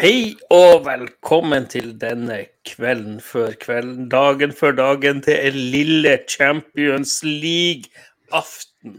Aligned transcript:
Hei 0.00 0.32
og 0.48 0.86
velkommen 0.86 1.66
til 1.68 1.90
denne 2.00 2.38
kvelden 2.64 3.18
før 3.20 3.52
kvelden, 3.60 4.06
dagen 4.08 4.54
før 4.56 4.72
dagen 4.78 5.18
til 5.26 5.36
en 5.36 5.58
lille 5.74 6.14
Champions 6.24 7.18
League-aften. 7.26 8.94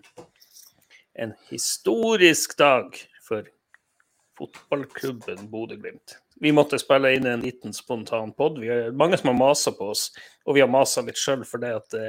En 1.17 1.33
historisk 1.49 2.53
dag 2.61 3.01
for 3.25 3.49
fotballklubben 4.37 5.49
Bodø-Glimt. 5.49 6.19
Vi 6.37 6.53
måtte 6.53 6.77
spille 6.77 7.15
inn 7.17 7.25
en 7.25 7.41
liten 7.47 7.73
spontan 7.73 8.35
pod. 8.37 8.61
Vi 8.61 8.69
er 8.69 8.93
mange 8.93 9.17
som 9.17 9.33
har 9.33 9.41
masa 9.41 9.73
på 9.73 9.89
oss, 9.95 10.11
og 10.45 10.59
vi 10.59 10.61
har 10.61 10.69
masa 10.69 11.01
litt 11.01 11.17
sjøl 11.17 11.41
for 11.49 11.65
det 11.65 11.75
at 11.81 11.91
det, 11.97 12.07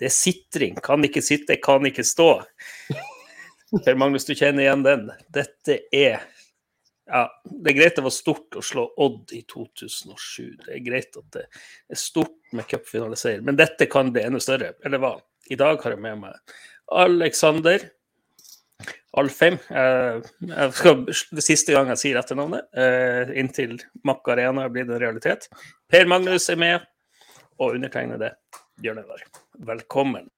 det 0.00 0.08
er 0.08 0.16
sitring. 0.16 0.80
Kan 0.80 1.04
ikke 1.04 1.20
sitte, 1.28 1.60
kan 1.60 1.84
ikke 1.92 2.08
stå. 2.08 2.32
Per 3.84 4.00
Magnus, 4.00 4.24
du 4.24 4.32
kjenner 4.32 4.64
igjen 4.64 4.88
den. 4.88 5.10
Dette 5.28 5.82
er 5.92 6.22
ja, 7.10 7.22
Det 7.44 7.72
er 7.72 7.78
greit 7.78 7.96
det 7.98 8.04
var 8.06 8.14
stort 8.14 8.58
å 8.58 8.62
slå 8.64 8.86
Odd 9.02 9.32
i 9.36 9.42
2007. 9.50 10.56
Det 10.64 10.74
er 10.76 10.84
greit 10.84 11.16
at 11.18 11.30
det 11.36 11.46
er 11.46 11.98
stort 11.98 12.38
med 12.56 12.68
cupfinaleseier, 12.70 13.42
men 13.46 13.58
dette 13.58 13.88
kan 13.90 14.12
bli 14.14 14.24
enda 14.26 14.40
større. 14.42 14.74
Eller 14.86 15.02
hva? 15.02 15.16
I 15.50 15.58
dag 15.58 15.82
har 15.82 15.96
jeg 15.96 16.02
med 16.04 16.20
meg 16.22 16.56
Alexander 16.90 17.88
Alfheim. 19.18 19.58
Eh, 19.74 20.20
jeg 20.46 20.72
skal, 20.78 21.04
det 21.34 21.44
siste 21.44 21.74
gang 21.74 21.90
jeg 21.90 22.02
sier 22.04 22.20
etternavnet, 22.20 22.68
eh, 22.78 23.32
inntil 23.42 23.78
Mack 24.06 24.28
Arena 24.30 24.68
blir 24.68 24.86
blitt 24.86 24.94
en 24.94 25.02
realitet. 25.02 25.48
Per 25.90 26.06
Magnus 26.10 26.48
er 26.52 26.60
med, 26.60 26.86
og 27.58 27.74
undertegnede 27.74 28.34
Bjørn 28.80 29.02
Einar. 29.02 29.26
Velkommen. 29.72 30.30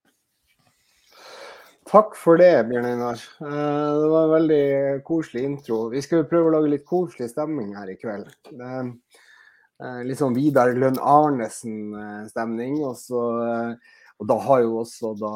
Takk 1.92 2.14
for 2.16 2.40
det, 2.40 2.68
Bjørn 2.70 2.86
Einar. 2.88 3.20
Eh, 3.44 4.00
Det 4.00 4.08
var 4.08 4.24
en 4.24 4.30
veldig 4.32 5.02
koselig 5.04 5.42
intro. 5.44 5.90
Vi 5.92 6.00
skal 6.00 6.24
prøve 6.24 6.48
å 6.48 6.54
lage 6.54 6.70
litt 6.72 6.86
koselig 6.88 7.28
stemning 7.34 7.74
her 7.76 7.90
i 7.92 7.98
kveld. 8.00 8.30
Eh, 8.48 10.00
Litt 10.06 10.20
sånn 10.20 10.32
Vidar 10.36 10.72
Lønn 10.78 10.96
Arnesen-stemning. 10.96 12.78
Eh, 12.80 13.74
og 14.22 14.28
da 14.30 14.38
har 14.38 14.62
jo 14.62 14.78
også 14.80 15.12
da 15.18 15.32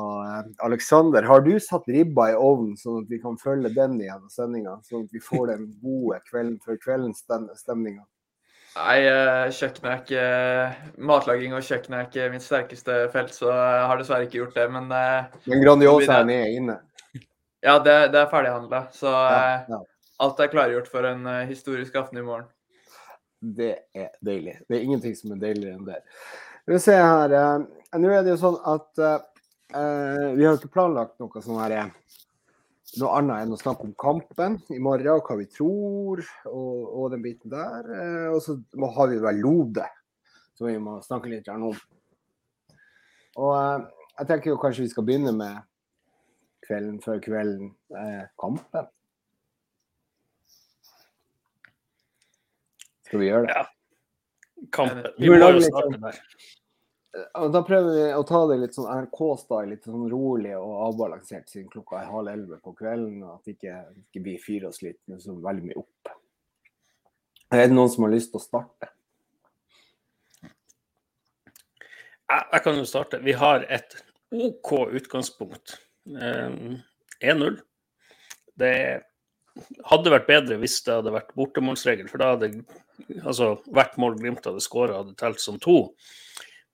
Aleksander, 0.65 1.27
har 1.27 1.41
du 1.43 1.59
satt 1.61 1.89
ribba 1.91 2.31
i 2.31 2.39
ovnen 2.39 2.77
sånn 2.79 3.03
at 3.03 3.11
vi 3.11 3.19
kan 3.19 3.37
følge 3.37 3.75
den 3.75 3.99
gjennom 4.01 4.31
sendinga? 4.31 4.79
Sånn 4.87 5.05
at 5.05 5.13
vi 5.13 5.21
får 5.21 5.49
den 5.49 5.73
gode 5.83 6.21
kvelden 6.31 6.61
før 6.65 6.79
kvelden-stemninga? 6.79 8.07
Nei, 8.77 8.97
kjøkkenet 9.57 9.87
er 9.89 10.01
ikke 10.03 11.03
Matlaging 11.09 11.55
og 11.57 11.63
kjøkken 11.65 11.95
er 11.97 12.09
ikke 12.11 12.27
mitt 12.35 12.45
sterkeste 12.45 12.97
felt, 13.15 13.33
så 13.33 13.49
jeg 13.49 13.87
har 13.89 14.01
dessverre 14.03 14.27
ikke 14.27 14.41
gjort 14.43 14.59
det. 14.59 14.67
Men 14.75 14.91
eh, 14.93 15.39
Men 15.49 15.63
Grandiosaen 15.65 16.33
er 16.35 16.51
inne. 16.53 16.75
ja, 17.65 17.79
det, 17.81 17.95
det 18.13 18.21
er 18.21 18.29
ferdighandla. 18.33 18.83
Så 18.93 19.09
Ja, 19.09 19.39
eh, 19.39 19.71
ja. 19.73 19.79
alt 20.27 20.43
er 20.45 20.53
klargjort 20.53 20.91
for 20.93 21.09
en 21.09 21.25
eh, 21.27 21.47
historisk 21.49 21.97
aften 22.03 22.21
i 22.21 22.27
morgen. 22.27 22.51
Det 23.41 23.73
er 23.97 24.11
deilig. 24.25 24.59
Det 24.69 24.77
er 24.79 24.85
ingenting 24.85 25.17
som 25.17 25.33
er 25.37 25.41
deiligere 25.47 25.79
enn 25.79 25.89
det. 25.89 26.03
Vi 26.67 26.79
ser 26.83 27.01
her. 27.01 27.33
eh, 27.33 27.99
Nå 28.01 28.13
er 28.13 28.25
det 28.27 28.35
jo 28.35 28.39
sånn 28.45 28.61
at 28.77 29.01
eh, 29.09 29.19
eh, 29.73 30.29
vi 30.37 30.45
har 30.45 30.57
ikke 30.61 30.73
planlagt 30.77 31.17
noe 31.23 31.43
sånn 31.45 31.61
her 31.65 31.79
eh, 31.81 31.91
noe 33.01 33.19
annet 33.19 33.45
enn 33.45 33.55
å 33.55 33.59
snakke 33.61 33.87
om 33.87 33.93
kampen 33.99 34.57
i 34.73 34.81
morgen 34.83 35.19
og 35.19 35.29
hva 35.29 35.37
vi 35.41 35.47
tror 35.51 36.23
og, 36.49 36.81
og 36.87 37.13
den 37.13 37.23
biten 37.25 37.53
der. 37.53 37.91
Eh, 37.93 38.29
og 38.33 38.41
så 38.45 38.57
har 38.97 39.13
vi 39.13 39.21
vel 39.23 39.41
Lode, 39.45 39.87
som 40.57 40.69
vi 40.71 40.77
må 40.83 40.99
snakke 41.05 41.31
litt 41.33 41.49
om. 41.53 41.71
Og 43.37 43.53
eh, 43.53 43.87
jeg 44.17 44.31
tenker 44.31 44.53
jo 44.53 44.61
kanskje 44.61 44.87
vi 44.87 44.93
skal 44.95 45.07
begynne 45.09 45.35
med 45.37 45.65
kvelden 46.67 47.01
før 47.05 47.21
kvelden, 47.23 47.73
eh, 47.95 48.23
kampen. 48.41 48.93
Skal 53.07 53.23
vi 53.23 53.31
gjøre 53.31 53.47
det? 53.47 53.55
Ja. 53.55 53.67
Kampen. 54.73 55.05
Vi 55.21 55.31
må 55.31 55.37
jo 55.39 55.61
starte 55.63 56.01
der. 56.01 56.23
Og 57.41 57.53
da 57.55 57.63
prøver 57.65 57.95
vi 57.95 58.07
å 58.13 58.25
ta 58.29 58.43
det 58.51 58.59
litt 58.61 58.77
sånn 58.77 58.89
NRK-style, 58.93 59.71
litt 59.71 59.87
sånn 59.89 60.09
rolig 60.13 60.53
og 60.59 60.73
avbalansert 60.91 61.49
siden 61.49 61.71
klokka 61.73 62.03
er 62.03 62.11
halv 62.11 62.33
elleve 62.33 62.59
på 62.61 62.75
kvelden. 62.77 63.23
Og 63.25 63.39
at 63.39 63.49
det 63.49 63.57
ikke, 63.57 63.79
ikke 64.03 64.25
blir 64.27 64.43
fyr 64.43 64.67
og 64.69 64.77
slitt 64.77 65.01
men 65.09 65.23
så 65.23 65.37
veldig 65.41 65.71
mye 65.71 65.81
opp. 65.81 66.13
Er 67.55 67.65
det 67.65 67.77
noen 67.77 67.93
som 67.93 68.05
har 68.05 68.13
lyst 68.13 68.33
til 68.35 68.41
å 68.41 68.45
starte? 68.45 68.91
Jeg, 72.27 72.43
jeg 72.53 72.63
kan 72.65 72.81
jo 72.81 72.87
starte. 72.91 73.23
Vi 73.25 73.37
har 73.39 73.65
et 73.71 73.99
OK 74.35 74.73
utgangspunkt. 74.99 75.79
Um, 76.11 76.83
1-0. 77.23 77.61
Det 78.59 78.75
hadde 79.89 80.13
vært 80.13 80.29
bedre 80.29 80.59
hvis 80.61 80.81
det 80.85 80.99
hadde 80.99 81.15
vært 81.15 81.33
bortemålsregel, 81.39 82.11
for 82.11 82.21
da 82.21 82.35
hadde 82.35 82.51
altså, 83.23 83.55
hvert 83.73 83.97
mål 84.01 84.19
Glimt 84.21 84.47
hadde 84.47 84.65
skåra, 84.65 85.01
hadde 85.01 85.17
telt 85.19 85.41
som 85.43 85.61
to. 85.63 85.79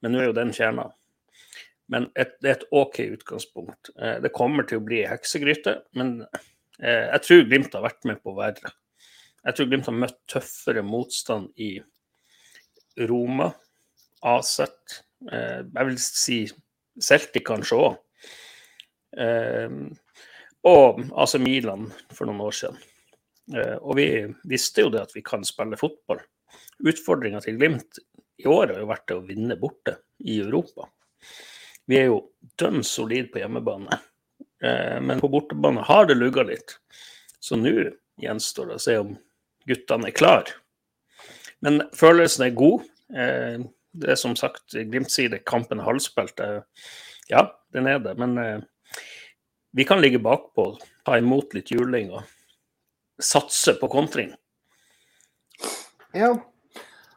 Men 0.03 0.15
nå 0.15 0.21
er 0.21 0.29
jo 0.31 0.37
den 0.37 0.53
fjerna. 0.55 0.89
Men 1.93 2.09
et, 2.19 2.37
det 2.43 2.51
er 2.51 2.59
et 2.59 2.69
OK 2.75 3.01
utgangspunkt. 3.05 3.93
Eh, 3.99 4.19
det 4.25 4.35
kommer 4.35 4.67
til 4.69 4.81
å 4.81 4.87
bli 4.87 5.03
heksegryte, 5.09 5.77
men 5.99 6.21
eh, 6.81 7.09
jeg 7.13 7.25
tror 7.27 7.45
Glimt 7.49 7.77
har 7.77 7.85
vært 7.85 8.07
med 8.09 8.23
på 8.25 8.35
verre. 8.37 8.75
Jeg 9.43 9.59
tror 9.59 9.69
Glimt 9.71 9.91
har 9.91 9.99
møtt 9.99 10.21
tøffere 10.31 10.85
motstand 10.87 11.51
i 11.61 11.75
Roma, 13.09 13.51
Aset, 14.33 15.03
eh, 15.31 15.61
jeg 15.67 15.89
vil 15.89 15.99
si 16.01 16.39
Celtic 17.03 17.45
kanskje 17.49 17.81
òg. 17.89 18.01
Eh, 19.19 19.77
og 20.69 21.03
AC 21.19 21.37
Milan 21.43 21.89
for 22.15 22.29
noen 22.29 22.45
år 22.45 22.55
siden. 22.55 22.79
Eh, 23.53 23.77
og 23.81 23.97
vi 23.99 24.07
visste 24.49 24.85
jo 24.85 24.93
det 24.95 25.03
at 25.03 25.15
vi 25.17 25.25
kan 25.27 25.45
spille 25.47 25.79
fotball. 25.81 26.23
Utfordringa 26.87 27.43
til 27.43 27.59
Glimt 27.59 27.99
i 28.45 28.51
år 28.51 28.73
har 28.73 28.81
jo 28.83 28.91
vært 28.91 29.07
det 29.09 29.19
å 29.19 29.27
vinne 29.27 29.57
borte 29.61 29.97
i 30.23 30.39
Europa. 30.43 30.89
Vi 31.91 31.99
er 31.99 32.09
jo 32.11 32.19
dønn 32.61 32.83
solid 32.87 33.31
på 33.33 33.43
hjemmebane, 33.43 33.99
eh, 34.63 34.99
men 35.03 35.21
på 35.23 35.31
bortebane 35.33 35.85
har 35.87 36.07
det 36.07 36.19
lugga 36.19 36.45
litt. 36.47 36.77
Så 37.43 37.59
nå 37.59 37.73
gjenstår 38.23 38.71
det 38.71 38.79
å 38.79 38.85
se 38.87 38.99
om 39.03 39.15
guttene 39.69 40.11
er 40.11 40.17
klar. 40.17 40.51
Men 41.63 41.85
følelsen 41.95 42.47
er 42.47 42.59
god. 42.59 42.87
Eh, 43.15 43.65
det 43.93 44.15
er 44.15 44.19
som 44.19 44.37
sagt, 44.39 44.73
Glimt 44.73 45.13
sier 45.13 45.33
det, 45.33 45.45
kampen 45.49 45.83
er 45.83 45.91
halvspilt. 45.91 46.41
Eh, 46.41 46.61
Ja, 47.31 47.47
den 47.73 47.87
er 47.87 48.01
det, 48.03 48.17
men 48.19 48.35
vi 49.73 49.85
kan 49.89 50.01
ligge 50.03 50.19
bakpå, 50.19 50.77
ta 51.07 51.17
imot 51.17 51.55
litt 51.55 51.71
juling 51.71 52.11
og 52.13 52.27
satse 53.23 53.77
på 53.79 53.89
kontring. 53.89 54.35
Ja. 56.13 56.35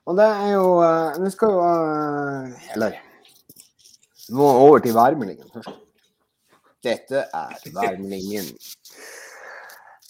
Og 0.06 0.18
det 0.20 0.26
er 0.26 0.52
jo 0.54 0.68
eh, 0.86 1.18
Nå 1.22 1.32
skal 1.34 1.54
jo 1.56 1.66
eh, 1.66 2.72
Eller 2.76 3.02
må 4.34 4.46
over 4.50 4.80
til 4.82 4.96
værmeldingen 4.96 5.50
først. 5.54 5.76
Dette 6.86 7.20
er 7.30 7.60
værmeldingen. 7.76 8.48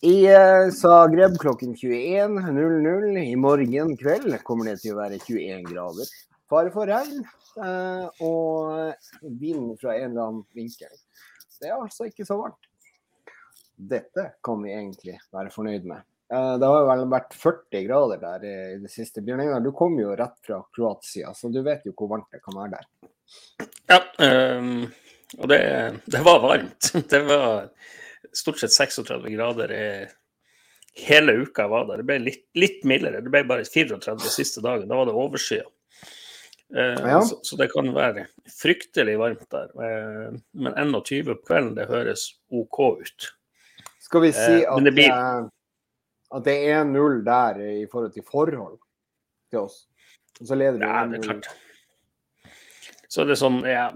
I 0.07 0.13
eh, 0.31 0.69
Zagreb 0.75 1.35
klokken 1.41 1.73
21.00 1.75 3.19
i 3.25 3.35
morgen 3.35 3.95
kveld 3.99 4.37
kommer 4.47 4.69
det 4.69 4.77
til 4.83 4.93
å 4.93 5.01
være 5.01 5.19
21 5.19 5.67
grader. 5.67 6.13
Fare 6.51 6.71
for 6.71 6.87
regn 6.87 7.23
eh, 7.59 8.23
og 8.23 9.27
vind 9.41 9.75
fra 9.81 9.97
en 9.97 10.11
eller 10.11 10.29
annen 10.29 10.43
vinkel. 10.55 10.91
Det 11.59 11.71
er 11.71 11.79
altså 11.79 12.07
ikke 12.07 12.27
så 12.27 12.39
varmt. 12.39 12.71
Dette 13.75 14.29
kan 14.45 14.61
vi 14.63 14.75
egentlig 14.75 15.17
være 15.35 15.51
fornøyd 15.51 15.87
med. 15.91 16.03
Eh, 16.33 16.57
Det 16.59 16.65
har 16.71 16.85
vel 16.89 17.05
vært 17.11 17.33
40 17.37 17.83
grader 17.87 18.21
der 18.21 18.45
i 18.49 18.55
det 18.81 18.91
siste. 18.91 19.21
Bjørn 19.21 19.43
Einar, 19.45 19.61
du 19.61 19.71
kom 19.77 19.97
jo 19.99 20.15
rett 20.17 20.37
fra 20.45 20.63
Kroatia, 20.75 21.33
så 21.37 21.51
du 21.53 21.61
vet 21.65 21.85
jo 21.85 21.93
hvor 21.93 22.09
varmt 22.15 22.31
det 22.33 22.41
kan 22.45 22.57
være 22.57 22.79
der. 22.79 23.09
Ja, 23.89 23.99
um, 24.57 24.85
og 25.39 25.47
det, 25.49 25.59
det 26.09 26.21
var 26.25 26.41
varmt. 26.43 26.91
Det 27.11 27.21
var 27.27 27.69
stort 28.35 28.59
sett 28.59 28.73
36 28.73 29.29
grader 29.35 29.71
i 29.71 29.85
hele 31.05 31.33
uka 31.45 31.65
jeg 31.65 31.71
var 31.71 31.87
der. 31.89 32.01
Det 32.01 32.07
ble 32.09 32.17
litt, 32.23 32.43
litt 32.57 32.83
mildere. 32.87 33.21
Det 33.23 33.31
ble 33.33 33.43
bare 33.47 33.65
34 33.67 34.29
siste 34.33 34.61
dagen. 34.65 34.87
Da 34.89 34.97
var 34.99 35.09
det 35.09 35.15
overskyet. 35.17 35.69
Uh, 36.73 36.97
Ja. 37.05 37.19
så, 37.21 37.37
så 37.45 37.57
det 37.61 37.69
kan 37.73 37.91
være 37.93 38.25
fryktelig 38.49 39.17
varmt 39.21 39.45
der. 39.53 39.69
Uh, 39.77 40.37
men 40.57 40.73
21 40.73 41.27
på 41.29 41.35
kvelden, 41.45 41.75
det 41.77 41.85
høres 41.91 42.31
OK 42.49 42.79
ut. 43.05 43.27
Skal 44.05 44.21
vi 44.25 44.31
si 44.33 44.61
Eh, 44.63 44.65
at, 44.69 44.87
eh, 45.01 45.45
at 46.33 46.43
det 46.47 46.55
er 46.69 46.83
1-0 46.83 47.21
der 47.25 47.59
i 47.61 47.85
forhold 47.91 48.13
til 48.15 48.25
forhold 48.25 48.79
til 49.51 49.59
oss? 49.59 49.85
Og 50.41 50.49
så 50.49 50.57
leder 50.57 50.79
vi 50.79 50.85
Ja, 50.87 51.05
det 51.05 51.19
er 51.19 51.21
1-0. 51.21 51.27
klart. 51.29 51.49
Så 53.07 53.23
det 53.23 53.35
er 53.35 53.39
sånn, 53.39 53.61
ja, 53.69 53.89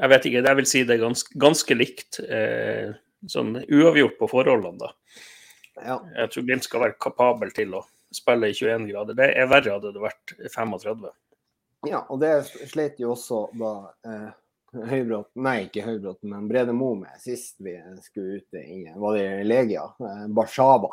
jeg 0.00 0.10
vet 0.10 0.24
ikke, 0.26 0.40
jeg 0.48 0.58
vil 0.58 0.66
si 0.66 0.80
det 0.82 0.96
er 0.96 1.04
ganske, 1.04 1.36
ganske 1.38 1.74
likt. 1.76 2.18
Eh, 2.24 2.94
sånn 3.30 3.54
uavgjort 3.62 4.16
på 4.18 4.28
forholdene, 4.32 4.80
da. 4.80 4.88
Ja. 5.84 5.98
Jeg 6.16 6.32
tror 6.32 6.46
Glimt 6.48 6.66
skal 6.66 6.82
være 6.82 6.96
kapabel 7.02 7.52
til 7.54 7.76
å 7.78 7.84
spille 8.14 8.50
i 8.50 8.56
21 8.56 8.88
grader. 8.90 9.16
Det 9.18 9.28
er 9.34 9.50
verre 9.50 9.76
hadde 9.76 9.92
det 9.94 10.02
vært 10.02 10.34
35. 10.54 11.06
ja, 11.86 12.00
og 12.08 12.20
det 12.22 12.32
slet 12.70 12.98
jo 13.02 13.12
også 13.14 13.44
da 13.60 13.72
eh, 14.08 14.30
Høybråten, 14.74 15.38
nei 15.44 15.56
ikke 15.68 15.84
Høybråten, 15.86 16.30
men 16.32 16.48
Brede 16.50 16.72
Moe 16.74 16.96
med 17.04 17.20
sist 17.22 17.60
vi 17.62 17.76
skulle 18.02 18.40
ute 18.40 18.58
i 18.58 18.80
Var 18.90 19.18
det 19.18 19.44
Legia? 19.46 19.84
Eh, 20.02 20.24
Barshaba. 20.34 20.90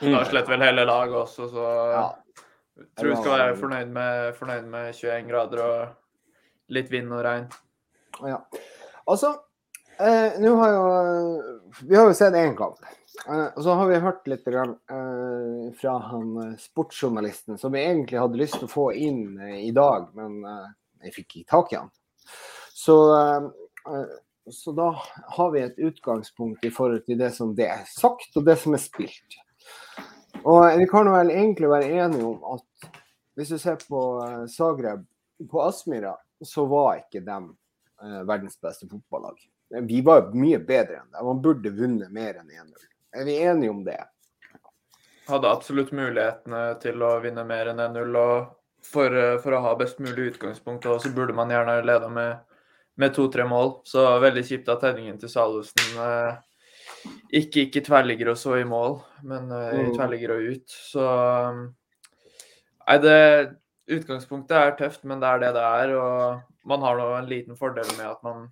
Mm. 0.00 0.12
Da 0.12 0.24
sletter 0.28 0.54
vel 0.54 0.64
hele 0.66 0.86
laget 0.88 1.16
også, 1.24 1.48
så 1.52 1.66
Ja. 1.92 2.08
Jeg 2.78 2.86
tror 2.94 3.08
vi 3.10 3.16
skal 3.16 3.38
være 3.38 3.56
fornøyd 3.58 3.88
med, 3.90 4.34
fornøyd 4.38 4.66
med 4.70 4.92
21 4.94 5.28
grader 5.28 5.62
og 5.64 5.88
litt 6.70 6.90
vind 6.92 7.10
og 7.12 7.24
regn. 7.26 7.48
Ja. 8.22 8.36
Altså, 9.08 9.32
eh, 9.98 10.38
nå 10.38 10.54
har 10.60 10.70
jo 10.76 10.84
Vi 11.82 11.96
har 11.96 12.06
jo 12.06 12.14
sett 12.14 12.34
én 12.38 12.54
kamp. 12.56 12.78
Eh, 13.26 13.46
og 13.56 13.62
så 13.62 13.74
har 13.74 13.88
vi 13.88 14.00
hørt 14.02 14.28
litt 14.30 14.44
grann, 14.44 14.76
eh, 14.90 15.72
fra 15.80 15.96
han 16.10 16.36
eh, 16.42 16.58
sportsjournalisten 16.60 17.58
som 17.58 17.74
vi 17.74 17.82
egentlig 17.82 18.20
hadde 18.20 18.38
lyst 18.40 18.58
til 18.60 18.68
å 18.68 18.72
få 18.72 18.86
inn 18.94 19.40
i 19.58 19.72
dag, 19.74 20.10
men 20.18 20.38
jeg 21.02 21.14
fikk 21.16 21.40
ikke 21.40 21.50
tak 21.54 21.72
i 21.72 21.80
han. 21.80 21.90
Så, 22.78 22.94
så 24.54 24.72
da 24.76 24.86
har 25.34 25.50
vi 25.50 25.64
et 25.64 25.80
utgangspunkt 25.82 26.64
i 26.64 26.70
forhold 26.74 27.04
til 27.08 27.18
det 27.18 27.32
som 27.34 27.54
det 27.58 27.66
er 27.72 27.82
sagt, 27.90 28.30
og 28.38 28.46
det 28.46 28.54
som 28.62 28.76
er 28.76 28.82
spilt. 28.82 29.38
Og 30.44 30.78
vi 30.78 30.86
kan 30.90 31.10
vel 31.12 31.30
egentlig 31.34 31.70
være 31.70 31.92
enige 32.04 32.26
om 32.28 32.42
at 32.54 32.90
hvis 33.38 33.54
du 33.54 33.58
ser 33.58 33.78
på 33.88 34.02
Zagreb 34.50 35.04
på 35.50 35.62
Aspmyra, 35.62 36.16
så 36.44 36.64
var 36.66 37.00
ikke 37.00 37.22
dem 37.26 37.52
verdens 38.26 38.58
beste 38.60 38.88
fotballag. 38.90 39.38
Vi 39.86 40.00
var 40.06 40.30
mye 40.34 40.58
bedre 40.58 41.02
enn 41.02 41.10
det. 41.12 41.24
Man 41.24 41.42
burde 41.42 41.72
vunnet 41.74 42.12
mer 42.14 42.38
enn 42.40 42.50
1-0. 42.50 42.86
Er 43.18 43.26
vi 43.26 43.36
enige 43.42 43.70
om 43.70 43.82
det? 43.86 43.98
Hadde 45.28 45.50
absolutt 45.50 45.90
mulighetene 45.92 46.62
til 46.82 47.02
å 47.04 47.18
vinne 47.22 47.44
mer 47.46 47.72
enn 47.72 47.82
1-0. 47.84 48.16
og 48.16 48.54
for, 48.84 49.14
for, 49.42 49.54
å 49.54 49.62
ha 49.64 49.74
best 49.78 49.98
mulig 50.02 50.32
utgangspunkt, 50.32 50.86
og 50.86 51.02
så 51.02 51.10
burde 51.14 51.34
man 51.36 51.50
gjerne 51.52 51.80
leda 51.84 52.08
med, 52.12 52.38
med 53.00 53.14
to-tre 53.14 53.46
mål. 53.48 53.78
Så 53.88 54.04
veldig 54.22 54.44
kjipt 54.46 54.70
at 54.72 54.82
tegningen 54.84 55.18
til 55.20 55.32
Salvesen 55.32 55.98
eh, 56.04 56.38
ikke 57.28 57.66
ikke 57.66 57.84
tverrligger 57.86 58.32
og 58.32 58.38
så 58.40 58.58
i 58.60 58.66
mål, 58.68 58.98
men 59.28 59.50
uh, 59.52 59.72
mm. 59.74 59.94
tverrligger 59.96 60.36
og 60.36 60.52
ut. 60.54 60.76
Så 60.92 61.08
Nei, 62.88 63.00
det 63.04 63.18
Utgangspunktet 63.88 64.56
er 64.56 64.74
tøft, 64.76 65.04
men 65.08 65.20
det 65.20 65.28
er 65.28 65.42
det 65.42 65.50
det 65.56 65.64
er. 65.64 65.92
Og 65.96 66.68
man 66.68 66.82
har 66.84 66.96
nå 66.98 67.08
en 67.16 67.28
liten 67.28 67.56
fordel 67.56 67.88
med 67.96 68.08
at 68.10 68.24
man 68.24 68.48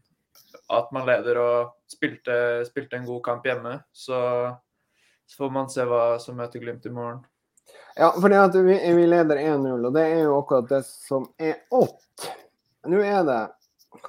at 0.69 0.93
man 0.93 1.06
leder 1.06 1.38
og 1.41 1.75
spilte, 1.91 2.64
spilte 2.67 2.99
en 2.99 3.06
god 3.06 3.23
kamp 3.25 3.47
hjemme. 3.47 3.79
Så, 3.93 4.19
så, 5.26 5.37
får 5.38 5.52
man 5.55 5.70
se 5.70 5.87
hva 5.87 6.17
som 6.23 6.38
møter 6.41 6.62
Glimt 6.62 6.87
i 6.87 6.93
morgen. 6.94 7.23
Ja, 7.97 8.11
for 8.12 8.29
det 8.32 8.41
at 8.41 8.56
vi, 8.61 8.76
vi 8.97 9.06
leder 9.09 9.41
1-0, 9.41 9.87
og 9.88 9.94
det 9.94 10.05
er 10.05 10.26
jo 10.26 10.37
akkurat 10.41 10.69
det 10.70 10.82
som 10.88 11.29
er 11.38 11.62
opp. 11.75 12.02
Nå 12.87 13.02
er 13.02 13.23
det 13.26 13.44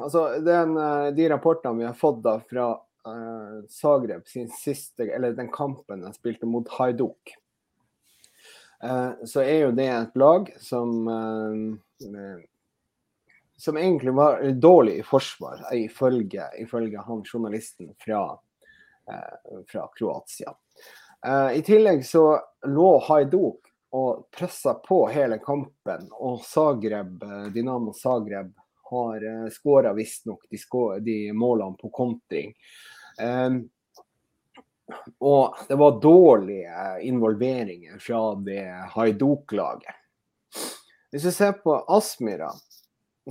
Altså, 0.04 0.42
den, 0.44 0.74
eh, 0.78 1.14
de 1.16 1.30
rapportene 1.32 1.80
vi 1.80 1.86
har 1.88 1.94
fått 1.96 2.18
da 2.22 2.34
fra 2.44 2.66
uh, 3.08 3.64
Zagreb 3.72 4.28
sin 4.28 4.52
siste, 4.52 5.08
eller 5.08 5.34
den 5.38 5.52
kampen 5.52 6.04
de 6.04 6.14
spilte 6.14 6.46
mot 6.46 6.68
Haiduk, 6.78 7.34
uh, 8.84 9.16
så 9.24 9.42
er 9.42 9.66
jo 9.66 9.74
det 9.80 9.90
et 9.96 10.20
lag 10.20 10.54
som 10.60 10.94
uh, 11.08 12.38
som 13.58 13.78
egentlig 13.78 14.14
var 14.14 14.44
dårlig 14.52 15.00
i 15.00 15.04
forsvar, 15.04 15.74
ifølge, 15.74 16.44
ifølge 16.62 17.02
han 17.02 17.24
journalisten 17.26 17.90
fra, 17.98 18.40
eh, 19.10 19.62
fra 19.68 19.88
Kroatia. 19.98 20.54
Eh, 21.26 21.58
I 21.58 21.62
tillegg 21.66 22.06
så 22.06 22.38
lå 22.68 22.92
Haiduk 23.08 23.66
og 23.98 24.28
pressa 24.32 24.74
på 24.74 25.08
hele 25.10 25.40
kampen, 25.42 26.06
og 26.12 26.46
Zagreb, 26.46 27.24
eh, 27.24 27.50
Dinamo 27.54 27.94
Zagreb 27.98 28.54
har 28.92 29.26
eh, 29.26 29.50
skåra 29.50 29.94
visstnok 29.94 30.46
de, 30.50 30.60
de 31.00 31.34
målene 31.34 31.82
på 31.82 31.90
kontring. 31.90 32.54
Og 35.20 35.56
det 35.68 35.76
var 35.76 36.02
dårlige 36.02 37.02
involveringer 37.02 38.00
fra 38.00 38.36
det 38.36 38.64
Haiduk-laget. 38.94 39.96
Hvis 41.12 41.26
vi 41.26 41.32
ser 41.32 41.52
på 41.52 41.76
Aspmyra, 41.88 42.52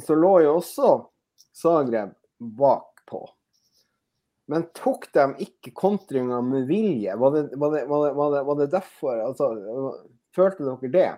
så 0.03 0.15
lå 0.15 0.41
jo 0.45 0.57
også 0.59 0.93
Zagreb 1.57 2.13
bakpå. 2.39 3.23
Men 4.47 4.69
tok 4.77 5.09
de 5.13 5.27
ikke 5.43 5.73
kontringa 5.75 6.41
med 6.45 6.67
vilje? 6.69 7.17
Var 7.17 7.33
det, 7.35 7.45
var, 7.57 7.73
det, 7.73 7.85
var, 7.85 8.05
det, 8.35 8.43
var 8.47 8.59
det, 8.61 8.67
derfor? 8.73 9.21
Altså, 9.21 9.49
følte 10.37 10.67
dere 10.67 10.93
det? 10.93 11.13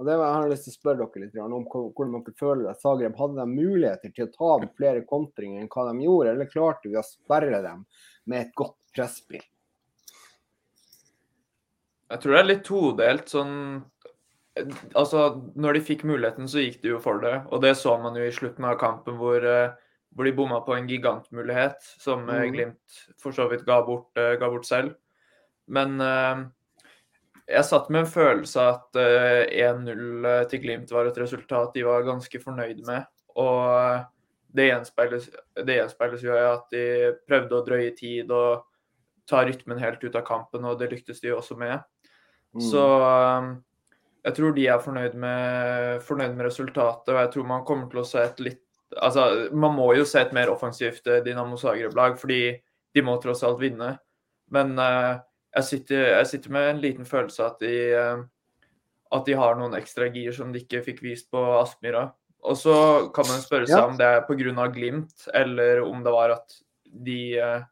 Og 0.00 0.06
det 0.08 0.16
var, 0.16 0.26
Jeg 0.26 0.34
har 0.34 0.48
lyst 0.50 0.66
til 0.66 0.72
å 0.72 0.78
spørre 0.80 1.06
dere 1.06 1.26
litt 1.26 1.36
om 1.44 1.66
hvordan 1.68 2.16
dere 2.16 2.38
føler 2.40 2.70
at 2.72 2.80
Zagreb 2.82 3.18
hadde 3.20 3.38
de 3.38 3.46
muligheter 3.52 4.14
til 4.16 4.26
å 4.26 4.32
ta 4.34 4.72
flere 4.78 5.04
kontringer 5.06 5.62
enn 5.62 5.70
hva 5.70 5.86
de 5.90 6.08
gjorde, 6.08 6.32
eller 6.32 6.50
klarte 6.50 6.90
vi 6.90 6.98
å 6.98 7.06
sperre 7.06 7.62
dem 7.62 7.84
med 8.30 8.46
et 8.46 8.54
godt 8.58 8.78
presspill? 8.94 9.42
Jeg 12.12 12.20
tror 12.20 12.34
det 12.34 12.42
er 12.42 12.50
litt 12.50 12.66
todelt. 12.68 13.32
sånn 13.32 13.56
Altså, 14.98 15.20
når 15.56 15.78
de 15.78 15.84
fikk 15.86 16.02
muligheten, 16.04 16.48
så 16.50 16.60
gikk 16.60 16.82
de 16.82 16.90
jo 16.92 16.98
for 17.00 17.22
det. 17.22 17.38
Og 17.48 17.62
det 17.64 17.72
så 17.80 17.94
man 18.00 18.18
jo 18.18 18.26
i 18.26 18.34
slutten 18.34 18.66
av 18.68 18.76
kampen, 18.80 19.16
hvor, 19.16 19.40
eh, 19.40 19.72
hvor 20.12 20.28
de 20.28 20.34
bomma 20.36 20.58
på 20.66 20.76
en 20.76 20.88
gigantmulighet 20.90 21.80
som 22.02 22.26
eh, 22.28 22.42
mm. 22.42 22.50
Glimt 22.52 22.98
for 23.22 23.32
så 23.32 23.48
vidt 23.48 23.64
ga 23.64 23.80
bort, 23.86 24.10
uh, 24.20 24.34
ga 24.36 24.50
bort 24.52 24.68
selv. 24.68 24.92
Men 25.72 25.96
uh, 26.04 26.44
jeg 27.48 27.64
satt 27.64 27.88
med 27.88 28.04
en 28.04 28.12
følelse 28.12 28.60
av 28.60 28.74
at 28.74 29.00
uh, 29.00 29.72
1-0 29.72 30.28
til 30.52 30.64
Glimt 30.66 30.92
var 30.92 31.08
et 31.08 31.22
resultat 31.22 31.72
de 31.72 31.86
var 31.88 32.04
ganske 32.04 32.44
fornøyd 32.44 32.84
med. 32.84 33.08
Og 33.40 34.04
det 34.52 34.68
gjenspeiles, 34.68 35.30
det 35.64 35.78
gjenspeiles 35.78 36.22
jo 36.24 36.36
i 36.36 36.44
at 36.44 36.74
de 36.74 36.84
prøvde 37.28 37.56
å 37.56 37.64
drøye 37.66 37.92
tid 37.96 38.30
og 38.34 38.66
ta 39.28 39.44
rytmen 39.46 39.80
helt 39.80 40.02
ut 40.04 40.16
av 40.18 40.24
kampen, 40.26 40.66
og 40.68 40.80
det 40.80 40.90
lyktes 40.92 41.22
de 41.22 41.32
også 41.32 41.56
med. 41.60 41.80
Mm. 42.52 42.64
Så 42.68 42.82
jeg 44.22 44.36
tror 44.36 44.52
de 44.54 44.66
er 44.70 44.82
fornøyd 44.82 45.14
med, 45.18 46.02
fornøyd 46.06 46.36
med, 46.36 46.46
resultatet, 46.46 47.14
og 47.14 47.20
jeg 47.20 47.32
tror 47.34 47.48
man 47.48 47.64
kommer 47.66 47.88
til 47.90 48.02
å 48.02 48.06
se 48.08 48.26
et 48.26 48.44
litt 48.44 48.60
Altså, 48.92 49.48
man 49.56 49.72
må 49.72 49.86
jo 49.96 50.02
se 50.04 50.20
et 50.20 50.34
mer 50.36 50.50
offensivt 50.52 51.06
eh, 51.08 51.22
Dinamo 51.24 51.56
Zagreb-lag, 51.56 52.18
fordi 52.20 52.58
de 52.92 53.00
må 53.00 53.14
tross 53.22 53.40
alt 53.48 53.56
vinne. 53.62 53.86
Men 54.52 54.74
uh, 54.76 55.16
jeg, 55.56 55.64
sitter, 55.64 56.02
jeg, 56.10 56.26
sitter, 56.28 56.52
med 56.52 56.68
en 56.68 56.82
liten 56.82 57.08
følelse 57.08 57.46
at 57.46 57.64
de, 57.64 57.70
uh, 57.96 58.20
at 59.16 59.24
de 59.24 59.38
har 59.40 59.56
noen 59.56 59.78
ekstra 59.78 60.10
gir 60.12 60.36
som 60.36 60.52
de 60.52 60.60
ikke 60.60 60.82
fikk 60.84 61.00
vist 61.06 61.30
på 61.32 61.40
Aspmyra. 61.62 62.10
Og 62.42 62.58
så 62.58 62.76
kan 63.14 63.28
man 63.28 63.42
spørre 63.42 63.68
seg 63.68 63.78
ja. 63.78 63.86
om 63.86 63.98
det 63.98 64.06
er 64.08 64.24
pga. 64.26 64.66
Glimt, 64.74 65.28
eller 65.34 65.84
om 65.86 66.02
det 66.02 66.12
var 66.14 66.34
at 66.34 66.56
de 66.92 67.20
uh, 67.38 67.64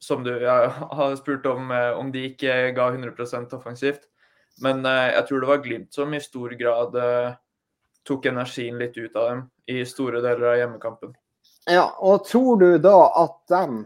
som 0.00 0.24
du 0.24 0.32
har 0.98 1.16
spurt 1.20 1.46
om, 1.46 1.70
om 1.70 2.12
de 2.12 2.30
ikke 2.32 2.70
ga 2.76 2.90
100% 2.92 3.52
offensivt. 3.56 4.08
Men 4.62 4.84
eh, 4.86 5.12
jeg 5.16 5.26
tror 5.28 5.42
det 5.42 5.50
var 5.50 5.62
Glimt 5.64 5.94
som 5.94 6.14
i 6.14 6.22
stor 6.22 6.54
grad 6.56 6.96
eh, 6.96 7.36
tok 8.06 8.28
energien 8.30 8.78
litt 8.80 8.96
ut 8.96 9.16
av 9.16 9.30
dem 9.30 9.44
i 9.66 9.82
store 9.88 10.22
deler 10.24 10.52
av 10.52 10.58
hjemmekampen. 10.60 11.14
Ja, 11.66 11.88
og 11.98 12.24
tror 12.28 12.60
du 12.62 12.68
da 12.78 12.96
at 13.24 13.38
de 13.50 13.84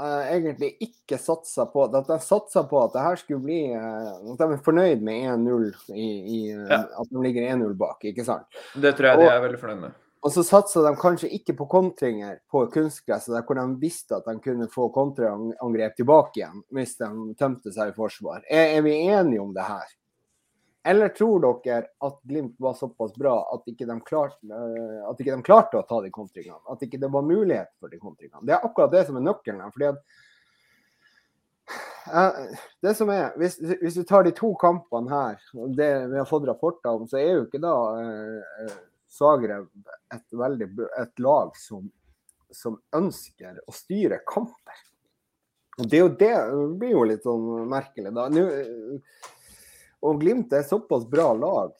uh, 0.00 0.22
egentlig 0.32 0.74
ikke 0.84 1.18
satsa 1.20 1.66
på 1.70 1.86
At 1.86 2.08
de 2.08 2.18
satsa 2.22 2.64
på 2.70 2.80
at 2.84 2.94
det 2.94 3.04
her 3.04 3.20
skulle 3.20 3.44
bli 3.44 3.60
uh, 3.72 4.32
At 4.32 4.40
de 4.40 4.48
er 4.56 4.62
fornøyd 4.64 5.04
med 5.04 5.28
1-0 5.34 5.68
i, 5.94 6.06
i 6.06 6.40
uh, 6.54 6.64
ja. 6.70 6.80
At 7.00 7.10
de 7.10 7.26
ligger 7.26 7.50
1-0 7.56 7.76
bak, 7.80 8.06
ikke 8.10 8.26
sant? 8.26 8.48
Det 8.74 8.96
tror 8.98 9.12
jeg 9.12 9.20
og, 9.20 9.26
de 9.26 9.30
er 9.32 9.44
veldig 9.48 9.60
fornøyd 9.60 9.84
med. 9.86 10.00
Og 10.24 10.32
så 10.32 10.40
satsa 10.46 10.80
de 10.86 10.94
kanskje 10.96 11.28
ikke 11.36 11.52
på 11.58 11.66
kontringer 11.68 12.38
på 12.48 12.62
kunstgresset, 12.72 13.42
hvor 13.44 13.58
de 13.58 13.64
visste 13.82 14.16
at 14.16 14.24
de 14.24 14.38
kunne 14.40 14.70
få 14.72 14.88
kontreangrep 14.94 15.98
tilbake 15.98 16.40
igjen 16.40 16.62
hvis 16.72 16.96
de 17.02 17.10
tømte 17.36 17.72
seg 17.74 17.92
i 17.92 17.96
forsvar. 17.96 18.40
Er, 18.48 18.78
er, 18.78 18.86
vi 18.86 18.96
enige 19.04 19.42
om 19.42 19.52
det 19.52 19.66
her? 19.68 19.92
Eller 20.86 21.08
tror 21.08 21.40
dere 21.64 21.86
at 21.98 22.18
Glimt 22.22 22.54
var 22.60 22.74
såpass 22.74 23.14
bra 23.14 23.38
at 23.54 23.68
ikke 23.70 23.86
de 23.88 23.96
klarte, 24.04 24.44
uh, 24.50 25.08
at 25.08 25.20
ikke 25.20 25.32
de 25.32 25.46
klarte 25.46 25.80
å 25.80 25.86
ta 25.88 26.02
de 26.04 26.10
kontringene? 26.12 26.60
At 26.68 26.82
ikke 26.84 27.00
det 27.00 27.08
var 27.12 27.24
mulighet 27.24 27.70
for 27.80 27.88
de 27.88 27.96
kontringene? 28.02 28.44
Det 28.44 28.52
er 28.52 28.66
akkurat 28.68 28.92
det 28.92 29.06
som 29.08 29.16
er 29.16 29.24
nøkkelen. 29.24 29.72
fordi 29.72 29.88
at 29.88 30.02
uh, 32.12 32.58
det 32.84 32.92
som 32.98 33.08
er, 33.14 33.30
hvis, 33.40 33.56
hvis, 33.80 33.96
du 33.96 34.04
tar 34.04 34.28
de 34.28 34.34
to 34.36 34.52
kampene 34.60 35.08
her, 35.08 35.40
det 35.72 35.90
vi 36.12 36.20
har 36.20 36.28
fått 36.28 36.44
rapporter 36.50 36.92
om, 36.92 37.08
så 37.08 37.16
er 37.22 37.30
jo 37.32 37.46
ikke 37.46 37.62
da 37.64 37.76
eh, 38.02 38.74
Zagreb 39.14 39.70
et, 40.12 40.26
veldig, 40.36 40.68
et 41.00 41.22
lag 41.24 41.56
som, 41.56 41.88
som, 42.52 42.76
ønsker 42.92 43.62
å 43.64 43.72
styre 43.72 44.20
kamper. 44.28 44.84
Det 45.78 45.88
det, 45.96 46.10
det 46.20 46.34
blir 46.76 46.92
jo 46.92 47.08
litt 47.08 47.24
sånn 47.24 47.64
merkelig, 47.72 48.12
da. 48.14 48.28
Nå, 48.28 48.44
og 50.04 50.20
Glimt 50.20 50.52
er 50.52 50.66
såpass 50.68 51.06
bra 51.08 51.30
lag 51.32 51.72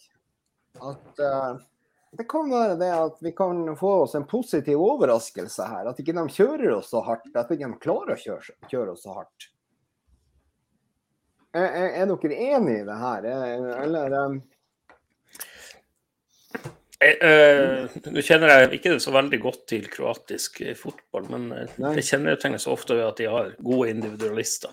at 0.80 1.20
uh, 1.22 1.60
det 2.16 2.26
kan 2.30 2.50
være 2.50 2.76
det 2.78 2.90
at 2.94 3.18
vi 3.22 3.32
kan 3.36 3.66
få 3.76 3.90
oss 4.04 4.14
en 4.14 4.26
positiv 4.26 4.80
overraskelse 4.82 5.66
her. 5.66 5.90
At 5.90 5.98
ikke 5.98 6.14
de 6.14 6.24
kjører 6.30 6.76
oss 6.76 6.92
så 6.94 7.02
hardt. 7.02 7.26
At 7.34 7.50
ikke 7.50 7.66
de 7.72 7.82
klarer 7.82 8.14
å 8.14 8.20
kjøre, 8.20 8.54
kjøre 8.70 8.94
oss 8.94 9.02
så 9.02 9.16
hardt. 9.16 9.48
Er, 11.54 11.66
er, 11.66 11.88
er, 12.02 12.10
dere 12.10 12.38
enig 12.54 12.76
i 12.80 12.86
det 12.86 12.98
her? 13.02 13.30
Eller 13.84 14.18
um, 14.24 14.42
Uh, 17.04 17.90
Nå 18.14 18.22
kjenner 18.24 18.48
jeg 18.48 18.78
ikke 18.78 18.94
så 19.02 19.12
veldig 19.12 19.38
godt 19.42 19.64
til 19.68 19.82
kroatisk 19.92 20.62
eh, 20.64 20.76
fotball, 20.78 21.26
men 21.28 21.50
Nei. 21.52 21.90
det 21.98 22.04
kjennetegnes 22.06 22.64
ofte 22.70 22.96
ved 22.96 23.04
at 23.04 23.18
de 23.20 23.26
har 23.28 23.50
gode 23.58 23.90
individualister. 23.92 24.72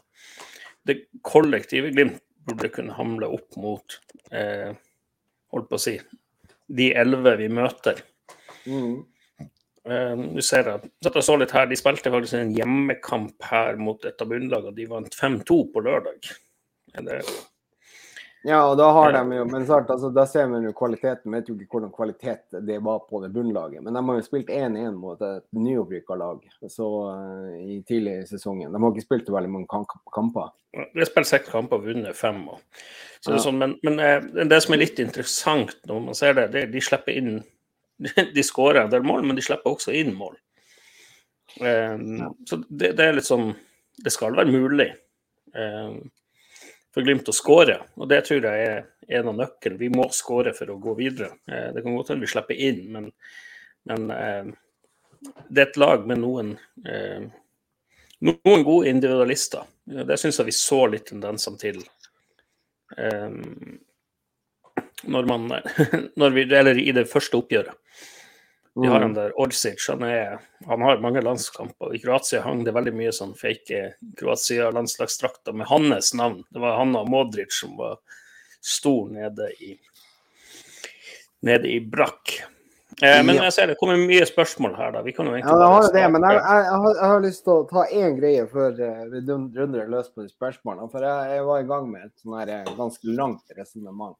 Det 0.88 0.96
kollektive 1.28 1.92
Glimt 1.92 2.22
burde 2.56 2.74
kunne 2.74 2.96
hamle 2.98 3.30
opp 3.32 3.58
mot 3.60 3.98
eh, 4.32 4.72
holdt 5.52 5.70
på 5.70 5.80
å 5.80 5.82
si, 5.82 5.96
de 6.72 6.92
elleve 6.98 7.36
vi 7.42 7.50
møter. 7.52 8.02
Mm. 8.66 9.02
Eh, 9.42 10.24
du 10.36 10.42
ser 10.46 10.70
at, 10.76 10.86
jeg 11.04 11.26
så 11.26 11.38
litt 11.40 11.54
her, 11.56 11.66
De 11.70 11.78
spilte 11.80 12.14
faktisk 12.14 12.38
en 12.38 12.54
hjemmekamp 12.56 13.50
her 13.50 13.80
mot 13.82 14.06
et 14.06 14.22
av 14.22 14.30
bunnlagene. 14.30 14.76
De 14.78 14.88
vant 14.90 15.18
5-2 15.18 15.60
på 15.74 15.84
lørdag. 15.88 16.32
Det... 17.08 17.22
Ja, 18.44 18.64
og 18.66 18.78
da 18.80 18.88
har 18.90 19.12
de 19.14 19.36
jo 19.36 19.44
Men 19.46 19.68
sant, 19.70 19.90
altså, 19.94 20.10
da 20.10 20.24
ser 20.26 20.48
man 20.50 20.64
jo 20.66 20.74
kvaliteten. 20.74 21.34
Vet 21.36 21.50
jo 21.50 21.56
ikke 21.56 21.78
hvordan 21.78 21.92
kvalitet 21.94 22.58
det 22.66 22.80
var 22.82 23.04
på 23.06 23.22
det 23.22 23.30
bunnlaget. 23.36 23.84
Men 23.86 23.94
de 23.94 24.02
har 24.08 24.18
jo 24.18 24.26
spilt 24.26 24.50
1-1 24.50 24.98
mot 24.98 25.22
et 25.22 25.46
nyopprykka 25.54 26.18
lag 26.18 26.42
så, 26.66 26.90
uh, 27.14 27.54
i 27.62 27.82
tidlig 27.88 28.18
i 28.24 28.26
sesongen. 28.32 28.74
De 28.74 28.82
har 28.82 28.96
ikke 28.96 29.06
spilt 29.06 29.30
veldig 29.30 29.54
mange 29.54 29.70
kamper. 29.70 30.50
De 30.74 31.04
har 31.04 31.10
spilt 31.10 31.30
seks 31.30 31.52
kamper 31.54 31.78
og 31.78 31.90
vunnet 31.92 32.18
fem. 32.18 32.42
Og. 32.50 32.84
Så 33.22 33.36
ja. 33.36 33.44
sånn, 33.46 33.62
men, 33.62 33.78
men 33.86 34.02
uh, 34.02 34.46
det 34.50 34.62
som 34.66 34.74
er 34.74 34.86
litt 34.88 35.02
interessant 35.04 35.78
når 35.90 36.06
man 36.10 36.18
ser 36.18 36.38
det, 36.40 36.50
det 36.56 36.70
de 36.74 36.82
slipper 36.82 37.22
inn 37.22 37.36
de 38.36 38.44
skårer 38.44 38.82
en 38.82 38.90
del 38.90 39.06
mål, 39.06 39.22
men 39.28 39.38
de 39.38 39.44
slipper 39.46 39.76
også 39.76 39.94
inn 39.94 40.16
mål. 40.18 40.34
Um, 41.60 42.18
ja. 42.18 42.32
Så 42.50 42.62
det, 42.70 42.96
det, 42.96 43.04
er 43.04 43.18
litt 43.18 43.28
sånn 43.28 43.50
Det 44.00 44.14
skal 44.16 44.38
være 44.38 44.54
mulig 44.54 44.86
um, 45.52 45.98
for 46.94 47.06
Glimt 47.06 47.30
å 47.32 47.36
skåre, 47.36 47.78
og 47.96 48.10
det 48.12 48.22
tror 48.28 48.48
jeg 48.48 48.66
er 48.68 49.20
en 49.20 49.32
av 49.32 49.38
nøkkelen. 49.38 49.80
Vi 49.80 49.90
må 49.94 50.10
skåre 50.16 50.54
for 50.56 50.72
å 50.72 50.80
gå 50.82 50.96
videre. 51.00 51.34
Uh, 51.50 51.70
det 51.76 51.84
kan 51.84 51.96
godt 51.96 52.12
hende 52.12 52.26
vi 52.26 52.32
slipper 52.32 52.64
inn, 52.68 52.82
men, 52.94 53.12
men 53.90 54.10
uh, 54.12 54.50
det 55.48 55.64
er 55.64 55.70
et 55.70 55.80
lag 55.80 56.08
med 56.10 56.22
noen 56.24 56.56
uh, 56.88 57.30
noen 58.22 58.66
gode 58.68 58.92
individualister. 58.92 59.66
Det 59.86 60.18
syns 60.20 60.38
jeg 60.40 60.52
vi 60.52 60.54
så 60.54 60.84
litt 60.86 61.08
tendensene 61.10 61.58
til. 61.58 61.80
Når 65.10 65.26
man, 65.26 65.48
når 66.22 66.36
vi, 66.36 66.44
eller 66.46 66.78
i 66.78 66.94
det 66.94 67.08
første 67.10 67.40
oppgjøret. 67.40 67.74
Vi 68.76 68.88
har 68.88 69.02
han 69.02 69.12
mm. 69.12 69.18
der 69.18 69.34
Orsic, 69.40 69.84
han, 69.90 70.04
er, 70.08 70.40
han 70.66 70.82
har 70.82 71.02
mange 71.04 71.22
landskamper. 71.22 71.96
I 71.96 72.00
Kroatia 72.00 72.40
hang 72.46 72.64
det 72.64 72.72
veldig 72.72 72.94
mye 72.96 73.12
sånn 73.12 73.34
fake 73.36 73.82
Kroatia-landslagsdrakter 74.20 75.56
med 75.60 75.68
hans 75.68 76.14
navn. 76.16 76.40
Det 76.50 76.64
var 76.64 76.78
Hanna 76.80 77.04
Modric 77.04 77.52
som 77.52 77.76
var 77.80 78.00
stor 78.64 79.10
nede 79.12 79.50
i, 79.60 79.76
nede 81.44 81.68
i 81.68 81.82
brakk. 81.84 82.38
Eh, 83.02 83.20
men 83.26 83.36
jeg 83.42 83.54
ser 83.56 83.72
det 83.72 83.78
kommer 83.80 84.00
mye 84.00 84.24
spørsmål 84.30 84.76
her, 84.78 84.96
da. 84.96 85.04
Vi 85.04 85.14
kan 85.16 85.28
jo 85.28 85.36
egentlig 85.36 85.52
ja, 85.52 85.60
jeg 85.64 85.76
har 85.76 85.94
det, 85.96 86.08
men 86.14 86.26
jeg, 86.28 86.40
jeg, 86.40 86.66
jeg, 86.68 86.82
har, 86.86 86.96
jeg, 86.96 87.12
har, 87.12 87.22
lyst 87.24 87.44
til 87.48 87.54
å 87.54 87.68
ta 87.70 87.86
én 87.92 88.18
greie 88.20 88.44
før 88.52 88.76
uh, 88.78 89.06
vi 89.12 89.22
runder 89.28 89.92
løs 89.92 90.12
på 90.12 90.24
de 90.26 90.32
spørsmålene. 90.32 90.90
For 90.94 91.08
jeg, 91.08 91.46
var 91.48 91.64
i 91.64 91.70
gang 91.72 91.88
med 91.92 92.08
et 92.08 92.14
sånn 92.24 92.40
her 92.40 92.56
eh, 92.60 92.76
ganske 92.78 93.16
langt 93.20 93.58
resonnement. 93.58 94.20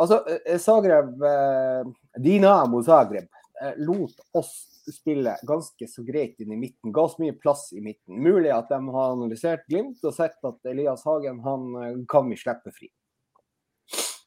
Altså, 0.00 0.24
eh, 0.46 0.58
Zagreb, 0.58 1.22
eh, 1.22 1.92
Dinamo 2.16 2.82
Zagreb 2.82 3.28
eh, 3.62 3.72
lot 3.76 4.14
oss 4.32 4.66
spille 4.92 5.36
ganske 5.42 5.88
så 5.88 6.02
greit 6.02 6.40
inn 6.40 6.52
i 6.52 6.56
midten. 6.56 6.92
Ga 6.92 7.02
oss 7.02 7.18
mye 7.20 7.34
plass 7.36 7.66
i 7.76 7.82
midten. 7.84 8.16
Mulig 8.22 8.48
at 8.54 8.70
de 8.72 8.78
har 8.94 9.12
analysert 9.12 9.66
Glimt 9.68 10.00
og 10.08 10.14
sett 10.16 10.40
at 10.48 10.70
Elias 10.72 11.04
Hagen 11.04 11.42
han 11.44 12.06
kan 12.08 12.30
vi 12.32 12.38
slippe 12.40 12.72
fri. 12.72 12.88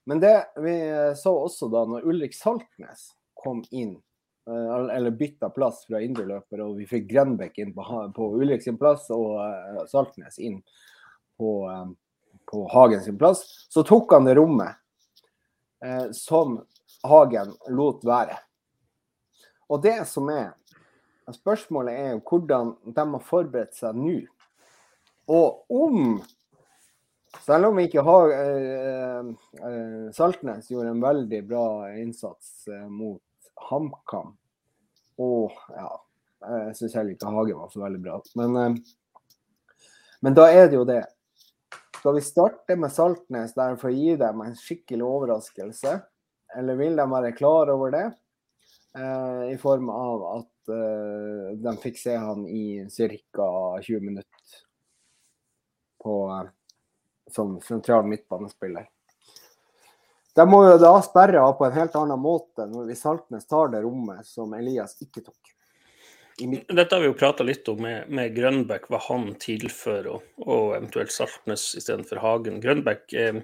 Men 0.06 0.22
det 0.22 0.36
vi 0.62 0.76
så 1.18 1.34
også 1.42 1.72
da 1.74 1.82
når 1.90 2.06
Ulrik 2.12 2.38
Saltnes 2.38 3.10
kom 3.44 3.64
inn, 3.72 3.98
eller 4.46 5.16
bytta 5.18 5.50
plass 5.56 5.82
fra 5.88 6.04
indreløper, 6.04 6.62
og 6.64 6.78
vi 6.78 6.88
fikk 6.88 7.10
Grenbekk 7.10 7.60
inn 7.64 7.74
på, 7.76 7.84
på 8.16 8.30
Ulrik 8.38 8.64
sin 8.64 8.78
plass 8.80 9.10
og 9.16 9.90
Saltnes 9.92 10.38
inn 10.40 10.62
på, 11.40 11.52
på 12.52 12.64
Hagen 12.76 13.04
sin 13.04 13.20
plass, 13.20 13.44
så 13.74 13.84
tok 13.88 14.16
han 14.16 14.30
det 14.30 14.38
rommet 14.40 14.83
eh, 15.84 16.10
som 16.16 16.58
Hagen 17.04 17.54
lot 17.76 18.04
være. 18.08 18.38
Og 19.70 19.82
det 19.84 20.00
som 20.10 20.30
er 20.34 20.54
Spørsmålet 21.32 21.96
er 21.96 22.10
jo 22.12 22.22
hvordan 22.28 22.74
de 22.84 23.04
har 23.14 23.22
forberedt 23.24 23.78
seg 23.78 23.96
nå. 23.96 24.18
Og 25.32 25.72
om 25.72 26.24
Selv 27.46 27.72
om 27.72 27.80
ikke 27.82 28.04
har, 28.06 28.30
eh, 28.30 29.30
eh, 29.66 30.12
Saltnes 30.14 30.68
gjorde 30.70 30.92
en 30.92 31.02
veldig 31.02 31.40
bra 31.48 31.64
innsats 31.98 32.68
eh, 32.68 32.84
mot 32.86 33.22
HamKam 33.72 34.36
Og 35.18 35.56
ja, 35.74 35.88
jeg 36.44 36.76
syns 36.78 36.94
heller 37.00 37.16
ikke 37.16 37.32
Hagen 37.34 37.58
var 37.58 37.72
så 37.74 37.82
veldig 37.82 38.02
bra. 38.04 38.20
Men, 38.38 38.56
eh, 38.62 38.76
men 40.22 40.38
da 40.38 40.46
er 40.52 40.70
det 40.70 40.78
jo 40.78 40.86
det 40.86 41.02
skal 42.04 42.16
vi 42.16 42.22
starte 42.22 42.76
med 42.76 42.92
Saltnes 42.92 43.54
der 43.56 43.78
for 43.80 43.88
å 43.88 43.96
gi 43.96 44.18
dem 44.20 44.42
en 44.44 44.58
skikkelig 44.60 45.06
overraskelse? 45.08 45.94
Eller 46.60 46.76
vil 46.76 46.98
de 47.00 47.06
være 47.08 47.30
klar 47.32 47.70
over 47.72 47.94
det? 47.96 48.02
Eh, 49.00 49.54
I 49.54 49.56
form 49.62 49.88
av 49.88 50.26
at 50.34 50.74
eh, 50.76 51.54
de 51.64 51.74
fikk 51.80 52.02
se 52.02 52.18
han 52.20 52.44
i 52.44 52.84
ca. 52.92 53.48
20 53.88 54.04
minutter 54.04 54.60
på, 56.04 56.18
eh, 56.28 56.52
som 57.32 57.56
sentral 57.64 58.04
midtbanespiller. 58.12 58.90
De 60.36 60.48
må 60.50 60.60
jo 60.68 60.76
da 60.84 60.98
sperre 61.08 61.40
av 61.40 61.56
på 61.56 61.70
en 61.70 61.78
helt 61.80 61.96
annen 62.02 62.20
måte 62.20 62.68
når 62.68 62.92
Saltnes 63.00 63.48
tar 63.48 63.72
det 63.72 63.86
rommet 63.88 64.28
som 64.28 64.52
Elias 64.60 65.00
ikke 65.08 65.24
tok. 65.24 65.56
Dette 66.40 66.96
har 66.96 67.02
vi 67.02 67.10
jo 67.12 67.18
prata 67.18 67.44
litt 67.46 67.68
om 67.70 67.82
med, 67.86 68.10
med, 68.10 68.34
Grønbæk, 68.34 68.88
hva 68.90 69.00
han 69.06 69.36
tilfører, 69.42 70.08
og, 70.16 70.22
og 70.42 70.76
eventuelt 70.78 71.12
Saltnes 71.14 71.76
istedenfor 71.78 72.18
Hagen. 72.24 72.62
Grønbæk 72.64 73.14
eh, 73.14 73.36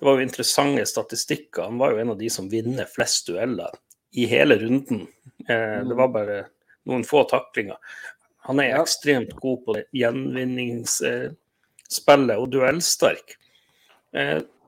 det 0.00 0.06
var 0.06 0.12
jo 0.16 0.24
interessante 0.24 0.86
statistikker. 0.88 1.62
Han 1.68 1.78
var 1.80 1.88
jo 1.92 1.98
en 2.02 2.12
av 2.14 2.18
de 2.20 2.28
som 2.32 2.52
vinner 2.52 2.86
flest 2.88 3.26
dueller 3.28 3.72
i 4.16 4.26
hele 4.28 4.54
runden. 4.60 5.00
Eh, 5.48 5.80
det 5.86 5.94
var 5.96 6.08
bare 6.12 6.44
noen 6.88 7.04
få 7.08 7.24
taklinger. 7.30 7.76
Han 8.48 8.60
er 8.60 8.80
ekstremt 8.80 9.32
god 9.40 9.58
på 9.66 9.72
gjenvinningsspillet 9.96 12.36
og 12.36 12.48
duellsterk. 12.52 13.28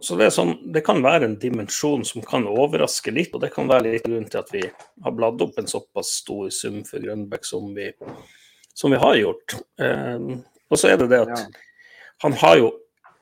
Eh, 0.02 0.06
så 0.06 0.16
det, 0.18 0.30
sånn, 0.34 0.56
det, 0.72 0.82
kan 0.84 1.02
være 1.02 1.28
en 1.28 1.38
dimensjon 1.38 2.04
som 2.04 2.24
kan 2.26 2.46
overraske 2.50 3.14
litt, 3.14 3.34
og 3.34 3.42
det 3.44 3.52
kan 3.54 3.70
være 3.70 3.94
litt 3.94 4.06
grunn 4.06 4.28
til 4.28 4.42
at 4.42 4.52
vi 4.52 4.62
har 4.66 5.16
bladd 5.16 5.42
opp 5.42 5.58
en 5.58 5.70
såpass 5.70 6.18
stor 6.22 6.50
sum 6.50 6.82
for 6.88 7.02
Grønbæk 7.02 7.46
som 7.46 7.70
vi, 7.74 7.90
som 8.74 8.92
vi 8.92 9.00
har 9.00 9.16
gjort. 9.20 9.56
Eh, 9.80 10.28
og 10.72 10.80
så 10.80 10.92
er 10.92 11.00
det 11.02 11.10
det 11.12 11.24
at 11.26 11.34
ja. 11.36 11.64
han 12.24 12.36
har 12.40 12.58
jo 12.58 12.68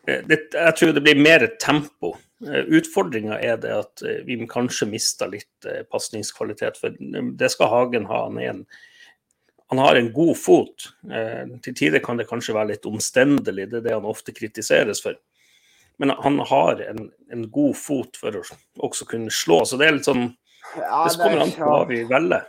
eh, 0.06 0.20
det, 0.26 0.44
Jeg 0.54 0.76
tror 0.78 0.92
det 0.94 1.04
blir 1.04 1.20
mer 1.20 1.46
tempo. 1.60 2.16
Uh, 2.40 2.64
Utfordringa 2.72 3.36
er 3.36 3.58
det 3.60 3.68
at 3.68 4.00
uh, 4.00 4.22
vi 4.24 4.38
kanskje 4.48 4.86
mister 4.88 5.28
litt 5.28 5.66
pasningskvalitet, 5.92 6.78
for 6.80 6.94
det 7.36 7.50
skal 7.52 7.68
Hagen 7.68 8.06
ha. 8.08 8.22
Han, 8.30 8.38
en, 8.40 8.62
han 9.70 9.78
har 9.78 9.96
en 9.96 10.12
god 10.12 10.38
fot. 10.38 10.88
Eh, 11.12 11.58
til 11.62 11.74
tider 11.78 12.02
kan 12.02 12.18
det 12.18 12.26
kanskje 12.26 12.56
være 12.56 12.72
litt 12.72 12.86
omstendelig, 12.90 13.68
det 13.70 13.78
er 13.78 13.84
det 13.84 13.92
han 13.94 14.08
ofte 14.08 14.32
kritiseres 14.34 14.98
for. 15.04 15.14
Men 16.00 16.14
han 16.24 16.38
har 16.48 16.80
en, 16.80 17.10
en, 17.32 17.42
god 17.52 17.76
fot 17.76 18.16
for 18.16 18.38
å 18.38 18.44
også 18.86 19.06
kunne 19.10 19.32
slå. 19.34 19.60
Så 19.68 19.76
det 19.80 19.88
er 19.88 19.98
litt 19.98 20.08
sånn 20.08 20.30
ja, 20.78 21.02
Det 21.04 21.18
kommer 21.20 21.44
an 21.44 21.52
på 21.52 21.66
hva 21.68 21.82
vi 21.90 22.02
velger. 22.08 22.46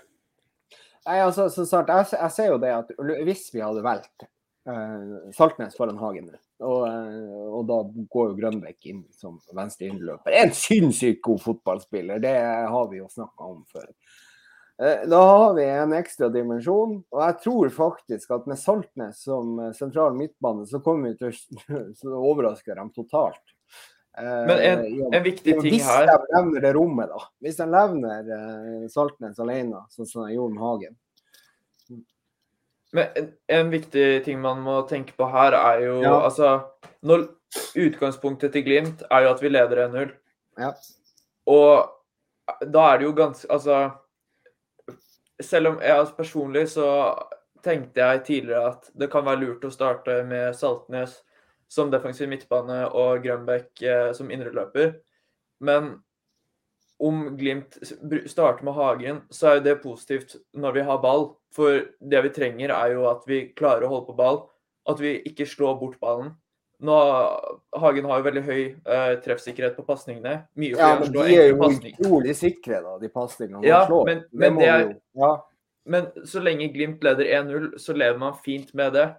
Nei, 1.08 1.18
altså, 1.26 1.48
så 1.50 1.66
snart, 1.66 1.90
jeg, 1.90 2.14
jeg, 2.14 2.34
ser 2.36 2.52
jo 2.52 2.62
det 2.62 2.72
at 2.76 2.92
hvis 3.26 3.48
vi 3.52 3.64
hadde 3.64 3.82
valgt 3.82 4.28
uh, 4.70 5.32
Saltnes 5.34 5.74
foran 5.74 5.98
Hagen 5.98 6.30
og, 6.30 6.84
uh, 6.86 7.48
og, 7.50 7.64
da 7.66 7.80
går 8.14 8.28
jo 8.30 8.38
Grønbekk 8.38 8.90
inn 8.92 9.00
som 9.18 9.40
venstre 9.58 9.90
innløper. 9.90 10.36
En 10.38 10.54
sinnssykt 10.54 11.24
god 11.26 11.42
fotballspiller, 11.42 12.22
det 12.22 12.36
har 12.70 12.92
vi 12.92 13.02
jo 13.02 13.10
snakka 13.10 13.50
om 13.50 13.64
før. 13.74 13.90
Eh, 14.82 15.08
da 15.08 15.22
har 15.22 15.54
vi 15.54 15.66
en 15.66 15.94
ekstra 15.94 16.30
dimensjon, 16.34 16.96
og 17.14 17.20
jeg 17.22 17.36
tror 17.44 17.70
faktisk 17.76 18.32
at 18.34 18.48
med 18.50 18.58
Saltnes 18.58 19.20
som 19.28 19.60
eh, 19.62 19.74
sentral 19.78 20.16
midtbane, 20.18 20.66
så 20.66 20.82
kommer 20.82 21.12
vi 21.12 21.30
til 22.00 22.10
å 22.10 22.22
overraske 22.32 22.74
dem 22.74 22.90
totalt. 22.96 23.44
Eh, 24.18 24.42
Men 24.50 24.64
en, 24.66 24.82
en 25.14 25.24
viktig 25.28 25.60
ting 25.62 25.78
her 25.86 26.10
Hvis 26.10 26.26
de 26.26 26.34
levner 26.34 26.66
det 26.66 26.74
rommet, 26.80 27.14
da. 27.14 27.30
Hvis 27.46 27.62
de 27.62 27.70
levner 27.70 28.34
Saltnes 28.90 29.38
alene, 29.44 29.86
sånn 29.94 30.10
som 30.10 30.26
de 30.26 30.40
gjorde 30.40 30.58
med 30.58 30.66
Hagen. 30.66 30.98
Men 32.92 33.16
en, 33.22 33.32
en, 33.62 33.72
viktig 33.72 34.10
ting 34.26 34.42
man 34.42 34.66
må 34.66 34.82
tenke 34.90 35.14
på 35.16 35.30
her, 35.32 35.56
er 35.62 35.86
jo 35.86 36.02
ja. 36.02 36.18
altså 36.26 36.58
når 37.06 37.30
Utgangspunktet 37.78 38.52
til 38.56 38.66
Glimt 38.66 39.06
er 39.12 39.28
jo 39.28 39.36
at 39.36 39.42
vi 39.44 39.52
leder 39.52 39.86
1-0. 39.86 40.12
Ja. 40.60 40.74
Og 41.52 42.66
da 42.66 42.90
er 42.90 43.00
det 43.00 43.06
jo 43.06 43.12
ganske 43.16 43.48
Altså 43.54 43.78
selv 45.46 45.74
om 45.74 45.82
jeg 45.82 45.98
altså 45.98 46.18
personlig 46.18 46.68
så 46.74 46.88
tenkte 47.66 48.02
jeg 48.02 48.24
tidligere 48.26 48.72
at 48.74 48.88
det 48.98 49.10
kan 49.12 49.26
være 49.26 49.44
lurt 49.44 49.66
å 49.68 49.74
starte 49.74 50.22
med 50.28 50.56
Saltnes 50.58 51.20
som 51.72 51.92
defensiv 51.92 52.30
midtbane 52.32 52.84
og 52.90 53.22
Grønbæk 53.24 53.84
eh, 53.88 54.10
som 54.18 54.32
indreløper. 54.34 54.98
Men 55.64 55.94
om 57.02 57.38
Glimt 57.38 57.78
starter 58.30 58.66
med 58.66 58.76
Hagen, 58.78 59.22
så 59.34 59.56
er 59.56 59.64
det 59.66 59.82
positivt 59.84 60.36
når 60.54 60.76
vi 60.78 60.84
har 60.90 61.02
ball. 61.02 61.32
For 61.56 61.82
det 62.00 62.24
vi 62.28 62.34
trenger, 62.36 62.74
er 62.76 62.96
jo 62.96 63.08
at 63.10 63.24
vi 63.28 63.46
klarer 63.58 63.88
å 63.88 63.94
holde 63.96 64.10
på 64.12 64.18
ball. 64.20 64.44
At 64.90 65.02
vi 65.02 65.16
ikke 65.28 65.48
slår 65.50 65.80
bort 65.80 66.00
ballen. 66.04 66.36
Nå, 66.82 66.96
Hagen 67.78 68.06
har 68.10 68.20
jo 68.20 68.26
veldig 68.26 68.42
høy 68.44 68.62
uh, 68.88 69.16
treffsikkerhet 69.22 69.76
på 69.78 69.86
pasningene. 69.86 70.48
Ja, 70.58 70.96
men 71.00 71.12
de 71.14 71.20
er 71.38 71.50
jo 71.52 71.58
utrolig 71.62 72.36
sikre, 72.36 72.82
da, 72.84 72.98
de 73.02 73.10
pasningene 73.14 73.60
han 73.62 73.68
Ja, 73.68 73.86
slår. 73.88 74.06
men- 74.06 74.24
men 74.32 74.62
er- 74.62 74.96
Ja, 75.16 75.38
Men 75.86 76.06
så 76.26 76.40
lenge 76.40 76.68
Glimt 76.74 77.02
leder 77.02 77.26
1-0, 77.26 77.72
så 77.80 77.94
lever 77.98 78.18
man 78.20 78.36
fint 78.46 78.74
med 78.74 78.94
det. 78.94 79.16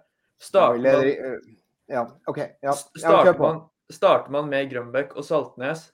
ja, 0.53 0.71
leder 0.73 1.21
man, 1.31 1.41
ja, 1.89 2.07
OK. 2.27 2.37
Ja, 2.63 2.71
starter, 2.71 3.37
man, 3.39 3.61
starter 3.91 4.31
man 4.31 4.49
med 4.49 4.69
Grønbæk 4.71 5.15
og 5.17 5.23
Saltnes, 5.25 5.91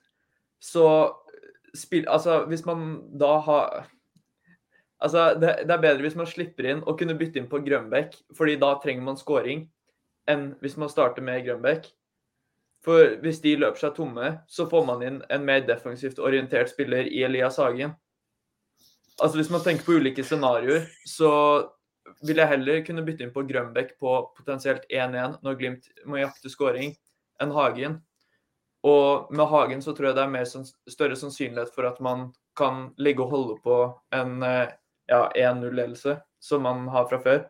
så 0.60 1.12
spill, 1.74 2.06
Altså, 2.08 2.46
hvis 2.46 2.64
man 2.66 3.02
da 3.18 3.38
har 3.40 3.86
Altså, 5.02 5.34
det, 5.40 5.66
det 5.66 5.70
er 5.70 5.80
bedre 5.80 6.02
hvis 6.02 6.14
man 6.16 6.26
slipper 6.26 6.66
inn 6.68 6.82
og 6.86 6.98
kunne 6.98 7.14
bytte 7.18 7.36
inn 7.40 7.48
på 7.48 7.58
Grønbæk, 7.64 8.14
fordi 8.36 8.56
da 8.60 8.74
trenger 8.82 9.02
man 9.02 9.16
scoring, 9.16 9.68
enn 10.30 10.52
hvis 10.62 10.76
man 10.80 10.92
starter 10.92 11.24
med 11.24 11.44
Grønbæk. 11.46 11.88
For 12.84 13.16
hvis 13.20 13.42
de 13.44 13.58
løper 13.60 13.80
seg 13.82 13.96
tomme, 13.96 14.30
så 14.48 14.64
får 14.70 14.86
man 14.88 15.02
inn 15.04 15.18
en 15.28 15.44
mer 15.44 15.66
defensivt 15.68 16.20
orientert 16.22 16.70
spiller 16.72 17.08
i 17.10 17.24
Elias 17.26 17.58
Hagen. 17.60 17.92
Altså 19.20 19.36
Hvis 19.36 19.50
man 19.52 19.60
tenker 19.60 19.84
på 19.84 19.98
ulike 20.00 20.24
scenarioer, 20.24 20.86
så 21.04 21.30
vil 22.24 22.40
jeg 22.40 22.48
heller 22.48 22.84
kunne 22.86 23.04
bytte 23.04 23.26
inn 23.26 23.34
på 23.34 23.44
Grønbæk 23.48 23.98
på 24.00 24.14
potensielt 24.36 24.86
1-1 24.88 25.40
når 25.44 25.58
Glimt 25.60 25.90
må 26.08 26.22
jakte 26.22 26.52
scoring, 26.52 26.94
enn 27.42 27.52
Hagen. 27.52 28.00
Og 28.86 29.28
med 29.36 29.50
Hagen 29.50 29.84
så 29.84 29.92
tror 29.92 30.10
jeg 30.10 30.16
det 30.16 30.24
er 30.24 30.32
mer 30.32 30.48
større 30.48 31.18
sannsynlighet 31.20 31.72
for 31.74 31.88
at 31.88 32.00
man 32.00 32.30
kan 32.56 32.88
ligge 32.96 33.24
og 33.24 33.34
holde 33.34 33.56
på 33.64 33.76
en 34.16 34.40
eh, 34.46 34.72
ja, 35.10 35.26
1-0-ledelse, 35.36 36.16
som 36.40 36.64
man 36.64 36.88
har 36.88 37.08
fra 37.10 37.20
før. 37.20 37.44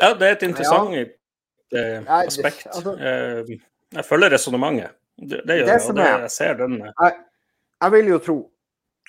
Ja, 0.00 0.12
det 0.14 0.28
er 0.28 0.32
et 0.36 0.42
interessant 0.46 0.94
eh, 0.94 2.00
Nei, 2.04 2.26
aspekt. 2.26 2.66
altså- 2.70 2.94
Eh, 2.98 3.56
jeg 3.92 4.04
følger 4.04 4.30
resonnementet. 4.36 4.90
Det, 5.18 5.40
det 5.46 5.56
gjør 5.58 5.66
Det 5.66 5.74
jeg, 5.74 5.88
og 5.90 5.96
det, 5.96 6.04
jeg 6.22 6.30
ser 6.30 6.54
den. 6.54 6.78
Jeg, 6.78 7.12
Jeg 7.82 7.92
vil 7.92 8.06
jo 8.08 8.18
tro 8.18 8.36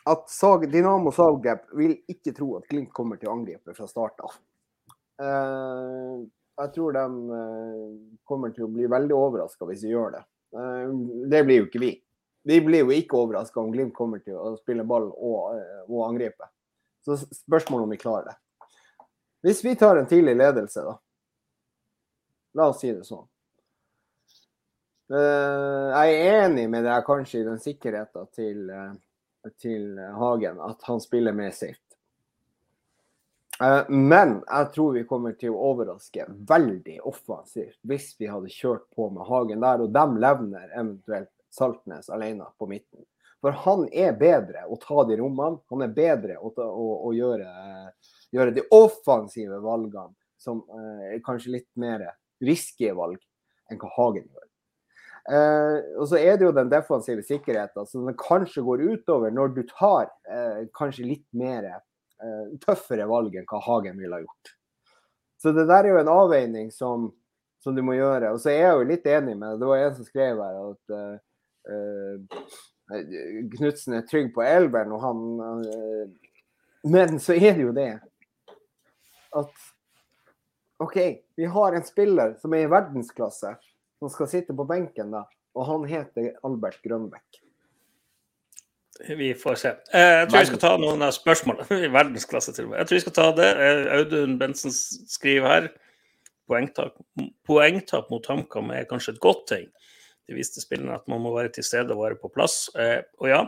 at 0.07 0.29
Sag, 0.29 0.63
Dynamo 0.71 1.11
Zagreb 1.11 1.59
vil 1.77 1.97
ikke 2.09 2.33
tro 2.35 2.55
at 2.57 2.67
Glimt 2.69 2.91
kommer 2.93 3.17
til 3.19 3.29
å 3.29 3.33
angripe 3.37 3.75
fra 3.75 3.87
start 3.87 4.19
av. 4.25 4.35
Eh, 5.21 6.25
jeg 6.59 6.73
tror 6.75 6.93
de 6.95 7.05
eh, 7.39 7.95
kommer 8.27 8.53
til 8.55 8.65
å 8.67 8.71
bli 8.73 8.87
veldig 8.91 9.15
overraska 9.15 9.65
hvis 9.69 9.81
de 9.85 9.93
gjør 9.93 10.13
det. 10.17 10.23
Eh, 10.55 10.93
det 11.33 11.43
blir 11.47 11.61
jo 11.63 11.67
ikke 11.69 11.81
vi. 11.83 11.91
Vi 12.49 12.59
blir 12.65 12.85
jo 12.85 12.93
ikke 12.95 13.17
overraska 13.19 13.59
om 13.61 13.71
Glimt 13.73 13.93
kommer 13.93 14.21
til 14.23 14.37
å 14.39 14.55
spille 14.59 14.85
ball 14.87 15.09
og, 15.11 15.55
eh, 15.57 15.81
og 15.89 16.05
angripe. 16.09 16.47
Så 17.05 17.17
spørsmålet 17.19 17.83
om 17.87 17.93
vi 17.93 17.97
klarer 18.01 18.31
det. 18.31 18.37
Hvis 19.41 19.63
vi 19.65 19.75
tar 19.75 19.97
en 19.97 20.07
tidlig 20.07 20.35
ledelse, 20.35 20.83
da. 20.83 20.95
La 22.57 22.69
oss 22.69 22.81
si 22.81 22.91
det 22.91 23.05
sånn. 23.07 23.27
Eh, 25.09 25.85
jeg 25.89 26.17
er 26.21 26.41
enig 26.45 26.65
med 26.69 26.83
deg 26.85 27.05
kanskje 27.07 27.41
i 27.41 27.45
den 27.47 27.61
sikkerheten 27.61 28.27
til, 28.35 28.65
eh, 28.69 29.51
til 29.57 29.99
Hagen, 30.17 30.59
at 30.61 30.83
han 30.89 31.01
spiller 31.01 31.33
mer 31.33 31.51
safe. 31.55 31.81
Eh, 33.61 33.89
men 33.89 34.43
jeg 34.47 34.71
tror 34.75 34.93
vi 34.95 35.03
kommer 35.03 35.33
til 35.35 35.51
å 35.51 35.63
overraske 35.73 36.23
veldig 36.47 36.99
offensivt 37.09 37.75
hvis 37.83 38.13
vi 38.19 38.29
hadde 38.31 38.51
kjørt 38.53 38.85
på 38.95 39.09
med 39.11 39.27
Hagen 39.27 39.65
der, 39.65 39.83
og 39.83 39.91
dem 39.95 40.15
levner 40.21 40.69
eventuelt 40.71 41.31
Saltnes 41.51 42.11
alene 42.13 42.45
på 42.57 42.69
midten. 42.69 43.03
For 43.41 43.55
han 43.65 43.87
er 43.91 44.13
bedre 44.19 44.65
å 44.67 44.77
ta 44.79 45.03
de 45.07 45.17
rommene. 45.19 45.59
Han 45.71 45.83
er 45.83 45.91
bedre 45.95 46.37
å, 46.37 46.51
ta, 46.55 46.67
å, 46.67 46.87
å 47.07 47.11
gjøre, 47.15 47.47
gjøre 48.35 48.53
de 48.55 48.65
offensive 48.75 49.59
valgene, 49.63 50.13
som 50.39 50.61
eh, 50.71 51.15
er 51.15 51.25
kanskje 51.25 51.57
litt 51.57 51.69
mer 51.79 52.05
risky 52.43 52.91
valg, 52.95 53.19
enn 53.69 53.79
hva 53.81 53.89
Hagen 53.97 54.27
gjør. 54.27 54.45
Eh, 55.29 55.75
og 55.99 56.07
så 56.09 56.17
er 56.17 56.39
det 56.39 56.47
jo 56.47 56.55
den 56.55 56.71
defensive 56.71 57.21
sikkerheten 57.27 57.85
som 57.85 58.07
den 58.07 58.15
kanskje 58.17 58.63
går 58.65 58.85
utover 58.95 59.33
når 59.35 59.51
du 59.53 59.61
tar 59.69 60.07
eh, 60.31 60.63
kanskje 60.73 61.05
litt 61.05 61.27
mer 61.37 61.67
eh, 61.69 62.55
tøffere 62.63 63.05
valg 63.09 63.35
enn 63.37 63.45
hva 63.49 63.59
Hagen 63.67 63.99
ville 63.99 64.15
ha 64.15 64.23
gjort. 64.23 64.53
Så 65.39 65.53
det 65.55 65.67
der 65.69 65.85
er 65.85 65.93
jo 65.93 65.99
en 66.01 66.11
avveining 66.11 66.71
som, 66.73 67.11
som 67.63 67.75
du 67.75 67.83
må 67.85 67.95
gjøre. 67.95 68.33
Og 68.33 68.41
så 68.43 68.51
er 68.51 68.63
jeg 68.63 68.79
jo 68.79 68.89
litt 68.89 69.05
enig 69.07 69.37
med 69.37 69.53
det. 69.53 69.59
Det 69.61 69.69
var 69.69 69.83
en 69.83 69.95
som 69.99 70.07
skrev 70.07 70.41
her 70.43 70.57
at 70.65 70.95
eh, 70.97 71.13
eh, 71.75 72.47
Knutsen 73.53 73.99
er 73.99 74.07
trygg 74.09 74.31
på 74.33 74.41
elveren, 74.41 74.95
og 74.95 75.03
han 75.03 75.19
eh, 75.69 76.31
Men 76.89 77.19
så 77.21 77.35
er 77.37 77.53
det 77.53 77.67
jo 77.67 77.73
det 77.75 77.91
at 79.37 79.51
OK, 80.79 80.95
vi 81.35 81.45
har 81.45 81.75
en 81.75 81.83
spiller 81.83 82.33
som 82.39 82.53
er 82.55 82.63
i 82.65 82.71
verdensklasse, 82.71 83.51
som 83.99 84.11
skal 84.13 84.29
sitte 84.31 84.55
på 84.55 84.65
benken 84.69 85.11
da, 85.11 85.25
og 85.55 85.65
han 85.67 85.85
heter 85.89 86.31
Albert 86.47 86.79
Grønbekk. 86.85 87.41
Vi 89.15 89.33
får 89.35 89.55
se. 89.55 89.69
Eh, 89.95 90.01
Jeg 90.21 90.29
tror 90.29 90.39
vi 90.39 90.47
skal 90.49 90.61
ta 90.63 90.71
noen 90.79 91.03
av 91.05 91.13
spørsmålene. 91.15 91.67
I 91.87 91.91
verdensklasse 91.93 92.51
til 92.55 92.65
og 92.67 92.71
med. 92.73 92.81
Jeg 92.81 92.89
tror 92.89 92.97
vi 92.97 93.03
skal 93.05 93.15
ta 93.15 93.27
det. 93.37 93.49
Eh, 93.63 93.83
Audun 93.95 94.33
Bensen 94.41 94.73
skriver 94.75 95.47
her. 95.47 95.69
Poengtap, 96.49 96.97
poengtap 97.47 98.09
mot 98.11 98.25
HamKam 98.27 98.71
er 98.75 98.87
kanskje 98.89 99.13
et 99.15 99.21
godt 99.23 99.45
tegn. 99.51 99.69
Det 100.27 100.35
viste 100.35 100.61
spillerne 100.63 100.97
at 100.97 101.07
man 101.11 101.21
må 101.23 101.31
være 101.35 101.51
til 101.55 101.63
stede 101.63 101.93
og 101.95 102.03
være 102.03 102.19
på 102.19 102.31
plass. 102.33 102.67
Eh, 102.75 102.99
Og 103.21 103.29
ja, 103.31 103.43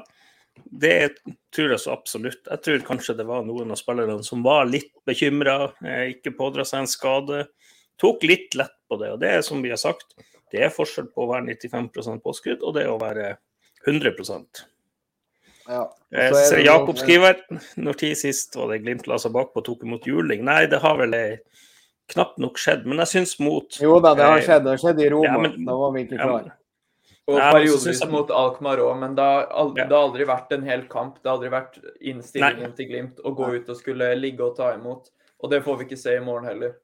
det 0.70 1.18
tror 1.52 1.70
jeg 1.74 1.80
så 1.80 1.92
absolutt. 1.94 2.44
Jeg 2.50 2.62
tror 2.62 2.80
kanskje 2.88 3.16
det 3.18 3.26
var 3.28 3.44
noen 3.44 3.72
av 3.72 3.78
spillerne 3.80 4.24
som 4.24 4.44
var 4.44 4.66
litt 4.66 4.92
bekymra, 5.08 5.74
ikke 6.12 6.36
pådra 6.38 6.66
seg 6.68 6.80
en 6.84 6.88
skade. 6.92 7.48
Tok 8.02 8.24
litt 8.24 8.56
lett 8.56 8.74
på 8.90 8.98
det. 9.00 9.12
Og 9.14 9.20
det 9.20 9.30
er 9.30 9.42
som 9.46 9.62
vi 9.62 9.70
har 9.70 9.78
sagt, 9.78 10.16
det 10.52 10.62
er 10.66 10.70
forskjell 10.74 11.08
på 11.14 11.24
å 11.26 11.30
være 11.32 11.46
95 11.56 12.20
påskudd 12.24 12.62
og 12.64 12.74
det 12.76 12.88
å 12.88 13.00
være 13.00 13.38
100% 13.88 14.66
Ja. 15.70 15.84
Eh, 16.12 16.32
Så 16.34 16.58
Jakob 16.66 16.98
skriver 16.98 17.38
når 17.78 17.98
tid 17.98 18.18
sist 18.18 18.56
var 18.56 18.68
det 18.74 18.82
Glimt 18.84 19.06
la 19.08 19.18
seg 19.22 19.32
bakpå 19.32 19.62
og 19.62 19.66
tok 19.66 19.84
imot 19.86 20.04
juling. 20.10 20.44
Nei, 20.44 20.66
det 20.66 20.80
har 20.82 20.98
vel 20.98 21.14
eh, 21.14 21.38
knapt 22.12 22.40
nok 22.42 22.58
skjedd. 22.60 22.86
Men 22.86 22.98
jeg 23.06 23.08
syns 23.14 23.40
mot 23.40 23.78
Jo 23.80 24.00
da, 24.04 24.14
det 24.18 24.26
har 24.26 24.38
Eh, 24.40 24.44
skjedd. 24.48 24.64
Det 24.66 24.74
har 24.74 24.82
skjedd 24.82 25.00
i 25.06 25.10
Roma. 25.14 25.24
ja, 25.30 25.38
men- 25.38 25.66
da 25.66 25.76
var 25.78 25.92
vi 25.94 26.04
ikke 26.06 26.18
ja, 26.18 26.26
klar. 26.26 26.44
men- 26.44 26.52
Og 27.30 27.38
Nei, 27.38 27.52
periodevis 27.54 28.00
jeg- 28.02 28.10
mot 28.12 28.32
Alkmaar 28.34 28.78
òg, 28.82 29.00
men 29.00 29.16
det 29.16 29.24
har, 29.24 29.48
Ja. 29.78 29.86
det 29.86 29.92
har 29.92 30.08
aldri 30.10 30.26
vært 30.26 30.52
en 30.52 30.64
hel 30.64 30.88
kamp. 30.88 31.22
Det 31.22 31.30
har 31.30 31.38
aldri 31.38 31.50
vært 31.50 31.78
innstillingen 32.02 32.76
til 32.76 32.88
Glimt 32.88 33.20
å 33.24 33.36
gå 33.36 33.54
ut 33.56 33.70
og 33.70 33.78
skulle 33.78 34.16
ligge 34.18 34.42
og 34.42 34.56
ta 34.58 34.74
imot. 34.74 35.10
Og 35.44 35.50
det 35.50 35.64
får 35.64 35.78
vi 35.78 35.86
ikke 35.86 35.98
se 35.98 36.16
i 36.18 36.20
morgen 36.20 36.46
heller. 36.46 36.76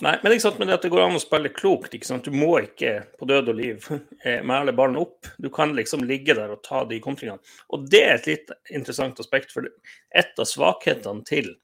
Nei, 0.00 0.18
men 0.22 0.32
ikke 0.32 0.40
sant, 0.42 0.58
men 0.58 0.68
det 0.68 0.74
at 0.74 0.82
det 0.82 0.90
går 0.90 1.04
an 1.04 1.14
å 1.14 1.20
spille 1.22 1.48
klokt. 1.54 1.92
Du 2.22 2.30
må 2.32 2.58
ikke 2.60 3.06
på 3.16 3.26
død 3.26 3.48
og 3.48 3.54
liv 3.54 3.86
eh, 4.24 4.42
mæle 4.42 4.74
ballen 4.74 4.96
opp. 4.96 5.26
Du 5.40 5.48
kan 5.48 5.74
liksom 5.76 6.02
ligge 6.02 6.34
der 6.34 6.50
og 6.50 6.62
ta 6.62 6.84
de 6.84 6.98
kontringene. 7.00 7.38
Og 7.70 7.88
det 7.88 8.02
er 8.02 8.14
et 8.14 8.26
litt 8.26 8.50
interessant 8.70 9.20
aspekt, 9.20 9.52
for 9.52 9.62
et 9.62 10.32
av 10.38 10.44
svakhetene 10.44 11.24
til 11.24 11.54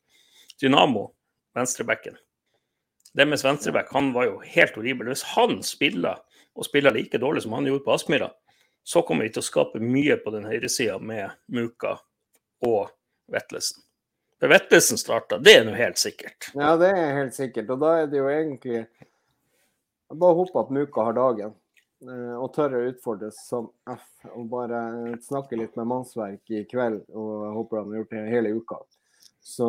Dynamo, 0.61 1.09
venstrebacken 1.57 2.17
Deres 3.15 3.29
med 3.29 3.43
venstreback, 3.43 3.91
han 3.93 4.13
var 4.15 4.25
jo 4.25 4.39
helt 4.39 4.75
horribel. 4.75 5.11
Hvis 5.11 5.23
han 5.35 5.59
spiller, 5.63 6.17
og 6.55 6.67
spiller 6.67 6.95
like 6.95 7.19
dårlig 7.19 7.43
som 7.45 7.53
han 7.57 7.67
gjorde 7.69 7.85
på 7.87 7.95
Aspmyra, 7.95 8.31
så 8.85 9.03
kommer 9.07 9.25
vi 9.29 9.33
til 9.37 9.43
å 9.45 9.47
skape 9.47 9.81
mye 9.81 10.17
på 10.21 10.33
den 10.35 10.45
høyresida 10.49 10.99
med 10.99 11.31
Muka 11.55 11.97
og 12.67 12.91
Vettelsen. 13.33 13.83
For 14.43 14.51
Vettelsen 14.51 14.99
starta, 14.99 15.39
det 15.39 15.53
er 15.61 15.65
nå 15.69 15.73
helt 15.79 16.01
sikkert. 16.03 16.49
Ja, 16.59 16.73
det 16.77 16.89
er 16.99 17.13
helt 17.21 17.35
sikkert. 17.37 17.69
Og 17.71 17.79
da 17.79 17.93
er 18.03 18.09
det 18.11 18.19
jo 18.19 18.27
egentlig 18.27 18.81
bare 20.11 20.35
å 20.35 20.41
håper 20.43 20.65
at 20.65 20.73
Muka 20.75 21.05
har 21.07 21.15
dagen. 21.15 21.55
eh, 22.03 22.35
Og 22.43 22.51
tør 22.57 22.75
å 22.75 22.81
utfordres 22.91 23.39
som 23.47 23.71
F. 23.87 24.03
Og 24.35 24.49
bare 24.51 24.81
snakke 25.23 25.57
litt 25.61 25.77
med 25.79 25.87
mannsverk 25.87 26.51
i 26.51 26.65
kveld. 26.67 27.05
Og 27.15 27.31
jeg 27.47 27.55
håper 27.61 27.79
han 27.79 27.93
har 27.95 28.01
gjort 28.03 28.11
det 28.17 28.25
hele 28.35 28.55
uka. 28.59 28.81
Så, 29.41 29.69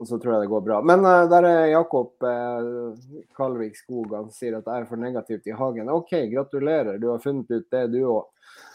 eh, 0.00 0.06
så 0.06 0.18
tror 0.18 0.34
jeg 0.34 0.44
det 0.44 0.52
går 0.52 0.64
bra. 0.66 0.78
Men 0.86 1.02
uh, 1.06 1.24
der 1.30 1.48
er 1.48 1.72
Jakob 1.72 2.14
uh, 2.22 2.94
Kalvik 3.36 3.76
Skog. 3.80 4.14
Han 4.14 4.30
sier 4.34 4.60
at 4.60 4.70
jeg 4.70 4.84
er 4.84 4.88
for 4.90 5.02
negativt 5.02 5.50
i 5.50 5.56
Hagen. 5.58 5.90
OK, 5.90 6.14
gratulerer. 6.32 7.00
Du 7.02 7.10
har 7.10 7.22
funnet 7.24 7.50
ut 7.50 7.68
det, 7.74 7.86
du 7.94 8.00
òg. 8.06 8.26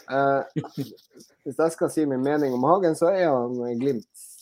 hvis 0.04 1.58
jeg 1.58 1.72
skal 1.72 1.90
si 1.90 2.04
min 2.04 2.22
mening 2.22 2.52
om 2.52 2.64
Hagen, 2.68 2.96
så 2.98 3.08
er 3.08 3.30
han 3.32 3.78
Glimts 3.80 4.34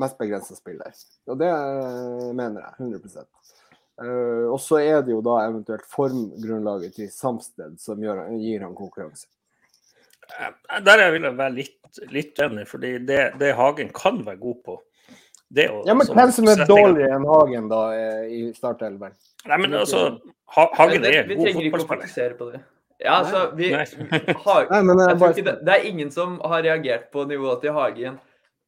mest 0.00 0.18
begrensa 0.18 0.56
spiller. 0.56 0.96
Og 1.28 1.38
det 1.40 1.50
eh, 1.50 2.32
mener 2.32 2.64
jeg 2.64 2.88
100 2.88 3.26
Eh, 4.00 4.46
Og 4.48 4.56
så 4.64 4.78
er 4.80 5.02
det 5.04 5.12
jo 5.12 5.20
da 5.20 5.34
eventuelt 5.44 5.84
formgrunnlaget 5.84 6.94
til 6.96 7.10
Samsted 7.12 7.74
som 7.82 8.00
gir 8.00 8.62
han 8.64 8.72
konkurranse. 8.74 9.26
Eh, 10.38 10.80
Der 10.86 11.10
vil 11.12 11.22
jeg 11.26 11.36
være 11.38 11.54
litt, 11.56 12.00
litt 12.14 12.38
enig, 12.44 12.66
fordi 12.70 12.98
det, 13.06 13.20
det 13.40 13.54
Hagen 13.58 13.90
kan 13.96 14.20
være 14.26 14.38
god 14.40 14.58
på 14.64 14.76
det 15.50 15.64
å, 15.72 15.80
Ja, 15.88 15.94
men 15.98 16.06
sånn 16.06 16.14
hvem 16.20 16.32
som 16.36 16.48
er 16.52 16.60
dårlig 16.68 17.08
enn 17.10 17.24
Hagen 17.26 17.68
da 17.72 17.80
eh, 17.98 18.26
i 18.30 18.42
startelveren? 18.54 19.16
Nei, 19.50 19.56
men 19.64 19.74
altså, 19.80 20.04
ha, 20.54 20.66
Hagen 20.78 21.04
er 21.08 21.24
vi 21.26 21.38
god 21.40 21.80
fotballspiller. 21.80 22.36
på 22.38 22.50
det. 22.52 22.60
Ja, 23.00 23.16
altså, 23.22 23.46
vi 23.56 23.70
Hagen, 23.74 24.70
Nei, 24.70 24.82
men 24.86 24.98
jeg 25.00 25.08
jeg 25.08 25.18
bare 25.24 25.34
ikke 25.34 25.46
det, 25.48 25.56
det 25.66 25.74
er 25.78 25.88
ingen 25.90 26.10
som 26.14 26.36
har 26.44 26.62
reagert 26.62 27.08
på 27.10 27.24
nivået 27.26 27.62
til 27.64 27.72
Hagen 27.74 28.20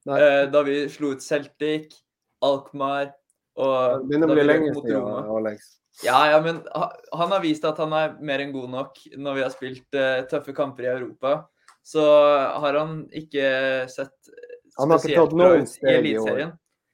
eh, 0.08 0.46
da 0.50 0.62
vi 0.66 0.80
slo 0.90 1.12
ut 1.14 1.22
Celtic, 1.22 1.94
Alkmaar, 2.42 3.12
Og 3.60 4.00
Det 4.00 4.08
begynner 4.08 4.30
å 4.32 4.34
bli 4.34 4.44
lenge 4.48 4.70
siden, 4.74 5.08
Alex. 5.36 5.66
Ja, 6.02 6.22
ja, 6.32 6.38
men 6.40 6.62
ha- 6.72 6.94
han 7.20 7.30
har 7.34 7.42
vist 7.44 7.64
at 7.68 7.76
han 7.78 7.92
er 7.92 8.14
mer 8.24 8.40
enn 8.40 8.50
god 8.54 8.70
nok 8.72 8.96
når 9.20 9.34
vi 9.36 9.42
har 9.44 9.50
spilt 9.52 9.94
eh, 10.00 10.22
tøffe 10.30 10.54
kamper 10.56 10.86
i 10.88 10.90
Europa. 10.94 11.34
Så 11.82 12.02
har 12.62 12.78
han 12.78 13.06
ikke 13.10 13.46
sett 13.90 14.30
Han 14.78 14.92
har 14.92 15.00
ikke 15.00 15.08
spesielt 15.08 15.34
bra 15.34 15.48
ut 15.56 15.64
i 15.64 15.72
steg. 15.72 15.96
Eliteserien. 15.98 16.52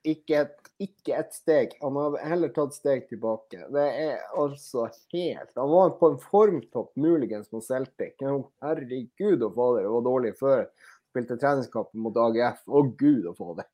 Ikke 0.09 0.47
ikke 0.79 1.17
et 1.19 1.33
steg. 1.35 1.73
Han 1.83 1.97
har 1.99 2.19
heller 2.31 2.53
tatt 2.55 2.77
steg 2.77 3.09
tilbake. 3.11 3.65
Det 3.75 3.87
er 3.99 4.21
altså 4.39 4.87
helt 5.15 5.51
Han 5.59 5.73
var 5.73 5.97
på 5.99 6.13
en 6.13 6.21
formtopp, 6.23 6.93
muligens 6.97 7.51
mot 7.53 7.65
Celtic. 7.65 8.15
Herregud 8.23 9.43
og 9.43 9.57
fader, 9.57 9.83
det 9.83 9.95
var 9.97 10.07
dårlig 10.07 10.33
før. 10.39 10.65
Spilte 11.11 11.39
treningskampen 11.41 12.05
mot 12.05 12.23
AGF. 12.29 12.63
Å 12.71 12.85
gud 13.01 13.27
og 13.27 13.41
fader. 13.41 13.67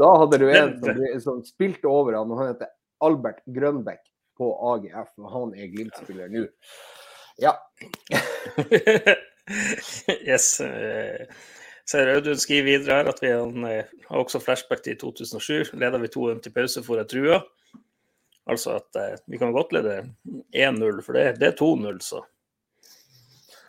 Da 0.00 0.08
hadde 0.24 0.40
du 0.42 0.48
en 0.50 0.74
som, 0.82 1.02
som 1.22 1.42
spilte 1.46 1.90
over 1.90 2.16
han, 2.18 2.30
og 2.32 2.42
han 2.42 2.54
heter 2.54 2.72
Albert 3.04 3.42
Grønbæk 3.46 4.02
på 4.40 4.52
AGF. 4.72 5.12
Og 5.22 5.34
han 5.36 5.54
er 5.54 5.70
Glimt-spiller 5.70 6.32
nå. 6.32 6.46
Ja. 7.40 7.54
yes. 10.28 10.60
eh, 10.60 11.26
Ser 11.88 12.12
Audun 12.14 12.38
skriver 12.38 12.68
videre 12.68 13.00
her 13.00 13.10
at 13.10 13.22
vi 13.22 13.30
eh, 13.32 13.88
har 14.08 14.20
også 14.22 14.40
flashback 14.42 14.84
til 14.84 14.98
2007. 15.00 15.72
Leder 15.78 15.98
vi 16.02 16.10
2-1 16.12 16.42
til 16.44 16.54
pause 16.54 16.82
for 16.86 17.00
jeg 17.00 17.10
trua. 17.10 17.40
Altså 18.50 18.76
at 18.78 18.98
eh, 18.98 19.16
vi 19.30 19.38
kan 19.38 19.54
godt 19.54 19.74
lede 19.74 20.00
1-0, 20.54 21.02
for 21.02 21.18
det, 21.18 21.40
det 21.40 21.52
er 21.52 21.58
2-0, 21.58 21.98
så. 22.02 22.22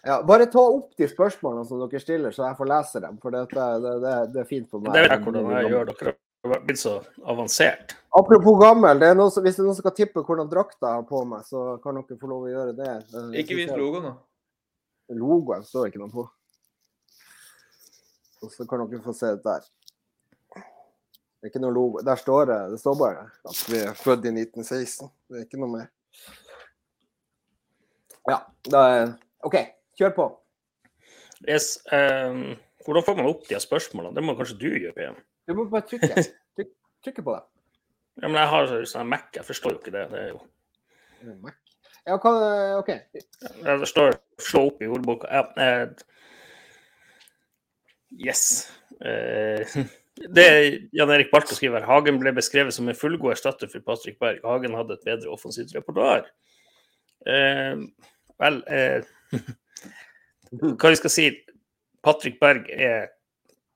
ja. 0.06 0.20
Bare 0.26 0.50
ta 0.52 0.62
opp 0.62 0.94
de 0.98 1.10
spørsmålene 1.10 1.66
som 1.70 1.82
dere 1.82 2.02
stiller, 2.02 2.34
så 2.34 2.48
jeg 2.48 2.60
får 2.60 2.72
lese 2.72 3.02
dem. 3.04 3.18
For 3.22 3.34
det, 3.34 3.48
det, 3.54 4.14
det 4.34 4.44
er 4.44 4.50
fint 4.50 4.70
for 4.70 4.84
meg. 4.84 4.94
Det 4.94 5.06
vet 5.06 5.18
jeg 5.18 5.26
hvordan 5.26 5.52
jeg 5.58 5.74
gjør. 5.74 5.92
Dere 5.94 6.16
har 6.54 6.66
blitt 6.68 6.82
så 6.82 6.98
avansert. 7.24 7.96
Apropos 8.14 8.60
gammel, 8.62 9.00
det 9.00 9.10
er 9.14 9.22
som, 9.30 9.46
hvis 9.46 9.56
det 9.56 9.64
er 9.64 9.68
noen 9.70 9.78
som 9.78 9.86
skal 9.86 9.96
tippe 9.98 10.26
hvordan 10.26 10.50
drakta 10.52 10.90
jeg 10.90 11.02
har 11.02 11.08
på 11.10 11.24
meg, 11.26 11.46
så 11.50 11.66
kan 11.82 11.98
dere 11.98 12.20
få 12.20 12.30
lov 12.30 12.46
å 12.46 12.52
gjøre 12.52 12.78
det. 12.78 12.94
Eh, 13.14 13.42
Ikke 13.42 13.58
vis 13.58 13.74
logo 13.74 14.02
nå. 14.04 14.14
Logoen 15.10 15.66
står 15.68 15.90
ikke 15.90 16.02
noe 16.02 16.14
på. 16.14 16.26
Og 18.44 18.52
så 18.52 18.66
kan 18.68 18.84
dere 18.88 19.04
få 19.04 19.16
se 19.16 19.32
det 19.36 19.44
der. 19.46 19.66
Det 21.44 21.50
er 21.50 21.52
ikke 21.52 21.64
noe 21.64 21.76
logo. 21.76 22.00
Der 22.08 22.16
står 22.16 22.46
det 22.48 22.58
Det 22.72 22.80
står 22.80 22.94
bare 23.00 23.24
at 23.50 23.64
vi 23.68 23.80
er 23.84 23.98
født 24.00 24.30
i 24.30 24.32
1916. 24.32 25.10
Det 25.28 25.42
er 25.42 25.48
ikke 25.48 25.60
noe 25.60 25.74
mer. 25.74 25.90
Ja, 28.32 28.38
da 28.72 28.84
er 28.94 29.02
OK, 29.44 29.58
kjør 30.00 30.14
på. 30.16 30.28
Yes, 31.44 31.74
um, 31.92 32.54
hvordan 32.86 33.04
får 33.04 33.18
man 33.20 33.28
opp 33.28 33.44
de 33.50 33.60
spørsmålene? 33.60 34.16
Det 34.16 34.24
må 34.24 34.38
kanskje 34.40 34.56
du 34.62 34.70
gjøre, 34.72 34.96
PM. 34.96 35.20
Du 35.48 35.58
må 35.58 35.66
bare 35.68 35.84
trykke. 35.90 36.24
Tryk, 36.56 36.72
trykke 37.04 37.26
på 37.28 37.36
det. 37.36 37.44
Ja, 38.22 38.30
men 38.30 38.40
jeg 38.40 38.52
har 38.54 38.72
sånn 38.94 39.12
Mac, 39.12 39.28
jeg 39.36 39.44
forstår 39.44 39.76
jo 39.76 39.82
ikke 39.82 39.92
det. 39.98 40.06
det 40.14 40.22
er 40.22 40.32
jo... 40.32 40.40
Mac. 41.44 41.60
Ja, 42.08 42.16
hva 42.16 42.32
OK. 42.80 42.94
Det 43.12 43.92
står 43.92 44.16
'slå 44.44 44.68
opp' 44.70 44.84
i 44.84 44.90
ordboka. 44.92 45.28
Ja, 45.32 45.44
eh, 45.64 45.90
yes. 48.28 48.72
Eh, 49.02 49.78
det 50.36 50.48
Jan 50.92 51.12
Erik 51.12 51.32
Barthe 51.32 51.56
skriver. 51.56 51.86
Hagen 51.88 52.20
ble 52.22 52.34
beskrevet 52.36 52.76
som 52.76 52.90
en 52.90 52.98
fullgod 52.98 53.34
erstatter 53.36 53.72
for 53.72 53.86
Patrick 53.86 54.20
Berg. 54.20 54.44
Hagen 54.46 54.78
hadde 54.78 54.98
et 55.00 55.08
bedre 55.08 55.34
offensivt 55.34 55.74
repertoar. 55.76 56.28
Eh, 57.28 57.76
vel 58.44 58.64
eh, 58.68 59.02
Hva 60.54 60.92
vi 60.92 61.00
skal 61.00 61.10
si 61.10 61.30
Patrick 62.06 62.38
Berg 62.42 62.68
er 62.70 63.08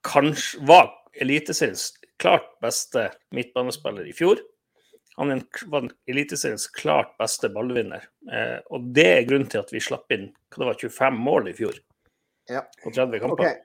kanskje 0.06 0.60
var 0.68 0.92
Eliteseriens 1.18 1.90
klart 2.22 2.46
beste 2.62 3.08
midtbanespiller 3.34 4.06
i 4.06 4.14
fjor. 4.14 4.38
Han 5.18 5.30
er 5.32 5.40
en- 5.40 5.70
var 5.70 5.88
Eliteseriens 6.06 6.68
klart 6.70 7.16
beste 7.18 7.48
ballvinner. 7.50 8.04
Eh, 8.30 8.60
og 8.70 8.92
det 8.94 9.06
er 9.06 9.24
grunnen 9.26 9.48
til 9.50 9.58
at 9.60 9.72
vi 9.74 9.80
slapp 9.82 10.10
inn 10.14 10.28
hva 10.54 10.58
det 10.62 10.68
var, 10.68 10.78
25 10.78 11.18
mål 11.18 11.48
i 11.50 11.54
fjor 11.58 11.74
Ja. 12.48 12.62
på 12.84 12.92
30 12.94 13.18
kamper. 13.20 13.42
Okay. 13.42 13.56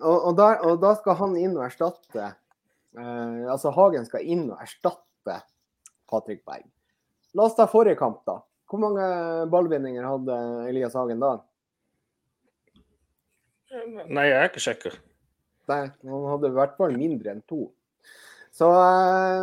Og, 0.00 0.28
og, 0.28 0.36
der, 0.38 0.60
og 0.62 0.80
da 0.80 0.94
skal 0.94 1.14
han 1.18 1.34
inn 1.36 1.56
og 1.56 1.64
erstatte 1.66 2.22
eh, 2.22 3.50
Altså 3.50 3.72
Hagen 3.74 4.06
skal 4.06 4.22
inn 4.22 4.44
og 4.52 4.60
erstatte 4.62 5.40
Patrick 6.08 6.44
Berg. 6.46 6.68
La 7.34 7.46
oss 7.48 7.56
ta 7.56 7.66
forrige 7.66 7.96
kamp, 7.98 8.20
da. 8.28 8.38
Hvor 8.70 8.78
mange 8.78 9.02
ballvinninger 9.50 10.04
hadde 10.06 10.36
Elias 10.70 10.94
Hagen 10.94 11.18
da? 11.20 11.38
Nei, 14.08 14.26
jeg 14.28 14.36
er 14.38 14.48
ikke 14.50 14.60
sikker. 14.62 14.96
Nei, 15.70 15.86
han 16.04 16.26
hadde 16.28 16.50
i 16.50 16.56
hvert 16.56 16.74
fall 16.76 16.92
mindre 16.96 17.32
enn 17.32 17.42
to. 17.48 17.70
Så 18.54 18.68
eh, 18.70 19.42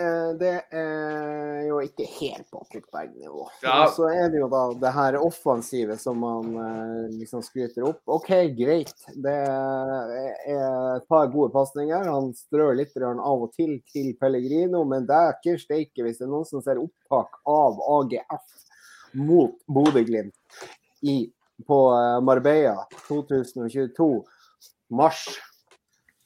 eh, 0.00 0.28
det 0.40 0.54
er 0.72 1.66
jo 1.68 1.82
ikke 1.84 2.06
helt 2.14 2.46
Patrick 2.48 2.86
Berg-nivå. 2.94 3.42
Ja. 3.60 3.82
Og 3.82 3.90
Så 3.92 4.06
er 4.08 4.30
det 4.32 4.40
jo 4.40 4.48
da 4.48 4.62
det 4.80 4.92
her 4.96 5.18
offensive 5.20 5.98
som 6.00 6.22
man 6.24 6.54
eh, 6.56 7.10
liksom 7.18 7.42
skryter 7.44 7.84
opp. 7.90 8.00
OK, 8.08 8.30
greit. 8.56 8.94
Det 9.12 9.34
er 9.36 10.14
et 10.96 11.04
par 11.12 11.28
gode 11.34 11.52
pasninger. 11.52 12.08
Han 12.08 12.32
strør 12.38 12.72
litt 12.78 12.96
røren 12.96 13.20
av 13.20 13.44
og 13.50 13.52
til 13.52 13.82
til 13.92 14.14
Pellegrino, 14.16 14.80
men 14.88 15.04
det 15.08 15.18
er 15.18 15.36
ikke 15.36 15.60
steike 15.60 16.06
hvis 16.06 16.22
det 16.22 16.24
er 16.30 16.32
noen 16.32 16.48
som 16.48 16.64
ser 16.64 16.80
opptak 16.80 17.42
av 17.44 17.82
AGF 17.98 18.48
mot 19.28 19.60
Bodø-Glimt 19.68 20.64
på 21.68 21.78
Marbella 22.24 22.88
2022, 23.10 24.08
mars. 24.96 25.26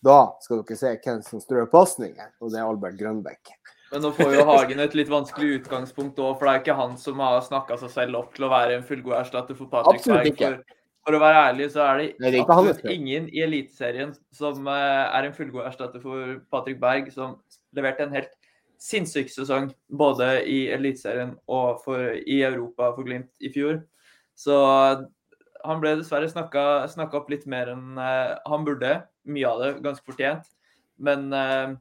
Da 0.03 0.19
skal 0.43 0.63
dere 0.63 0.79
se 0.79 0.93
hvem 0.99 1.23
som 1.25 1.43
strør 1.43 1.69
pasninger, 1.71 2.33
og 2.43 2.51
det 2.51 2.59
er 2.59 2.67
Albert 2.67 2.99
Grønbekk. 2.99 3.55
Men 3.93 4.03
nå 4.07 4.11
får 4.17 4.35
jo 4.35 4.45
Hagen 4.49 4.81
et 4.81 4.95
litt 4.97 5.11
vanskelig 5.13 5.59
utgangspunkt 5.61 6.21
òg, 6.23 6.39
for 6.39 6.49
det 6.49 6.53
er 6.53 6.63
ikke 6.63 6.77
han 6.79 6.95
som 6.99 7.21
har 7.23 7.43
snakka 7.45 7.77
seg 7.83 7.93
selv 7.93 8.23
opp 8.23 8.31
til 8.35 8.47
å 8.49 8.53
være 8.53 8.79
en 8.79 8.87
fullgod 8.89 9.19
erstatter 9.19 9.59
for 9.59 9.69
Patrick 9.71 10.07
Berg. 10.09 10.39
For, 10.41 10.79
for 11.07 11.19
å 11.19 11.21
være 11.23 11.43
ærlig, 11.51 11.69
så 11.75 11.85
er 11.85 12.01
det, 12.01 12.07
Nei, 12.23 12.33
det 12.33 12.41
er 12.41 12.55
absolutt 12.55 12.89
ingen 12.89 13.29
i 13.29 13.43
Eliteserien 13.45 14.15
som 14.35 14.71
eh, 14.73 15.03
er 15.05 15.29
en 15.29 15.37
fullgod 15.37 15.69
erstatter 15.69 16.03
for 16.03 16.39
Patrick 16.55 16.81
Berg, 16.83 17.13
som 17.15 17.37
leverte 17.77 18.07
en 18.07 18.17
helt 18.17 18.33
sinnssyk 18.83 19.31
sesong 19.31 19.71
både 19.93 20.41
i 20.49 20.65
Eliteserien 20.75 21.37
og 21.53 21.85
for, 21.85 22.15
i 22.17 22.41
Europa 22.43 22.95
for 22.97 23.07
Glimt 23.07 23.31
i 23.45 23.53
fjor. 23.55 23.85
Så 24.35 24.57
han 25.65 25.81
ble 25.83 25.97
dessverre 26.01 26.29
snakka 26.31 27.19
opp 27.19 27.31
litt 27.33 27.47
mer 27.51 27.73
enn 27.75 27.99
eh, 28.01 28.35
han 28.49 28.67
burde. 28.67 28.99
Mye 29.29 29.49
av 29.49 29.63
det 29.63 29.73
ganske 29.85 30.07
fortjent. 30.07 30.51
Men 31.03 31.31
eh, 31.37 31.75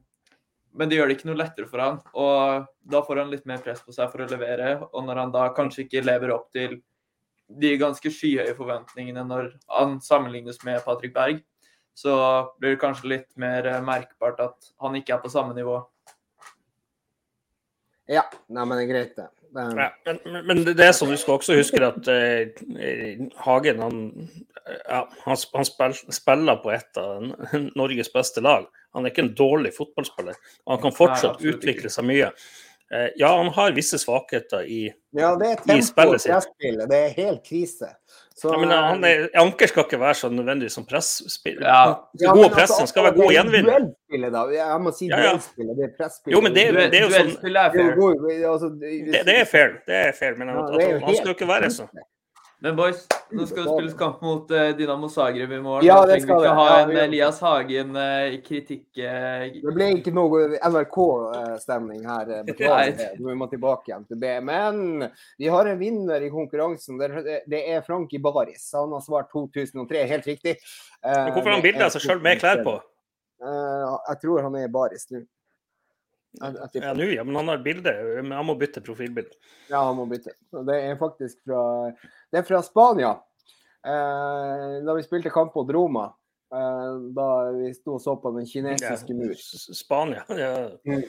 men 0.72 0.88
det 0.88 0.96
gjør 0.96 1.10
det 1.10 1.18
ikke 1.18 1.28
noe 1.28 1.36
lettere 1.36 1.68
for 1.68 1.82
han. 1.84 1.98
Og 2.16 2.68
da 2.94 3.02
får 3.04 3.20
han 3.20 3.32
litt 3.32 3.44
mer 3.48 3.60
press 3.64 3.82
på 3.84 3.92
seg 3.92 4.08
for 4.12 4.24
å 4.24 4.30
levere. 4.30 4.78
Og 4.92 5.04
når 5.04 5.20
han 5.20 5.34
da 5.34 5.50
kanskje 5.56 5.84
ikke 5.84 6.04
lever 6.04 6.32
opp 6.32 6.48
til 6.54 6.78
de 7.60 7.74
ganske 7.76 8.08
skyhøye 8.08 8.54
forventningene 8.56 9.24
når 9.28 9.50
han 9.68 9.98
sammenlignes 10.00 10.62
med 10.64 10.80
Patrick 10.86 11.12
Berg, 11.12 11.42
så 11.92 12.14
blir 12.56 12.72
det 12.72 12.80
kanskje 12.80 13.10
litt 13.12 13.28
mer 13.36 13.68
eh, 13.68 13.82
merkbart 13.84 14.40
at 14.40 14.72
han 14.80 14.96
ikke 14.96 15.18
er 15.18 15.20
på 15.20 15.32
samme 15.32 15.52
nivå. 15.56 15.76
Ja, 18.08 18.24
nei, 18.48 18.64
men 18.64 18.78
det 18.78 18.86
er 18.86 18.92
greit, 18.94 19.12
det. 19.18 19.28
Er, 19.56 19.76
Ja, 20.06 20.14
men, 20.24 20.46
men- 20.46 20.64
det 20.64 20.80
er 20.80 20.92
sånn, 20.96 21.10
du 21.12 21.16
skal 21.20 21.38
også 21.38 21.56
huske 21.58 21.80
at 21.84 22.08
eh, 22.08 23.18
Hagen 23.44 23.80
han, 23.82 23.98
ja, 24.88 25.02
han, 25.24 25.36
han 25.54 25.64
spill, 25.68 25.94
spiller 26.14 26.60
på 26.62 26.72
et 26.74 27.00
av 27.00 27.22
Norges 27.78 28.12
beste 28.12 28.40
lag. 28.44 28.66
Han 28.94 29.04
er 29.06 29.10
ikke 29.12 29.24
en 29.26 29.34
dårlig 29.34 29.72
fotballspiller. 29.76 30.36
Han 30.68 30.80
kan 30.82 30.92
fortsatt 30.96 31.40
Nei, 31.40 31.52
utvikle 31.54 31.90
seg 31.92 32.04
mye. 32.08 32.30
Eh, 32.92 33.08
ja, 33.16 33.36
han 33.38 33.48
har 33.56 33.72
visse 33.72 33.96
svakheter 33.98 34.66
i 34.68 34.82
ja, 35.16 35.30
det 35.40 35.46
er 35.48 35.52
i 35.52 35.56
tempo 35.64 35.86
spillet 35.86 36.20
sitt. 36.20 36.32
presspillet. 36.32 36.90
Det 36.90 36.98
er 36.98 37.14
helt 37.16 37.40
krise. 37.46 37.88
Så, 38.36 38.50
ja, 38.52 38.58
men 38.60 38.70
han 38.74 39.04
er, 39.04 39.28
Anker 39.40 39.70
skal 39.70 39.84
ikke 39.86 40.00
være 40.00 40.14
så 40.18 40.28
nødvendig 40.32 40.68
som 40.72 40.84
presspiller. 40.88 41.64
Ja. 41.68 41.82
Ja, 42.20 42.32
god 42.36 42.50
press, 42.50 42.70
altså, 42.70 42.76
pressen 42.76 42.90
skal 42.90 43.06
være 43.06 43.14
det 43.14 43.20
er 43.20 43.24
god 43.24 43.32
gjenvinner. 43.36 43.78
Duellspillet, 43.78 44.32
da. 44.36 44.42
Jeg 44.56 44.80
må 44.84 44.92
si 44.98 45.08
Ja, 45.08 45.20
ja. 45.22 45.30
duellspillet. 45.32 45.76
Det 45.80 45.84
er 45.88 45.92
presspillet. 46.00 46.36
Jo, 46.36 46.40
men 46.44 46.54
det 46.56 46.64
det 46.92 47.00
er 47.00 47.04
jo 47.06 47.12
sånn- 47.12 47.36
Det 47.42 47.56
er 47.56 47.70
fair. 47.72 48.48
altså, 48.52 48.68
Det, 48.80 49.36
er 49.40 49.44
fair, 49.44 49.68
det 49.86 49.96
er 50.08 50.12
fair, 50.20 50.34
men 50.36 50.48
Ja, 50.48 50.58
at, 50.64 50.72
det 50.74 50.84
er 50.86 50.92
jo 50.92 50.98
han 51.06 51.16
skal 51.16 51.26
jo 51.32 51.36
ikke 51.38 51.48
være 51.54 51.70
sånn. 51.70 51.88
Men 52.62 52.76
boys, 52.78 53.00
nå 53.34 53.42
skal 53.50 53.64
det 53.64 53.72
spilles 53.72 53.94
kamp 53.98 54.20
mot 54.22 54.50
eh, 54.54 54.68
Dynamo 54.78 55.08
Zagreb 55.10 55.50
i 55.50 55.58
morgen. 55.58 55.82
Ja, 55.86 55.96
det 56.06 56.20
vi 56.20 56.22
skal 56.22 56.44
det. 56.44 56.52
ha 56.54 56.66
en 56.84 56.92
Elias 56.96 57.40
Hagen 57.42 57.96
eh, 57.98 58.36
eh, 58.36 59.48
Det 59.56 59.72
ble 59.74 59.88
ikke 59.96 60.12
noe 60.14 60.44
NRK-stemning 60.60 62.04
her. 62.06 62.30
eh, 62.36 62.44
Beklager. 62.46 63.16
Vi 63.26 63.34
må 63.40 63.48
tilbake 63.50 63.90
igjen 63.90 64.06
til 64.06 64.20
det. 64.22 64.36
Men 64.46 65.08
vi 65.38 65.50
har 65.50 65.66
en 65.72 65.80
vinner 65.80 66.22
i 66.22 66.30
konkurransen. 66.30 67.02
Det 67.02 67.62
er 67.66 67.82
Frank 67.82 68.14
Ibaris. 68.14 68.68
Han 68.78 68.94
har 68.94 69.02
svart 69.02 69.32
2003. 69.34 70.06
Helt 70.14 70.30
riktig. 70.30 70.56
Eh, 71.02 71.10
Men 71.10 71.32
hvorfor 71.34 71.50
har 71.50 71.58
han 71.58 71.66
bilde 71.66 71.88
av 71.90 71.96
seg 71.96 72.06
sjøl 72.06 72.22
med 72.22 72.38
klær 72.42 72.62
på? 72.62 72.78
Eh, 73.42 73.86
Jeg 74.12 74.22
tror 74.22 74.46
han 74.46 74.54
er 74.60 74.68
i 74.68 74.74
baris 74.78 75.08
nå. 75.10 75.24
Jeg- 76.40 76.54
jeg 76.74 76.82
Ja, 76.82 76.92
nå, 76.94 77.04
ja, 77.14 77.24
men 77.24 77.36
han 77.36 77.48
har 77.48 77.58
bilde. 77.58 77.92
Men 78.22 78.32
han 78.32 78.46
må 78.46 78.54
bytte 78.58 78.80
profilbilde. 78.80 79.34
Ja, 79.68 79.82
han 79.84 79.96
må 79.96 80.06
bytte. 80.08 80.32
Det 80.52 80.78
er 80.84 80.96
faktisk 80.96 81.36
fra, 81.44 81.92
det 82.32 82.38
er 82.40 82.42
fra 82.42 82.62
Spania. 82.62 83.10
Eh, 83.84 84.80
da 84.86 84.94
vi 84.94 85.02
spilte 85.02 85.30
kamp 85.30 85.54
mot 85.54 85.68
Roma. 85.70 86.12
eh, 86.52 86.92
da 87.16 87.26
vi 87.52 87.72
sto 87.72 87.94
og 87.94 88.00
så 88.00 88.12
på 88.20 88.30
den 88.36 88.44
kinesiske 88.46 89.14
mur. 89.16 89.30
Ja, 89.32 89.74
Spania. 89.74 90.24
Ja. 90.28 90.68
Mm. 90.86 91.02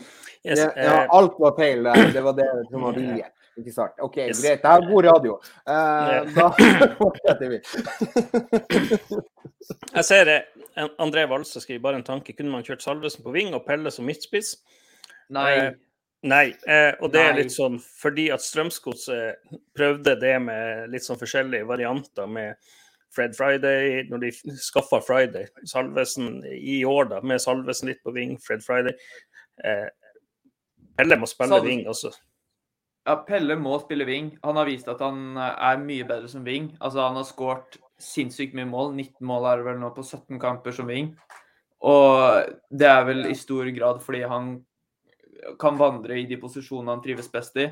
Yes, 0.46 0.60
Ja, 0.60 0.72
ja, 0.76 1.04
eh, 1.04 1.08
alt 1.12 1.34
var 1.40 1.52
feil 1.58 1.84
der. 1.84 2.12
Det 2.14 2.24
var 2.24 2.34
det 2.34 2.48
som 2.72 2.82
var 2.82 2.94
vilje. 2.94 3.26
Ikke 3.60 3.74
sant? 3.74 3.92
OK, 4.02 4.18
Yes. 4.18 4.42
greit. 4.42 4.62
Det 4.64 4.72
er 4.72 4.88
god 4.90 5.04
radio. 5.06 5.40
Eh, 5.68 6.34
da 6.34 6.50
fortsetter 6.98 7.50
vi. 7.50 7.60
Jeg 9.94 10.06
ser 10.06 10.26
det. 10.26 10.40
En- 10.78 10.96
André 11.00 11.28
Walse 11.30 11.62
skriver 11.62 11.82
bare 11.82 11.96
en 12.00 12.04
tanke. 12.08 12.34
Kunne 12.36 12.50
man 12.52 12.64
kjørt 12.64 12.82
Salvesen 12.82 13.24
på 13.24 13.32
ving 13.36 13.54
og 13.54 13.66
Pelle 13.68 13.92
som 13.92 14.06
midtspiss? 14.06 14.56
Nei. 15.30 15.50
Eh, 15.58 15.74
Nei. 16.24 16.46
Eh, 16.68 16.94
og 17.04 17.12
det 17.12 17.20
er 17.20 17.36
litt 17.36 17.52
sånn 17.52 17.76
fordi 17.84 18.30
at 18.32 18.44
Strømsgodset 18.44 19.58
prøvde 19.76 20.16
det 20.22 20.38
med 20.44 20.94
litt 20.94 21.04
sånn 21.04 21.20
forskjellige 21.20 21.68
varianter 21.68 22.30
med 22.32 22.56
Fred 23.14 23.36
Friday, 23.38 24.06
når 24.10 24.24
de 24.24 24.32
skaffa 24.58 25.02
Friday. 25.04 25.50
Salvesen 25.70 26.40
i 26.50 26.80
år, 26.88 27.12
da, 27.12 27.20
med 27.22 27.42
Salvesen 27.44 27.92
litt 27.92 28.02
på 28.06 28.14
ving, 28.16 28.38
Fred 28.42 28.64
Friday. 28.66 28.96
Eh, 29.64 29.90
Pelle 30.98 31.20
må 31.20 31.30
spille 31.30 31.58
Salve. 31.58 31.70
ving 31.70 31.84
også. 31.90 32.14
Ja, 33.04 33.18
Pelle 33.28 33.58
må 33.60 33.76
spille 33.84 34.08
ving. 34.08 34.32
Han 34.46 34.58
har 34.58 34.70
vist 34.70 34.90
at 34.90 35.04
han 35.04 35.38
eh, 35.38 35.56
er 35.70 35.84
mye 35.84 36.08
bedre 36.10 36.32
som 36.32 36.46
ving. 36.48 36.72
Altså, 36.80 37.04
han 37.04 37.20
har 37.20 37.28
skåret 37.28 37.78
sinnssykt 38.02 38.56
mye 38.58 38.70
mål. 38.70 38.94
19 38.96 39.28
mål 39.28 39.50
er 39.52 39.62
det 39.62 39.68
vel 39.68 39.82
nå 39.84 39.92
på 39.94 40.06
17 40.08 40.40
kamper 40.42 40.76
som 40.76 40.90
ving. 40.90 41.12
Og 41.84 42.48
det 42.72 42.88
er 42.88 43.04
vel 43.10 43.26
i 43.28 43.36
stor 43.36 43.68
grad 43.76 44.00
fordi 44.06 44.24
han 44.32 44.54
kan 45.60 45.78
vandre 45.80 46.18
i 46.20 46.28
de 46.30 46.38
posisjonene 46.42 46.96
han 46.96 47.04
trives 47.04 47.30
best 47.32 47.58
i. 47.62 47.68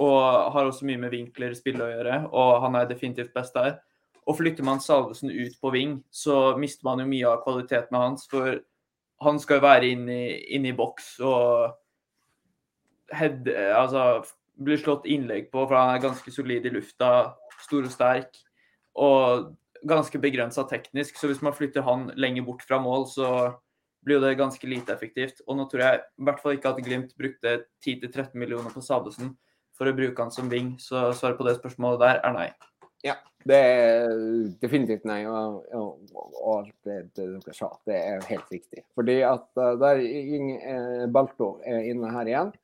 Og 0.00 0.52
har 0.54 0.66
også 0.66 0.86
mye 0.88 0.98
med 0.98 1.12
vinkler 1.14 1.54
i 1.54 1.58
spillet 1.58 1.84
å 1.84 1.90
gjøre, 1.92 2.16
og 2.34 2.62
han 2.64 2.78
er 2.80 2.88
definitivt 2.90 3.34
best 3.36 3.54
der. 3.54 3.76
Og 4.26 4.38
flytter 4.38 4.66
man 4.66 4.80
Salvesen 4.82 5.30
ut 5.30 5.54
på 5.60 5.70
ving, 5.74 5.98
så 6.10 6.56
mister 6.58 6.86
man 6.88 7.02
jo 7.02 7.10
mye 7.10 7.28
av 7.30 7.42
kvaliteten 7.44 7.98
hans. 7.98 8.26
For 8.30 8.58
han 9.22 9.40
skal 9.42 9.60
jo 9.60 9.66
være 9.66 9.90
inne 9.94 10.16
i, 10.16 10.30
inn 10.56 10.66
i 10.66 10.74
boks 10.74 11.18
og 11.22 11.76
head, 13.14 13.46
altså, 13.76 14.24
blir 14.64 14.80
slått 14.80 15.06
innlegg 15.10 15.50
på, 15.52 15.66
for 15.66 15.76
han 15.76 15.94
er 15.94 16.02
ganske 16.02 16.32
solid 16.32 16.66
i 16.66 16.72
lufta, 16.74 17.10
stor 17.62 17.84
og 17.84 17.92
sterk. 17.92 18.40
Og 18.98 19.52
ganske 19.88 20.18
begrensa 20.18 20.64
teknisk, 20.68 21.18
så 21.18 21.28
hvis 21.28 21.42
man 21.44 21.54
flytter 21.54 21.84
han 21.84 22.08
lenger 22.16 22.46
bort 22.46 22.64
fra 22.66 22.80
mål, 22.82 23.06
så 23.10 23.28
blir 24.04 24.18
jo 24.18 24.24
det 24.24 24.36
ganske 24.38 24.68
lite 24.68 24.94
effektivt. 24.94 25.42
Og 25.48 25.58
nå 25.58 25.66
tror 25.70 25.84
jeg 25.84 26.02
i 26.04 26.28
hvert 26.28 26.42
fall 26.42 26.58
ikke 26.58 26.74
at 26.74 26.84
Glimt 26.84 27.16
brukte 27.18 27.56
10-13 27.84 28.36
millioner 28.38 28.72
på 28.74 28.84
Sabelsen 28.84 29.34
for 29.74 29.90
å 29.90 29.96
bruke 29.96 30.22
han 30.22 30.32
som 30.34 30.50
wing, 30.52 30.76
så 30.78 31.08
svaret 31.16 31.38
på 31.38 31.46
det 31.48 31.56
spørsmålet 31.58 32.02
der 32.04 32.20
er 32.22 32.34
nei. 32.36 32.48
Ja, 33.04 33.18
Det 33.44 33.56
er 33.58 34.12
definitivt 34.62 35.04
nei. 35.08 35.24
Og, 35.28 35.64
og, 35.76 36.12
og 36.14 36.52
alt 36.54 36.88
det, 36.88 37.00
dere 37.18 37.56
sa, 37.56 37.68
det 37.84 37.98
er 37.98 38.28
helt 38.30 38.52
riktig. 38.54 38.84
Fordi 38.96 39.18
at 39.28 39.48
uh, 39.60 39.74
der 39.80 40.00
eh, 40.00 41.04
Balto 41.12 41.58
er 41.66 41.84
inne 41.90 42.12
her 42.14 42.30
igjen. 42.30 42.54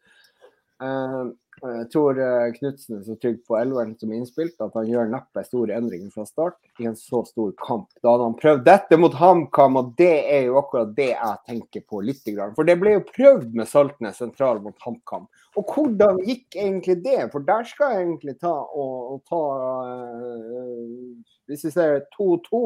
Eh, 0.80 1.24
jeg 1.62 1.86
tror 1.92 2.18
uh, 2.20 2.52
Knutsen 2.54 2.96
er 2.96 3.02
så 3.04 3.14
trygg 3.20 3.40
på 3.48 3.56
elveren 3.58 3.92
som 4.00 4.12
er 4.12 4.20
innspilt 4.20 4.62
at 4.64 4.76
han 4.78 4.88
gjør 4.88 5.10
neppe 5.12 5.42
store 5.46 5.76
endringer 5.76 6.12
fra 6.14 6.24
start 6.28 6.56
i 6.80 6.86
en 6.88 6.96
så 6.98 7.22
stor 7.28 7.50
kamp. 7.60 7.88
Da 8.00 8.14
hadde 8.14 8.28
han 8.28 8.36
prøvd 8.38 8.62
dette 8.66 8.98
mot 9.00 9.16
HamKam, 9.16 9.78
og 9.80 9.92
det 9.98 10.14
er 10.32 10.46
jo 10.48 10.56
akkurat 10.60 10.94
det 10.96 11.10
jeg 11.10 11.40
tenker 11.48 11.84
på 11.88 12.02
litt. 12.06 12.22
For 12.56 12.68
det 12.68 12.76
ble 12.80 12.96
jo 12.96 13.04
prøvd 13.08 13.52
med 13.56 13.68
Saltnes 13.68 14.20
sentral 14.22 14.62
mot 14.64 14.76
HamKam. 14.84 15.28
Og 15.58 15.74
hvordan 15.74 16.20
gikk 16.26 16.56
egentlig 16.56 17.00
det? 17.04 17.20
For 17.32 17.44
der 17.44 17.66
skal 17.68 17.94
jeg 17.94 18.06
egentlig 18.06 18.36
ta 18.40 18.52
og, 18.52 18.96
og 19.14 19.22
ta 19.28 19.42
øh, 19.90 21.14
Hvis 21.50 21.64
vi 21.66 21.72
ser 21.74 22.02
2-2, 22.16 22.60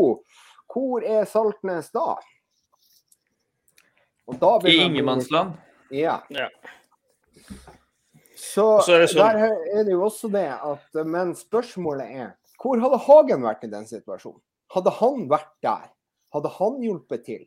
hvor 0.74 1.06
er 1.06 1.24
Saltnes 1.30 1.90
da? 1.94 2.14
Og 4.26 4.40
da 4.40 4.56
I 4.68 4.78
ingenmannsland. 4.86 5.54
Ja. 5.90 6.18
Ja. 6.32 6.48
Så, 8.54 8.64
så 8.86 8.94
er 8.94 9.02
det 9.04 9.10
sånn- 9.10 9.24
der 9.24 9.78
er 9.80 9.84
det 9.84 9.92
jo 9.96 10.04
også 10.06 10.30
det 10.32 10.46
at 10.52 11.00
Men 11.06 11.34
spørsmålet 11.34 12.10
er 12.24 12.32
hvor 12.62 12.80
hadde 12.80 12.98
Hagen 13.04 13.42
vært 13.44 13.64
i 13.66 13.70
den 13.72 13.84
situasjonen? 13.88 14.40
Hadde 14.72 14.90
han 15.00 15.26
vært 15.28 15.50
der? 15.62 15.90
Hadde 16.32 16.48
han 16.58 16.78
hjulpet 16.80 17.24
til? 17.26 17.42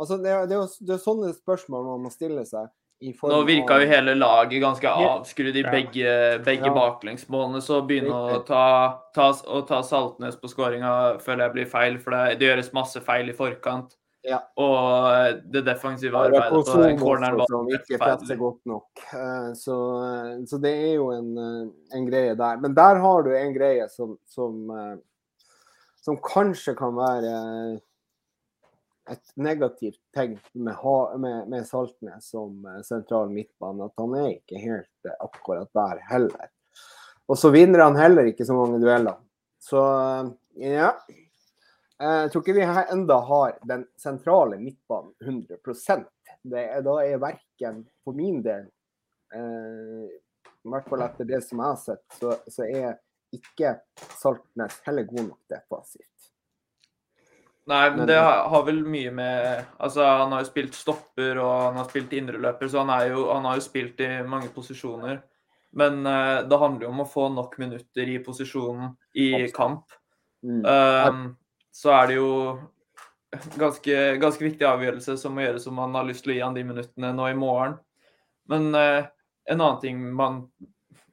Altså, 0.00 0.18
det, 0.22 0.30
er- 0.32 0.46
det, 0.50 0.56
er 0.58 0.86
det 0.86 0.94
er 0.96 1.00
sånne 1.04 1.30
spørsmål 1.36 1.86
man 1.86 2.02
må 2.04 2.10
stille 2.12 2.44
seg. 2.48 2.68
I 3.02 3.14
Nå 3.24 3.38
virka 3.48 3.78
jo 3.80 3.86
hele 3.88 4.12
laget 4.14 4.60
ganske 4.60 4.84
avskrudd 4.84 5.56
i 5.56 5.62
begge, 5.64 6.10
begge 6.44 6.66
Ja. 6.68 6.74
baklengsmålene, 6.76 7.62
så 7.64 7.78
å 7.80 7.86
begynne 7.88 8.12
å 8.12 8.44
ta, 8.44 8.98
ta, 9.14 9.30
å 9.48 9.62
ta 9.66 9.78
Saltnes 9.80 10.36
på 10.36 10.50
skåringa 10.52 11.18
føler 11.24 11.46
jeg 11.46 11.52
blir 11.54 11.66
feil, 11.70 11.96
for 11.98 12.10
det, 12.12 12.38
det 12.38 12.50
gjøres 12.50 12.72
masse 12.76 13.00
feil 13.00 13.30
i 13.30 13.32
forkant. 13.32 13.96
Ja. 14.22 14.38
Og 14.60 15.40
det 15.48 15.62
defensive 15.64 16.18
arbeidet 16.18 16.50
på 16.52 16.80
den 16.82 16.98
corneren 17.00 17.38
var 17.40 17.48
som 17.48 17.68
ikke 17.72 17.98
presser 18.02 18.36
godt 18.36 18.58
nok. 18.68 19.04
Eh, 19.16 19.52
Så, 19.56 19.76
så 20.46 20.58
det 20.60 20.72
er 20.76 20.94
jo 20.98 21.06
en, 21.14 21.30
eh, 21.40 21.70
en 21.96 22.08
greie 22.08 22.34
der. 22.36 22.58
Men 22.60 22.74
der 22.76 23.00
har 23.00 23.22
du 23.24 23.30
en 23.36 23.54
greie 23.54 23.86
som, 23.88 24.18
som, 24.28 24.58
eh, 24.76 24.98
som 26.04 26.20
kanskje 26.20 26.74
kan 26.76 26.92
være 26.98 27.32
eh, 27.32 27.78
et 29.10 29.32
negativt 29.40 29.98
tegn 30.14 30.36
med, 30.52 30.76
med, 31.18 31.48
med 31.48 31.66
Saltnes 31.66 32.28
som 32.34 32.60
eh, 32.68 32.82
sentral 32.84 33.32
midtbane. 33.32 33.88
At 33.88 34.04
han 34.04 34.18
er 34.20 34.28
ikke 34.34 34.60
helt 34.60 35.08
eh, 35.08 35.16
akkurat 35.24 35.72
der 35.72 36.04
heller. 36.12 36.52
Og 37.30 37.40
så 37.40 37.48
vinner 37.54 37.86
han 37.86 37.96
heller 37.96 38.28
ikke 38.28 38.44
så 38.44 38.52
mange 38.58 38.82
dueller. 38.84 39.16
Så 39.64 39.80
eh, 39.80 40.76
ja. 40.76 40.92
Eh, 42.00 42.22
Jeg 42.22 42.32
tror 42.32 42.44
ikke 42.44 42.56
vi 42.56 42.66
enda 42.96 43.20
har 43.28 43.58
den 43.68 43.84
sentrale 44.00 44.58
midtbanen 44.60 45.12
100% 45.20 46.08
det 46.42 46.64
er, 46.64 46.82
Da 46.82 46.96
er 47.04 47.20
verken 47.20 47.84
for 48.04 48.16
min 48.16 48.40
del, 48.42 48.66
eh, 49.34 50.08
i 50.64 50.72
hvert 50.72 50.88
fall 50.88 51.04
etter 51.04 51.28
det 51.28 51.42
som 51.44 51.60
jeg 51.60 51.66
har 51.66 51.80
sett, 51.80 52.04
så, 52.16 52.36
så 52.48 52.64
er 52.64 52.96
ikke 53.34 53.76
Saltnes 54.18 54.80
heller 54.86 55.06
god 55.08 55.26
nok 55.28 55.40
defensivt. 55.52 56.06
Nei, 57.70 57.84
men 57.94 58.06
det 58.08 58.16
har, 58.18 58.62
vel 58.66 58.80
mye 58.88 59.12
med 59.14 59.66
Altså, 59.78 60.02
han 60.02 60.32
har 60.32 60.42
jo 60.42 60.48
spilt 60.48 60.74
stopper, 60.74 61.38
og 61.38 61.52
han 61.68 61.76
har 61.78 61.90
spilt 61.90 62.16
indreløper, 62.16 62.68
så 62.68 62.82
han, 62.82 62.94
jo, 63.12 63.26
han 63.30 63.46
har 63.46 63.60
jo 63.60 63.66
spilt 63.66 64.00
i 64.02 64.08
mange 64.26 64.48
posisjoner. 64.54 65.20
Men 65.78 66.00
eh, 66.06 66.40
det 66.50 66.58
handler 66.58 66.88
jo 66.88 66.94
om 66.94 67.04
å 67.04 67.10
få 67.12 67.28
nok 67.30 67.54
minutter 67.62 68.10
i 68.10 68.18
posisjonen 68.24 68.96
i 69.14 69.46
kamp. 69.54 69.92
Mm. 70.42 70.64
Um, 70.64 71.22
så 71.74 71.94
er 71.94 72.10
det 72.10 72.18
jo 72.18 72.30
ganske, 73.60 73.96
ganske 74.22 74.44
viktig 74.44 74.66
avgjørelse 74.66 75.16
som 75.20 75.36
må 75.36 75.44
gjøres 75.44 75.68
om 75.70 75.78
man 75.78 75.94
har 75.98 76.08
lyst 76.08 76.24
til 76.26 76.34
å 76.34 76.36
gi 76.36 76.44
han 76.44 76.56
de 76.56 76.66
minuttene 76.66 77.12
nå 77.14 77.30
i 77.30 77.38
morgen. 77.38 77.76
Men 78.50 78.74
eh, 78.74 79.06
en 79.50 79.60
annen 79.60 79.80
ting 79.82 80.00
man 80.16 80.42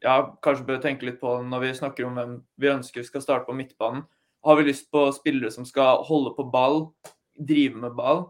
ja, 0.03 0.21
kanskje 0.45 0.65
bør 0.67 0.81
tenke 0.81 1.07
litt 1.07 1.19
på 1.21 1.39
når 1.45 1.63
vi 1.63 1.75
snakker 1.77 2.07
om 2.07 2.17
hvem 2.17 2.33
vi 2.61 2.71
ønsker 2.71 3.05
skal 3.05 3.23
starte 3.23 3.49
på 3.49 3.57
midtbanen. 3.57 4.05
Har 4.45 4.57
vi 4.59 4.67
lyst 4.69 4.89
på 4.93 5.07
spillere 5.15 5.51
som 5.53 5.65
skal 5.67 6.03
holde 6.07 6.33
på 6.37 6.45
ball, 6.53 6.87
drive 7.37 7.77
med 7.81 7.97
ball? 7.97 8.27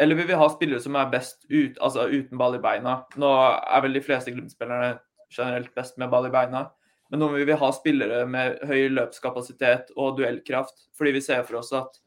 Eller 0.00 0.18
vil 0.18 0.28
vi 0.28 0.36
ha 0.36 0.48
spillere 0.52 0.82
som 0.84 0.96
er 0.98 1.12
best 1.12 1.46
ut, 1.48 1.78
altså 1.80 2.08
uten 2.10 2.40
ball 2.40 2.58
i 2.58 2.62
beina? 2.62 2.98
Nå 3.16 3.30
er 3.36 3.84
vel 3.84 3.96
de 3.96 4.02
fleste 4.04 4.32
Glimt-spillerne 4.32 4.96
generelt 5.32 5.72
best 5.76 5.96
med 6.00 6.10
ball 6.12 6.28
i 6.28 6.32
beina. 6.34 6.66
Men 7.10 7.22
nå 7.22 7.28
vil 7.34 7.46
vi 7.48 7.58
ha 7.60 7.68
spillere 7.74 8.24
med 8.30 8.62
høy 8.66 8.88
løpskapasitet 8.94 9.92
og 9.96 10.16
duellkraft, 10.18 10.88
fordi 10.98 11.14
vi 11.18 11.22
ser 11.24 11.44
for 11.46 11.60
oss 11.60 11.70
at 11.76 12.00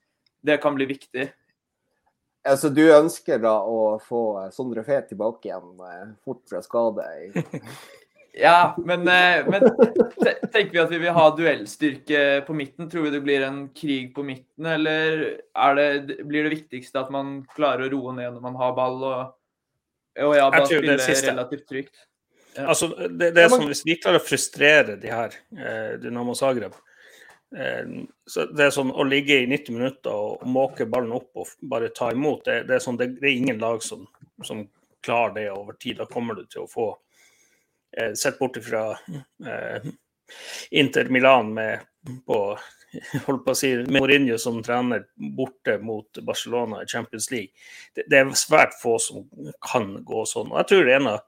det 0.46 0.60
kan 0.64 0.76
bli 0.76 0.88
viktig. 0.90 1.30
Altså, 2.48 2.72
du 2.72 2.86
ønsker 2.88 3.40
da 3.44 3.58
å 3.68 3.98
få 4.04 4.50
Sondre 4.56 4.84
Fet 4.88 5.10
tilbake 5.12 5.50
igjen 5.50 5.74
eh, 5.84 6.06
fort 6.24 6.46
fra 6.50 6.64
skade? 6.66 7.08
Ja, 8.40 8.76
men, 8.78 9.08
eh, 9.08 9.46
men 9.50 9.62
tenker 10.54 10.72
vi 10.72 10.80
at 10.80 10.92
vi 10.92 11.00
vil 11.02 11.16
ha 11.16 11.26
duellstyrke 11.36 12.20
på 12.48 12.54
midten? 12.56 12.90
Tror 12.90 13.08
vi 13.08 13.12
det 13.12 13.22
blir 13.26 13.44
en 13.44 13.64
krig 13.76 14.14
på 14.16 14.24
midten, 14.24 14.70
eller 14.70 15.24
er 15.36 15.76
det, 15.76 16.20
blir 16.30 16.46
det 16.46 16.54
viktigste 16.54 17.02
at 17.02 17.10
man 17.12 17.42
klarer 17.56 17.88
å 17.88 17.92
roe 17.96 18.14
ned 18.16 18.38
når 18.38 18.46
man 18.46 18.60
har 18.62 18.76
ball, 18.78 19.02
og, 19.04 19.34
og 20.24 20.38
ja, 20.38 20.48
da 20.54 20.62
spiller 20.70 21.02
relativt 21.02 21.68
trygt? 21.68 22.06
Altså, 22.58 22.88
det, 23.10 23.32
det 23.36 23.44
er 23.44 23.52
sånn, 23.52 23.68
Hvis 23.70 23.86
vi 23.86 23.98
klarer 24.02 24.22
å 24.22 24.26
frustrere 24.26 24.96
de 25.00 25.12
her, 25.14 25.36
eh, 25.54 25.92
Dynamo 26.02 26.34
Zagreb 26.38 26.74
eh, 27.56 27.92
så 28.26 28.48
Det 28.50 28.66
er 28.66 28.74
sånn 28.74 28.92
å 28.92 29.06
ligge 29.08 29.38
i 29.44 29.50
90 29.50 29.78
minutter 29.78 30.16
og 30.16 30.48
måke 30.50 30.88
ballen 30.90 31.14
opp 31.18 31.44
og 31.44 31.54
bare 31.70 31.92
ta 31.96 32.12
imot. 32.14 32.44
Det, 32.46 32.64
det, 32.70 32.80
er, 32.80 32.84
sånn, 32.84 32.98
det, 33.00 33.12
det 33.20 33.30
er 33.30 33.38
ingen 33.38 33.62
lag 33.62 33.84
som, 33.86 34.08
som 34.46 34.66
klarer 35.06 35.36
det 35.38 35.46
over 35.54 35.78
tid. 35.80 36.00
Da 36.02 36.10
kommer 36.10 36.38
du 36.38 36.46
til 36.50 36.66
å 36.66 36.72
få 36.72 36.90
eh, 37.98 38.14
Sett 38.18 38.40
bort 38.42 38.60
fra 38.66 38.92
eh, 39.46 39.94
Inter 40.82 41.10
Milan 41.14 41.54
med 41.54 41.86
på 42.26 42.42
holdt 43.28 43.44
på 43.46 43.54
å 43.54 43.58
si, 43.58 43.72
med 43.86 44.02
Mourinho 44.02 44.38
som 44.42 44.62
trener 44.66 45.06
borte 45.38 45.78
mot 45.82 46.22
Barcelona 46.26 46.84
i 46.84 46.90
Champions 46.90 47.30
League. 47.32 47.54
Det, 47.96 48.08
det 48.10 48.22
er 48.22 48.32
svært 48.38 48.74
få 48.82 48.98
som 49.02 49.28
kan 49.62 49.92
gå 50.06 50.26
sånn. 50.30 50.50
Og 50.50 50.62
jeg 50.62 50.72
tror 50.72 50.88
det 50.88 50.96
er 50.96 51.02
en 51.02 51.12
av 51.14 51.26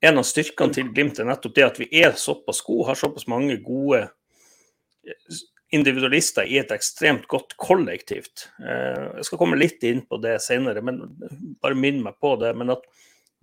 en 0.00 0.20
av 0.20 0.24
styrkene 0.24 0.74
til 0.74 0.88
Glimt 0.94 1.20
er 1.20 1.28
nettopp 1.28 1.54
det 1.56 1.66
at 1.66 1.78
vi 1.80 1.88
er 2.00 2.16
såpass 2.16 2.62
gode, 2.64 2.88
har 2.88 2.98
såpass 2.98 3.28
mange 3.28 3.58
gode 3.60 4.06
individualister 5.70 6.48
i 6.50 6.58
et 6.58 6.72
ekstremt 6.74 7.26
godt 7.30 7.54
kollektivt. 7.60 8.48
Eh, 8.58 9.06
jeg 9.20 9.28
skal 9.28 9.40
komme 9.40 9.58
litt 9.60 9.82
inn 9.86 10.02
på 10.08 10.18
det 10.22 10.38
senere, 10.42 10.82
men 10.82 11.02
bare 11.62 11.78
minn 11.78 12.02
meg 12.02 12.18
på 12.22 12.34
det. 12.40 12.52
Men 12.58 12.74
at 12.74 12.86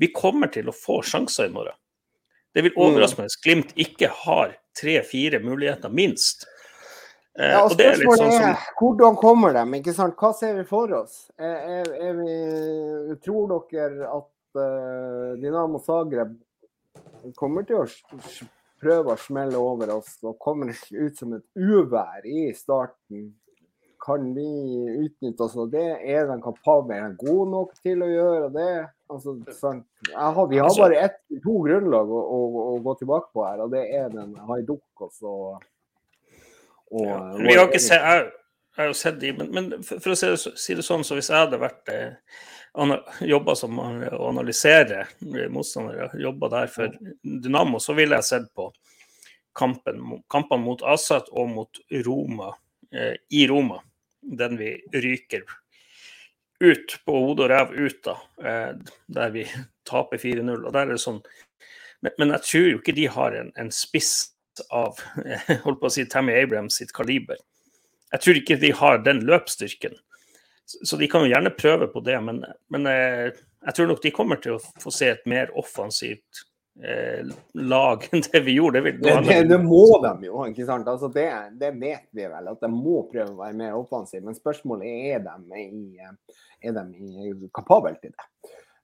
vi 0.01 0.11
kommer 0.13 0.51
til 0.53 0.69
å 0.69 0.75
få 0.75 0.99
sjanser 1.05 1.47
i 1.47 1.53
morgen. 1.53 1.77
Det 2.55 2.65
vil 2.65 2.77
overraske 2.79 3.21
meg 3.21 3.29
hvis 3.29 3.41
Glimt 3.43 3.73
ikke 3.79 4.09
har 4.25 4.55
tre-fire 4.77 5.39
muligheter, 5.43 5.93
minst. 5.93 6.47
Eh, 7.37 7.53
Ja, 7.53 7.61
og 7.63 7.71
og 7.71 7.77
det 7.77 7.91
er 7.91 7.99
spørsmålet 8.01 8.23
sånn 8.23 8.33
som 8.33 8.49
er 8.49 8.65
hvordan 8.81 9.19
kommer 9.21 9.53
de? 9.55 9.65
ikke 9.79 9.95
sant? 9.95 10.17
Hva 10.19 10.33
ser 10.35 10.57
vi 10.57 10.65
for 10.67 10.93
oss? 10.99 11.27
Er, 11.37 11.55
er, 11.77 11.93
er 12.09 12.17
vi, 12.17 13.17
tror 13.23 13.55
dere 13.71 14.09
at 14.09 14.61
eh, 14.63 15.37
Dinamo 15.43 15.79
Zagreb 15.85 16.35
kommer 17.35 17.65
til 17.67 17.81
å 17.81 17.87
prøve 18.81 19.13
å 19.15 19.19
smelle 19.19 19.57
over 19.59 19.95
oss 19.97 20.17
og 20.23 20.37
kommer 20.39 20.71
ut 20.71 21.17
som 21.17 21.33
et 21.37 21.45
uvær 21.57 22.25
i 22.25 22.47
starten? 22.57 23.31
Kan 24.07 24.29
vi 24.35 24.45
utnytte 25.07 25.43
oss 25.43 25.55
av 25.57 25.71
det? 25.73 25.87
Er 26.05 26.27
de 26.29 26.37
kapable? 26.43 26.99
De 27.01 27.17
gode 27.25 27.49
nok 27.51 27.73
til 27.83 28.03
å 28.05 28.07
gjøre 28.11 28.51
det? 28.53 28.73
Altså, 29.11 29.33
sånn, 29.55 29.81
har, 30.13 30.47
vi 30.47 30.59
har 30.59 30.67
Altså- 30.67 30.83
bare 30.83 30.99
ett, 31.07 31.17
to 31.43 31.55
grunnlag 31.63 32.09
å, 32.11 32.21
å, 32.35 32.39
å 32.75 32.79
gå 32.83 32.93
tilbake 32.99 33.31
på 33.33 33.45
her, 33.47 33.63
og 33.63 33.71
det 33.71 33.85
er 33.95 34.09
den 34.13 34.35
Haiduk 34.47 34.83
og 35.01 35.11
så 35.15 35.33
og, 36.91 37.03
Ja, 37.03 37.17
vi 37.35 37.55
har 37.55 37.65
ikke 37.67 37.81
sett, 37.83 37.99
jeg, 38.03 38.27
jeg 38.77 38.79
har 38.79 38.91
jo 38.91 38.93
sett 38.95 39.17
de, 39.19 39.31
men, 39.35 39.49
men 39.51 39.83
for, 39.83 39.99
for 40.03 40.13
å 40.13 40.19
si 40.37 40.75
det 40.77 40.85
sånn, 40.85 41.03
så 41.03 41.17
hvis 41.17 41.31
jeg 41.33 41.39
hadde 41.39 41.59
vært 41.59 41.91
eh, 41.91 42.13
jobba 43.25 43.55
som 43.57 43.79
å 43.79 44.27
analysere 44.29 45.07
motstandere, 45.49 46.11
jobba 46.21 46.49
der 46.53 46.69
for 46.71 46.93
Dynamo, 47.23 47.79
så 47.81 47.95
ville 47.97 48.19
jeg 48.19 48.27
sett 48.27 48.49
på 48.55 48.69
kampen, 49.57 50.21
kampene 50.29 50.63
mot 50.63 50.83
Asat 50.85 51.31
og 51.33 51.49
mot 51.49 51.81
Roma 52.05 52.51
eh, 52.93 53.15
i 53.33 53.47
Roma. 53.49 53.81
Den 54.21 54.57
vi 54.59 54.75
ryker 54.93 55.45
ut 56.59 56.97
på 57.05 57.19
hodet 57.23 57.45
og 57.45 57.51
ræv 57.51 57.73
ut 57.77 57.99
da, 58.05 58.15
eh, 58.43 58.71
der 59.17 59.33
vi 59.33 59.45
taper 59.87 60.21
4-0. 60.21 60.65
og 60.65 60.73
der 60.73 60.85
er 60.85 60.95
det 60.95 61.01
sånn 61.01 61.21
men, 62.01 62.13
men 62.17 62.33
jeg 62.35 62.45
tror 62.45 62.67
jo 62.69 62.79
ikke 62.81 62.97
de 62.97 63.05
har 63.09 63.37
en, 63.37 63.51
en 63.57 63.71
spiss 63.73 64.11
av 64.73 64.99
holdt 65.65 65.79
på 65.81 65.89
å 65.89 65.93
si 65.93 66.05
Tammy 66.09 66.35
Abrams 66.37 66.77
sitt 66.77 66.93
kaliber. 66.93 67.39
Jeg 68.13 68.23
tror 68.23 68.39
ikke 68.39 68.59
de 68.61 68.71
har 68.77 69.01
den 69.05 69.23
løpsstyrken. 69.27 69.97
Så, 70.67 70.97
de 70.99 71.07
kan 71.07 71.23
jo 71.23 71.31
gjerne 71.31 71.53
prøve 71.55 71.87
på 71.87 72.01
det, 72.03 72.17
men, 72.23 72.41
men 72.73 72.87
eh, 72.91 73.29
jeg 73.67 73.75
tror 73.77 73.87
nok 73.87 74.03
de 74.03 74.11
kommer 74.15 74.39
til 74.43 74.57
å 74.57 74.61
få 74.83 74.91
se 74.91 75.13
et 75.13 75.23
mer 75.29 75.53
offensivt 75.55 76.41
eh, 76.83 77.23
lag 77.55 78.03
enn 78.11 78.25
det 78.25 78.41
vi 78.43 78.57
gjorde. 78.57 78.81
Det, 78.83 78.97
Det, 78.99 79.15
det, 79.29 79.37
det 79.53 79.59
må 79.63 79.85
de 80.03 80.27
jo, 80.27 80.41
ikke 80.51 80.67
sant? 80.67 80.89
Altså 80.91 81.07
det, 81.13 81.29
det 81.61 81.71
vet 81.79 82.05
vi 82.11 82.27
vel, 82.27 82.51
at 82.51 82.63
de 82.63 82.71
må 82.73 83.05
prøve 83.07 83.31
å 83.31 83.39
være 83.39 83.55
mer 83.63 83.79
offensive. 83.79 84.25
Men 84.27 84.35
spørsmålet 84.35 85.13
er 85.13 85.23
de 85.23 85.63
er 86.67 86.75
de 86.75 87.51
kapable 87.55 87.95
til 88.01 88.11
det. 88.11 88.27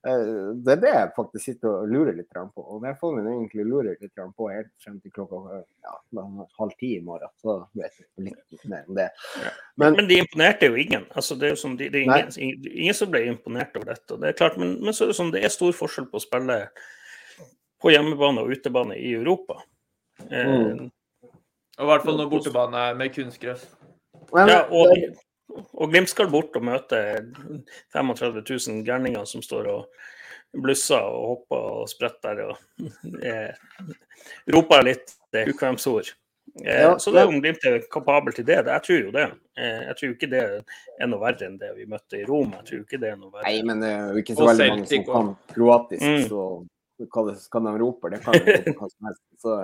Eh, 0.08 0.56
Det 0.66 0.72
er 0.74 0.82
det 0.82 0.94
jeg 0.94 1.12
faktisk 1.16 1.46
sitter 1.46 1.70
og 1.70 1.92
lurer 1.92 2.16
litt 2.18 2.30
på. 2.34 2.64
Og 2.64 2.82
det 2.84 2.96
får 3.00 3.16
vi 3.16 3.24
egentlig 3.32 3.66
lure 3.66 3.96
litt 4.00 4.24
på 4.38 4.50
helt 4.52 4.72
frem 4.84 5.00
til 5.02 5.12
klokka 5.12 5.62
ja, 5.84 5.94
halv 6.60 6.74
ti 6.80 6.98
i 6.98 7.04
morgen. 7.04 7.30
Så 7.42 7.68
vet 7.74 8.00
vi 8.16 8.30
litt 8.30 8.66
mer 8.66 8.84
om 8.88 8.96
det. 8.96 9.10
Men, 9.76 9.96
Men 9.96 10.08
de 10.08 10.20
imponerte 10.20 10.68
jo 10.68 10.76
ingen. 10.76 11.06
Altså, 11.16 11.36
det 11.36 11.48
er 11.48 11.56
jo 11.56 11.62
som 11.64 11.78
de, 11.78 11.90
det 11.90 12.02
er 12.02 12.08
ingen, 12.08 12.60
ingen, 12.68 12.94
som 12.98 13.12
ble 13.12 13.26
imponert 13.28 13.76
over 13.78 13.94
dette. 13.94 14.14
og 14.14 14.20
det 14.22 14.34
er 14.34 14.40
klart, 14.42 14.58
Men, 14.58 14.76
men 14.84 14.94
så 14.94 15.06
er 15.06 15.14
det 15.14 15.20
sånn, 15.22 15.32
det 15.32 15.44
er 15.44 15.54
stor 15.54 15.72
forskjell 15.72 16.10
på 16.12 16.20
å 16.20 16.26
spille 16.26 16.60
på 17.84 17.92
hjemmebane 17.92 18.44
og 18.44 18.52
utebane 18.56 19.00
i 19.00 19.14
Europa. 19.14 19.64
Eh, 20.30 20.52
Mm. 20.54 20.92
Og 21.74 21.88
i 21.88 21.90
hvert 21.90 22.04
fall 22.06 22.18
når 22.20 22.28
bortebane 22.30 22.78
er 22.78 22.98
med 22.98 23.14
kunstgress. 23.16 23.64
Ja, 24.38 24.60
og, 24.70 24.92
og 25.74 25.90
Glimt 25.92 26.10
skal 26.10 26.30
bort 26.32 26.56
og 26.56 26.64
møte 26.66 27.00
35 27.94 28.44
000 28.48 28.84
gærninger 28.88 29.26
som 29.30 29.42
står 29.46 29.68
og 29.74 29.86
blusser 30.54 31.02
og 31.02 31.28
hopper 31.32 31.70
og 31.82 31.88
spretter 31.90 32.44
og 32.46 32.58
eh, 33.26 33.54
roper 34.54 34.84
litt 34.86 35.16
ukvemsord. 35.34 36.12
Eh, 36.62 36.82
Ja, 36.84 36.98
så 37.02 37.10
det 37.14 37.22
er 37.24 37.28
om 37.32 37.40
Glimt 37.42 37.64
er 37.66 37.80
kapabel 37.92 38.34
til 38.36 38.46
det. 38.46 38.60
det- 38.66 38.74
Jeg 38.74 38.84
tror 38.84 39.00
jo 39.06 39.12
det. 39.12 39.24
Eh, 39.58 39.82
jeg 39.88 39.96
tror 39.98 40.10
ikke 40.14 40.30
det 40.30 40.44
er 41.00 41.08
noe 41.08 41.20
verre 41.20 41.48
enn 41.48 41.58
det 41.58 41.72
vi 41.78 41.86
møtte 41.90 42.20
i 42.22 42.26
Roma. 42.26 42.58
Jeg 42.62 42.66
tror 42.70 42.84
ikke 42.86 43.00
det 43.02 43.10
er 43.12 43.16
noe 43.18 43.32
verre. 43.32 43.44
Nei, 43.48 43.62
men 43.64 43.80
det 43.82 43.90
er 43.90 44.14
jo 44.14 44.22
ikke 44.22 44.36
så 44.38 44.48
veldig 44.52 44.70
mange 44.70 44.88
som 44.88 45.04
kan 45.06 45.36
kroatisk, 45.56 46.02
Mm. 46.04 46.28
så 46.30 46.68
hva 47.10 47.26
det- 47.32 47.50
kan 47.52 47.64
de 47.64 47.78
rope? 47.80 48.10
Det 48.12 48.22
kan 48.22 48.34
de 48.34 48.40
rope 48.58 48.74
hva 48.78 48.90
som 48.92 49.08
helst. 49.08 49.22
Så 49.42 49.58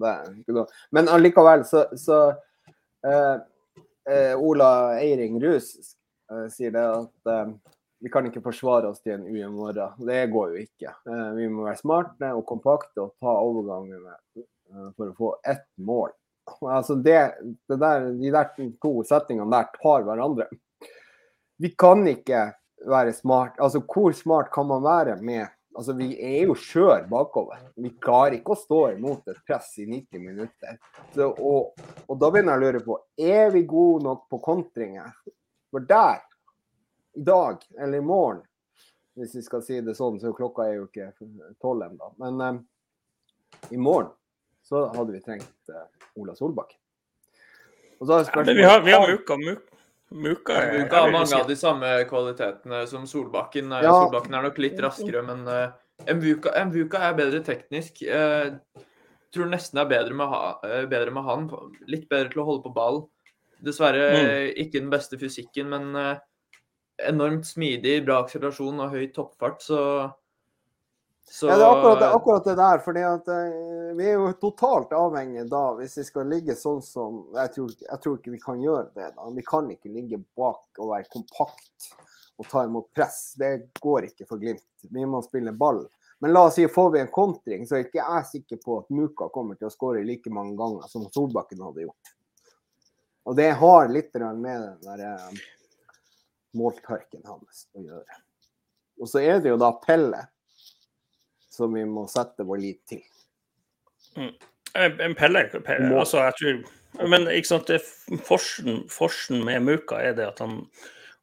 det 0.00 0.08
er 0.08 0.32
ikke 0.40 0.54
noe. 0.56 0.66
Men 0.90 1.06
allikevel, 1.08 1.64
så, 1.68 1.84
så 1.94 2.36
eh, 3.04 3.38
eh, 4.10 4.34
Ola 4.38 4.98
Eiring 5.00 5.40
Rus 5.42 5.74
eh, 6.30 6.48
sier 6.52 6.74
det 6.74 6.84
at 6.86 7.30
eh, 7.30 7.52
vi 8.02 8.10
kan 8.10 8.26
ikke 8.26 8.42
forsvare 8.42 8.90
oss 8.90 9.02
til 9.02 9.14
en 9.14 9.26
UM 9.28 9.54
morgen. 9.60 9.94
Det 10.02 10.24
går 10.32 10.54
jo 10.54 10.64
ikke. 10.64 10.94
Eh, 11.06 11.28
vi 11.36 11.46
må 11.52 11.68
være 11.68 11.78
smarte 11.78 12.32
og 12.34 12.46
kompakte 12.48 13.04
og 13.04 13.14
ta 13.22 13.36
overgangene 13.38 14.16
eh, 14.40 14.88
for 14.96 15.12
å 15.12 15.16
få 15.18 15.30
ett 15.46 15.68
mål. 15.78 16.10
Altså 16.66 16.96
det, 16.98 17.20
det 17.70 17.78
der, 17.78 18.08
de 18.18 18.32
der 18.34 18.50
to 18.82 18.96
settingene 19.06 19.46
der 19.54 19.70
tar 19.78 20.02
hverandre. 20.08 20.48
Vi 21.62 21.70
kan 21.78 22.02
ikke 22.10 22.48
være 22.90 23.12
smart. 23.14 23.54
Altså, 23.62 23.84
hvor 23.86 24.10
smart 24.16 24.50
kan 24.54 24.66
man 24.66 24.82
være 24.82 25.16
med 25.22 25.46
Altså, 25.74 25.94
vi 25.96 26.10
er 26.20 26.48
jo 26.50 26.56
skjør 26.58 27.06
bakover. 27.08 27.60
Vi 27.80 27.94
klarer 28.02 28.36
ikke 28.36 28.52
å 28.52 28.60
stå 28.60 28.80
imot 28.92 29.28
et 29.32 29.40
press 29.46 29.70
i 29.80 29.86
90 29.88 30.20
minutter. 30.20 30.76
Så, 31.14 31.30
og, 31.32 31.78
og 32.06 32.18
da 32.20 32.28
begynner 32.32 32.58
jeg 32.58 32.60
å 32.60 32.66
lure 32.66 32.82
på 32.84 32.98
er 33.32 33.54
vi 33.54 33.64
gode 33.68 34.04
nok 34.04 34.26
på 34.32 34.40
kontringer. 34.44 35.14
For 35.72 35.84
der, 35.88 36.20
i 37.16 37.24
dag 37.24 37.64
eller 37.78 38.02
i 38.02 38.04
morgen, 38.04 38.42
hvis 39.16 39.34
vi 39.36 39.42
skal 39.44 39.64
si 39.64 39.80
det 39.84 39.96
sånn, 39.96 40.20
så 40.20 40.32
klokka 40.36 40.68
er 40.68 40.78
jo 40.78 40.86
ikke 40.88 41.10
tolv 41.60 41.84
ennå, 41.84 42.12
men 42.20 42.44
eh, 42.44 42.60
i 43.76 43.80
morgen 43.80 44.12
så 44.64 44.86
hadde 44.94 45.12
vi 45.12 45.20
trengt 45.24 45.72
eh, 45.72 45.84
Ola 46.20 46.36
Solbakken. 46.36 46.78
Og 48.00 48.08
så 48.08 48.18
er 48.18 48.24
Ja, 48.24 48.54
vi 48.56 48.64
har, 48.64 48.80
vi 48.80 48.92
har 48.92 49.04
spørsmålet 49.04 49.20
Muka. 49.20 49.36
Muka, 49.36 49.71
Muka 50.14 50.52
er- 50.52 50.78
Muka 50.84 50.96
har 51.02 51.10
mange 51.12 51.34
av 51.40 51.48
de 51.48 51.56
samme 51.56 52.04
kvalitetene 52.08 52.86
som 52.88 53.06
Solbakken. 53.06 53.72
Eh, 53.72 53.82
Ja. 53.82 53.92
Solbakken 54.04 54.34
er 54.34 54.42
nok 54.42 54.58
litt 54.58 54.78
raskere, 54.80 55.22
men 55.24 55.46
uh, 55.48 55.72
Mvuka, 56.06 56.50
Mvuka 56.66 56.98
er 56.98 57.14
bedre 57.14 57.40
teknisk. 57.46 58.02
Jeg 58.02 58.58
tror 59.32 59.46
nesten 59.48 59.78
det 59.78 59.84
er 59.86 59.92
bedre 59.98 60.14
med, 60.14 60.28
ha, 60.28 60.58
eh, 60.64 60.84
bedre 60.86 61.10
med 61.12 61.24
han. 61.24 61.48
Litt 61.88 62.08
bedre 62.08 62.28
til 62.30 62.42
å 62.42 62.44
holde 62.44 62.62
på 62.64 62.74
ball. 62.74 63.08
Dessverre 63.62 64.10
Mm. 64.12 64.26
eh, 64.26 64.52
ikke 64.64 64.80
den 64.80 64.90
beste 64.90 65.16
fysikken, 65.18 65.68
men 65.68 65.94
eh, 65.96 66.18
enormt 67.08 67.46
smidig, 67.46 68.04
bra 68.04 68.22
akselerasjon 68.24 68.80
og 68.80 68.90
høy 68.92 69.06
toppfart, 69.14 69.62
så, 69.62 70.12
så 71.30 71.48
Ja, 71.48 71.56
det 71.56 71.64
er 71.64 71.70
akkurat 71.70 72.02
akkurat 72.02 72.44
det 72.44 72.54
der. 72.56 72.78
fordi 72.78 73.02
at 73.06 73.28
uh, 73.28 73.96
Vi 73.96 74.06
er 74.08 74.12
jo 74.12 74.32
totalt 74.40 74.92
avhengige 74.92 75.44
da, 75.48 75.64
hvis 75.78 75.98
vi 75.98 76.04
skal 76.04 76.28
ligge 76.28 76.56
sånn 76.58 76.82
som 76.82 77.22
Jeg 77.34 77.54
tror, 77.54 77.72
jeg 77.80 78.00
tror 78.02 78.18
ikke 78.18 78.34
vi 78.34 78.40
kan 78.42 78.62
gjøre 78.62 78.90
det. 78.94 79.12
da. 79.16 79.30
Vi 79.30 79.44
kan 79.46 79.70
ikke 79.70 79.92
ligge 79.92 80.22
bak 80.36 80.78
og 80.78 80.92
være 80.94 81.08
kompakt 81.12 81.92
og 82.40 82.48
ta 82.48 82.64
imot 82.64 82.88
press. 82.96 83.34
Det 83.38 83.72
går 83.80 84.08
ikke 84.08 84.26
for 84.26 84.40
Glimt. 84.40 84.64
Vi 84.90 85.04
må 85.06 85.20
spille 85.22 85.52
ball. 85.52 85.84
Men 86.22 86.32
la 86.32 86.44
oss 86.46 86.54
si 86.54 86.68
får 86.68 86.90
vi 86.94 87.00
en 87.00 87.10
kontring, 87.10 87.66
så 87.66 87.76
er 87.76 87.84
ikke 87.86 87.98
jeg 87.98 88.26
sikker 88.28 88.58
på 88.62 88.76
at 88.78 88.90
Muka 88.94 89.26
kommer 89.34 89.58
til 89.58 89.66
å 89.66 89.72
skåre 89.74 90.04
like 90.06 90.30
mange 90.30 90.54
ganger 90.58 90.86
som 90.90 91.08
Solbakken 91.10 91.62
hadde 91.64 91.86
gjort. 91.88 92.12
Og 93.26 93.36
det 93.38 93.48
har 93.58 93.88
litt 93.90 94.14
med 94.14 94.44
den 94.44 94.84
der 94.84 95.02
eh, 95.08 95.40
måltørken 96.58 97.26
hans 97.26 97.66
å 97.74 97.82
gjøre. 97.82 98.20
Og 99.02 99.10
så 99.10 99.22
er 99.22 99.42
det 99.42 99.50
jo 99.50 99.58
da 99.58 99.72
Pelle 99.82 100.22
som 101.52 101.74
vi 101.76 101.84
må 101.88 102.06
sette 102.10 102.46
vår 102.48 102.60
lit 102.62 102.80
til. 102.88 103.02
En 104.16 105.00
en 105.04 105.14
Pelle, 105.16 105.44
Pelle 105.64 105.92
altså 105.98 106.22
jeg 106.24 106.34
tror 106.38 107.08
Men 107.08 107.24
ikke 107.28 107.48
sant, 107.48 107.70
forsen, 108.26 108.82
forsen 108.92 109.44
med 109.44 109.64
Muka 109.64 110.00
er 110.04 110.16
det 110.16 110.26
at 110.28 110.42
han 110.44 110.58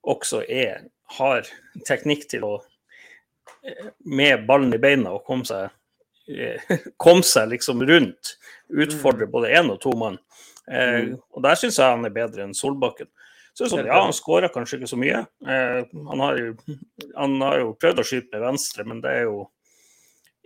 også 0.01 0.43
er, 0.49 0.87
har 1.19 1.45
teknikk 1.85 2.23
til 2.31 2.45
å 2.47 2.53
eh, 3.61 3.91
med 4.05 4.47
ballen 4.49 4.73
i 4.73 4.79
beina 4.81 5.13
og 5.13 5.25
komme 5.27 5.45
seg 5.45 5.69
kom 7.03 7.23
seg 7.25 7.49
liksom 7.53 7.81
rundt. 7.89 8.35
Utfordre 8.69 9.25
både 9.29 9.49
én 9.57 9.69
og 9.73 9.79
to 9.81 9.93
mann. 9.97 10.19
Eh, 10.69 10.99
Mm. 11.01 11.15
og 11.33 11.41
der 11.41 11.55
syns 11.57 11.79
jeg 11.81 11.89
han 11.89 12.05
er 12.05 12.13
bedre 12.13 12.43
enn 12.45 12.53
Solbakken. 12.53 13.07
Så 13.57 13.65
er 13.65 13.69
sånn, 13.71 13.87
ja, 13.89 14.01
han 14.03 14.13
skårer 14.13 14.51
kanskje 14.53 14.77
ikke 14.77 14.89
så 14.91 14.99
mye. 15.01 15.23
Eh, 15.41 15.79
han, 16.09 16.19
har 16.21 16.37
jo, 16.37 16.75
han 17.15 17.33
har 17.41 17.57
jo 17.63 17.71
prøvd 17.81 18.01
å 18.01 18.05
skyte 18.05 18.29
med 18.35 18.45
venstre, 18.45 18.85
men 18.85 19.01
det 19.01 19.09
er 19.09 19.23
jo 19.25 19.47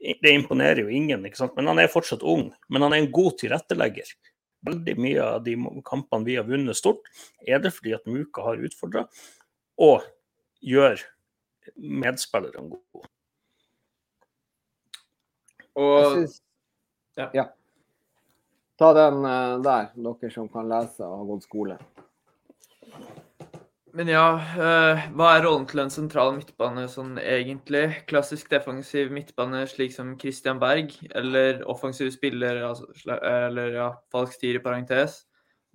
det 0.04 0.34
imponerer 0.36 0.84
jo 0.84 0.92
ingen, 0.92 1.24
ikke 1.26 1.40
sant? 1.40 1.56
men 1.56 1.70
han 1.72 1.80
er 1.80 1.92
fortsatt 1.92 2.24
ung. 2.28 2.50
Men 2.70 2.86
han 2.86 2.94
er 2.96 3.04
en 3.04 3.12
god 3.16 3.38
tilrettelegger. 3.40 4.10
Veldig 4.68 4.96
mye 5.00 5.24
av 5.24 5.44
de 5.46 5.56
kampene 5.88 6.28
vi 6.28 6.38
har 6.40 6.48
vunnet 6.48 6.78
stort, 6.80 7.08
er 7.48 7.60
det 7.64 7.74
fordi 7.76 7.96
at 7.96 8.06
Muka 8.08 8.46
har 8.46 8.62
utfordra 8.64 9.08
og 9.82 10.06
gjør 10.64 11.02
medspillerne 11.78 12.70
gode. 12.76 13.10
Og 15.80 16.12
synes, 16.14 16.40
Ja. 17.18 17.30
ja. 17.34 17.44
Ta 18.78 18.90
den 18.98 19.26
eh, 19.26 19.60
der, 19.62 19.92
dere 19.96 20.30
som 20.34 20.48
kan 20.50 20.70
lese 20.70 21.06
og 21.06 21.20
har 21.20 21.28
gått 21.30 21.46
skole. 21.46 21.78
Men 23.94 24.10
ja, 24.10 24.26
eh, 24.58 25.04
hva 25.14 25.28
er 25.36 25.44
rollen 25.46 25.68
til 25.70 25.84
en 25.84 25.92
sentral 25.94 26.32
midtbane 26.34 26.88
sånn 26.90 27.12
egentlig? 27.22 28.00
Klassisk 28.10 28.48
defensiv 28.50 29.12
midtbane 29.14 29.60
slik 29.70 29.94
som 29.94 30.16
Christian 30.18 30.58
Berg, 30.62 30.96
eller 31.14 31.60
offensiv 31.70 32.10
spiller, 32.16 32.64
altså, 32.72 32.88
eller 33.14 33.78
ja, 33.78 33.92
falsk 34.10 34.42
tier 34.42 34.58
i 34.58 34.64
parentes. 34.64 35.20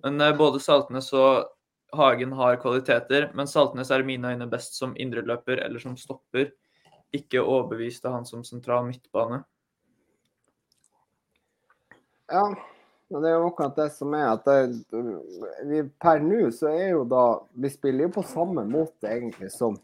Men 0.03 0.19
eh, 0.19 0.33
både 0.35 0.59
Saltnes 0.59 1.07
og 1.15 1.47
Hagen 1.95 2.35
har 2.35 2.59
kvaliteter, 2.59 3.29
men 3.39 3.47
Saltnes 3.47 3.91
er 3.95 4.03
i 4.03 4.09
mine 4.09 4.33
øyne 4.33 4.49
best 4.51 4.75
som 4.75 4.97
indreløper 4.99 5.63
eller 5.63 5.79
som 5.79 5.95
stopper. 5.95 6.51
Ikke 7.15 7.39
overbevist 7.39 8.03
av 8.03 8.17
han 8.17 8.27
som 8.27 8.43
sentral 8.43 8.83
midtbane. 8.89 9.45
Ja, 12.27 12.43
men 13.09 13.21
det 13.23 13.29
er 13.31 13.37
jo 13.39 13.47
akkurat 13.49 13.75
det 13.79 13.87
som 13.95 14.13
er 14.13 14.27
at 14.31 14.45
det, 14.45 14.57
vi, 15.69 15.83
per 16.01 16.19
nå 16.21 16.51
så 16.53 16.69
er 16.69 16.91
jo 16.93 17.03
da 17.09 17.23
Vi 17.57 17.69
spiller 17.73 18.05
jo 18.05 18.11
på 18.19 18.23
samme 18.29 18.63
måte 18.69 19.09
egentlig 19.09 19.49
som 19.53 19.77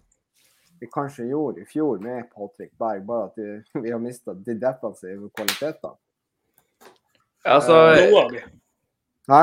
vi 0.80 0.88
kanskje 0.92 1.26
gjorde 1.32 1.62
i 1.64 1.66
fjor 1.66 2.02
med 2.04 2.28
Patrick 2.36 2.74
Berg, 2.78 3.06
bare 3.08 3.30
at 3.30 3.38
vi, 3.40 3.80
vi 3.82 3.92
har 3.94 4.02
mista 4.04 4.34
de 4.36 4.54
defensive 4.60 5.30
kvalitetene. 5.38 5.96
Altså, 7.46 7.78
Noe 7.96 8.24
av 8.26 8.32
de. 8.34 8.42
Hæ? 9.32 9.40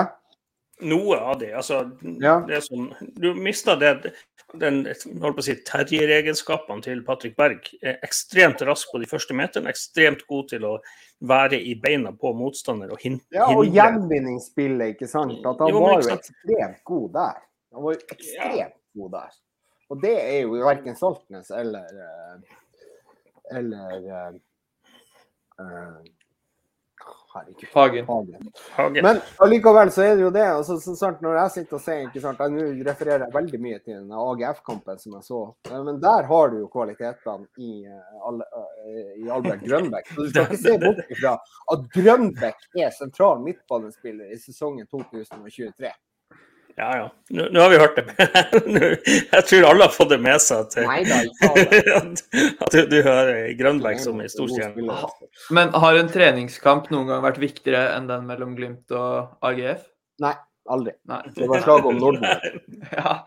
Noe 0.93 1.19
av 1.33 1.39
de. 1.41 1.49
Altså, 1.57 1.79
Ja. 2.21 2.37
det 2.47 2.57
er 2.59 2.65
sånn, 2.67 2.89
du 3.17 3.33
mister 3.39 3.79
det 3.81 4.13
den 4.61 4.83
holdt 5.23 5.37
på 5.39 5.43
å 5.43 5.47
si, 5.47 5.55
terrieregenskapene 5.69 6.85
til 6.85 7.03
Patrick 7.07 7.37
Berg. 7.39 7.69
Er 7.83 8.03
ekstremt 8.07 8.63
rask 8.67 8.91
på 8.93 9.01
de 9.03 9.09
første 9.11 9.37
meterne. 9.37 9.73
Ekstremt 9.73 10.25
god 10.29 10.51
til 10.53 10.67
å 10.69 10.75
være 11.23 11.61
i 11.61 11.75
beina 11.79 12.13
på 12.19 12.33
motstander 12.35 12.93
og 12.93 13.03
hindre 13.03 13.39
Ja, 13.39 13.49
og 13.55 13.69
gjenvinningsspillet, 13.71 14.97
ikke 14.97 15.11
sant. 15.11 15.39
At 15.47 15.63
han 15.63 15.73
Jo, 15.73 15.83
var 15.85 16.03
jo 16.03 16.17
ekstremt 16.17 16.83
god 16.89 17.09
der. 17.19 17.43
Han 17.73 17.87
var 17.87 17.97
jo 17.97 18.07
ekstremt 18.17 18.79
god 18.99 19.15
der. 19.19 19.37
Og 19.93 20.01
det 20.03 20.15
er 20.17 20.41
jo 20.47 20.57
verken 20.65 20.97
Saltnes 20.97 21.53
eller 21.53 22.03
eh, 22.07 22.59
Eller 23.53 24.07
uh, 24.09 24.35
eh, 25.61 25.97
Herregud. 27.33 27.69
Hagen. 27.75 28.07
Hagen. 28.07 28.53
Hagen. 28.77 29.05
Men 29.07 29.21
allikevel 29.45 29.91
så 29.95 30.03
er 30.05 30.17
det 30.17 30.25
jo 30.27 30.31
det. 30.35 30.45
Altså, 30.45 30.77
så 30.81 30.95
sant 30.99 31.23
Når 31.25 31.39
jeg 31.39 31.53
sitter 31.57 31.79
og 31.79 31.85
ser 31.85 32.03
ikke 32.07 32.21
sant, 32.21 32.43
jeg 32.43 32.53
Nå 32.53 32.67
refererer 32.91 33.25
jeg 33.27 33.35
veldig 33.37 33.61
mye 33.67 33.79
til 33.81 33.97
den 33.97 34.13
AGF-kampen 34.25 35.01
som 35.01 35.17
jeg 35.17 35.27
så. 35.31 35.41
Eh, 35.71 35.81
Men 35.89 36.01
der 36.03 36.29
har 36.29 36.53
du 36.53 36.59
jo 36.61 36.69
kvalitetene 36.73 37.49
i, 37.57 37.73
eh, 37.89 38.45
eh, 38.45 39.13
i 39.25 39.29
Albert 39.33 39.65
Grønbæk. 39.69 40.13
Så 40.13 40.21
du 40.21 40.31
skal 40.31 40.49
ikke 40.51 40.63
se 40.63 40.79
bort 40.85 41.13
ifra 41.17 41.35
at 41.75 41.91
Grønbæk 41.97 42.69
er 42.85 42.97
sentral 42.99 43.41
midtbanespiller 43.47 44.33
i 44.33 44.41
sesongen 44.41 44.87
2023. 44.87 45.93
Ja, 46.77 46.97
ja. 46.97 47.09
Nå, 47.29 47.47
nå 47.53 47.61
har 47.61 47.71
vi 47.71 47.79
hørt 47.81 47.99
det. 47.99 48.05
Jeg 49.35 49.45
tror 49.49 49.67
alle 49.69 49.87
har 49.87 49.93
fått 49.93 50.13
det 50.13 50.19
med 50.25 50.41
seg 50.41 50.65
at, 50.65 50.77
Nei 50.87 51.03
da, 51.05 51.19
at, 51.99 52.23
at 52.65 52.73
du, 52.73 52.79
du 52.89 52.97
hører 53.05 53.51
Grønberg 53.59 54.01
som 54.01 54.21
en 54.23 54.33
stor 54.33 54.49
stjerne. 54.53 54.97
Men 55.53 55.75
har 55.85 56.01
en 56.01 56.11
treningskamp 56.13 56.89
noen 56.95 57.11
gang 57.13 57.23
vært 57.27 57.43
viktigere 57.43 57.93
enn 57.99 58.09
den 58.09 58.25
mellom 58.29 58.57
Glimt 58.57 58.95
og 58.97 59.37
AGF? 59.45 59.85
Nei, 60.25 60.35
aldri. 60.73 60.97
Nei. 61.13 61.23
Det 61.37 61.51
var 61.51 61.65
slag 61.67 61.89
om 61.93 62.01
Norden. 62.01 62.27
Ja. 62.93 63.21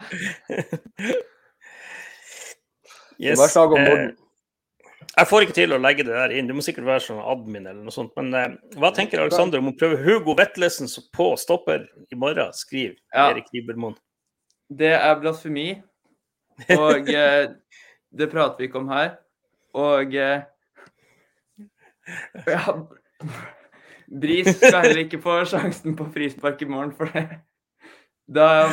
Det 3.16 3.38
var 3.40 3.50
slag 3.54 3.78
om 3.78 3.80
eh, 3.80 3.90
Norden. 3.90 4.14
Jeg 5.16 5.30
får 5.30 5.46
ikke 5.46 5.56
til 5.56 5.72
å 5.72 5.80
legge 5.80 6.04
det 6.04 6.16
der 6.16 6.34
inn. 6.36 6.48
du 6.48 6.56
må 6.58 6.64
sikkert 6.66 6.88
være 6.90 7.04
sånn 7.06 7.22
admin 7.24 7.70
eller 7.70 7.84
noe 7.86 7.94
sånt. 7.96 8.12
Men 8.20 8.34
eh, 8.36 8.58
hva 8.82 8.92
tenker 8.96 9.22
Alexander 9.24 9.62
om 9.62 9.72
å 9.72 9.76
prøve 9.80 10.02
Hugo 10.04 10.36
Vetlesen 10.36 10.92
på 11.16 11.30
stopper 11.40 11.86
i 12.12 12.20
morgen? 12.20 12.52
Skriv 12.56 12.98
Ja. 13.14 13.30
Erik 13.30 13.48
Ribermoen. 13.56 13.96
Det 14.68 14.92
er 14.98 15.16
blasfemi. 15.22 15.70
Og 16.76 17.14
eh, 17.14 17.48
det 18.20 18.30
prater 18.34 18.60
vi 18.60 18.70
ikke 18.70 18.82
om 18.82 18.92
her. 18.92 19.16
Og 19.76 20.16
eh, 20.20 20.44
ja, 22.48 22.76
Bris 24.22 24.52
skal 24.58 24.84
heller 24.84 25.06
ikke 25.06 25.22
få 25.24 25.40
sjansen 25.50 25.96
på 25.98 26.08
frispark 26.14 26.62
i 26.62 26.70
morgen, 26.70 26.94
for 26.96 27.10
det 27.16 27.28
Da. 28.26 28.68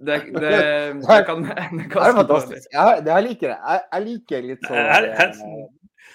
Det, 0.00 0.16
det, 0.42 0.50
det 1.04 1.18
kan 1.28 1.42
Det 1.76 2.00
er 2.00 2.14
fantastisk. 2.16 2.68
Jeg, 2.72 3.02
det 3.04 3.12
jeg 3.12 3.26
liker 3.28 3.52
det. 3.52 3.58
Jeg, 3.60 3.82
jeg 3.92 4.06
liker 4.06 4.46
litt 4.48 4.68
sånn 4.68 4.78
Her- 4.80 5.08
er, 5.10 5.34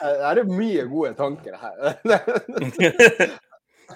er 0.02 0.40
er 0.42 0.48
mye 0.50 0.86
gode 0.92 1.14
tanker 1.20 1.60
her. 1.62 1.76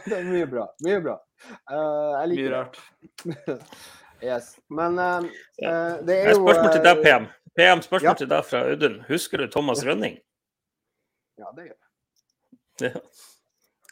Det 0.05 0.13
er 0.15 0.27
mye 0.29 0.45
bra. 0.47 0.67
Mye 0.85 0.99
bra. 1.01 1.15
Eh, 1.49 1.75
jeg 1.75 2.19
Mye 2.19 2.27
liker 2.29 2.51
det. 2.53 2.59
rart. 2.59 2.77
Yes. 4.21 4.51
Men 4.69 4.99
uh, 5.01 5.25
eh, 5.63 5.95
det 6.05 6.17
er 6.19 6.29
jo 6.35 6.43
spørsmål 6.43 6.71
til 6.75 6.83
deg, 6.85 6.91
eh, 6.93 7.03
PM. 7.07 7.25
PM, 7.57 7.81
spørsmål 7.83 8.11
Ja. 8.11 8.13
til 8.21 8.29
deg 8.31 8.45
fra 8.45 8.61
Audun. 8.69 8.97
Husker 9.09 9.41
du 9.41 9.47
Thomas 9.51 9.81
Rønning? 9.87 10.19
Ja, 11.41 11.49
det 11.57 11.69
gjør 11.69 11.75
jeg. 11.75 12.93
Ja. 12.93 13.01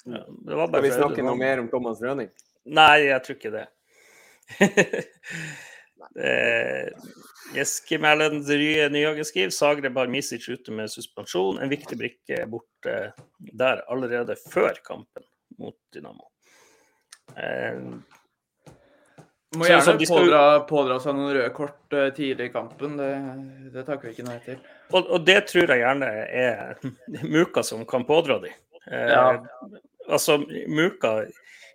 Ja, 0.08 0.22
det 0.48 0.56
var 0.62 0.70
Skal 0.72 0.86
vi 0.86 0.91
snakke 0.95 1.26
noe 1.26 1.36
mer 1.39 1.60
om 1.60 1.68
Thomas 1.72 2.00
Rønning? 2.06 2.30
Nei, 2.78 3.08
jeg 3.10 3.24
tror 3.26 3.39
ikke 3.39 3.56
det. 3.58 3.66
Eh, 6.20 6.89
Jeski 7.56 7.98
Mælen 8.02 8.41
Nyhagen 8.91 9.26
skriver 9.26 9.54
Zagreb 9.56 9.95
har 9.98 10.08
Misic 10.12 10.48
ute 10.50 10.72
med 10.76 10.89
suspensjon. 10.91 11.60
En 11.64 11.70
viktig 11.72 11.98
brikke 12.00 12.43
borte 12.52 12.98
der 13.39 13.84
allerede 13.88 14.36
før 14.52 14.78
kampen 14.84 15.24
mot 15.58 15.76
Dynamo. 15.95 16.28
Eh, 17.38 17.80
Må 19.58 19.64
gjerne 19.66 19.82
sånn, 19.86 20.00
skal- 20.06 20.26
pådra, 20.28 20.41
pådra 20.68 21.00
seg 21.00 21.16
noen 21.16 21.32
røde 21.34 21.54
kort 21.56 21.93
uh, 21.95 22.10
tidlig 22.14 22.50
i 22.50 22.54
kampen. 22.54 22.98
Det, 23.00 23.12
det 23.74 23.86
takker 23.88 24.10
vi 24.10 24.14
ikke 24.18 24.26
nei 24.28 24.38
til. 24.43 24.58
og, 24.91 25.08
og 25.16 25.24
det 25.26 25.38
tror 25.50 25.72
jeg 25.72 25.82
gjerne 25.82 26.10
er 26.43 26.76
Muka 27.36 27.64
som 27.64 27.86
kan 27.89 28.06
pådra 28.06 28.39
de. 28.43 28.52
Eh, 28.91 29.08
Ja. 29.14 29.24
Altså 30.08 30.38
Muka 30.68 31.26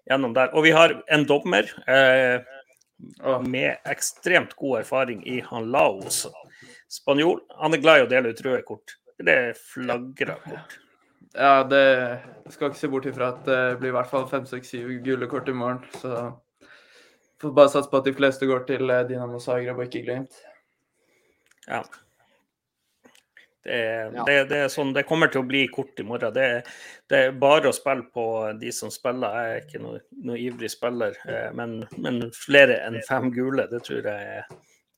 gjennom 0.09 0.33
der. 0.37 0.53
Og 0.57 0.65
vi 0.65 0.71
har 0.77 0.95
en 1.13 1.25
dommer 1.29 1.67
eh. 1.89 2.45
Med 3.47 3.89
ekstremt 3.89 4.55
god 4.59 4.83
erfaring 4.83 5.25
i 5.27 5.41
han 5.47 5.71
Laos. 5.75 6.27
Spanjol. 6.93 7.41
Han 7.61 7.75
er 7.75 7.83
glad 7.83 8.01
i 8.01 8.07
å 8.07 8.11
dele 8.11 8.33
ut 8.33 8.45
røde 8.45 8.63
kort. 8.69 8.97
Det 9.23 9.55
flagrer 9.59 10.39
kort. 10.45 10.79
Ja, 11.33 11.63
det 11.65 11.85
skal 12.53 12.69
ikke 12.69 12.81
se 12.81 12.91
bort 12.93 13.07
ifra 13.09 13.31
at 13.33 13.45
det 13.49 13.61
blir 13.81 13.93
i 13.93 13.97
hvert 13.97 14.11
fall 14.11 14.27
fem, 14.29 14.45
seks, 14.49 14.75
syv 14.75 14.91
gule 15.05 15.29
kort 15.31 15.49
i 15.49 15.55
morgen. 15.57 15.81
Så 16.03 16.13
får 17.41 17.55
bare 17.57 17.73
satse 17.73 17.91
på 17.91 18.03
at 18.03 18.09
de 18.09 18.15
fleste 18.17 18.49
går 18.49 18.67
til 18.69 18.93
eh, 18.93 19.05
Dinamo 19.09 19.41
Zagreb 19.41 19.81
og 19.81 19.89
ikke 19.89 20.05
Glimt. 20.07 20.43
Ja. 21.67 21.81
Det, 23.65 23.79
Ja. 24.15 24.25
det, 24.27 24.37
det 24.51 24.63
sånn, 24.75 24.91
det 24.95 25.05
kommer 25.07 25.31
til 25.31 25.45
å 25.45 25.47
bli 25.47 25.67
kort 25.71 26.01
i 26.01 26.07
morgen. 26.07 26.35
Det, 26.35 26.49
det 27.11 27.21
er 27.29 27.39
bare 27.39 27.71
å 27.71 27.77
spille 27.77 28.09
på 28.15 28.27
de 28.59 28.73
som 28.75 28.91
spiller. 28.91 29.39
Jeg 29.39 29.55
er 29.55 29.63
ikke 29.63 29.83
noe, 29.85 30.03
noe 30.27 30.41
ivrig 30.43 30.71
spiller, 30.73 31.17
eh, 31.29 31.49
men, 31.55 31.81
men 32.03 32.25
flere 32.35 32.81
enn 32.87 32.99
fem 33.07 33.31
gule, 33.35 33.69
det 33.71 33.85
tror 33.87 34.11
jeg 34.11 34.45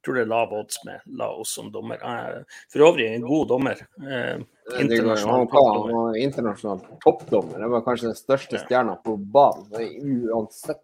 tror 0.05 0.19
det 0.19 0.25
er 0.25 0.29
lav 0.29 0.53
odds 0.53 0.81
med 0.85 1.05
Laos 1.19 1.55
som 1.57 1.71
dommer. 1.73 2.01
Er 2.05 2.43
For 2.73 2.85
øvrig 2.89 3.09
en 3.15 3.27
god 3.27 3.49
dommer. 3.49 3.85
Eh, 4.05 4.41
internasjonal 4.81 5.47
toppdommer. 5.49 6.17
internasjonal 6.21 6.83
toppdommer. 7.05 7.61
Det 7.61 7.71
var 7.75 7.85
kanskje 7.87 8.11
den 8.11 8.19
største 8.19 8.61
stjerna 8.65 8.97
på 9.05 9.17
banen 9.17 10.29
uansett. 10.29 10.83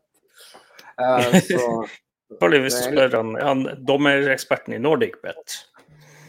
Eh, 1.01 1.41
så 1.41 1.64
hvis 2.62 2.78
du 2.78 2.85
spør 2.87 3.16
han, 3.18 3.35
han 3.41 3.66
dommereksperten 3.87 4.76
i 4.76 4.83
Nordic 4.83 5.20
Bet. 5.24 5.61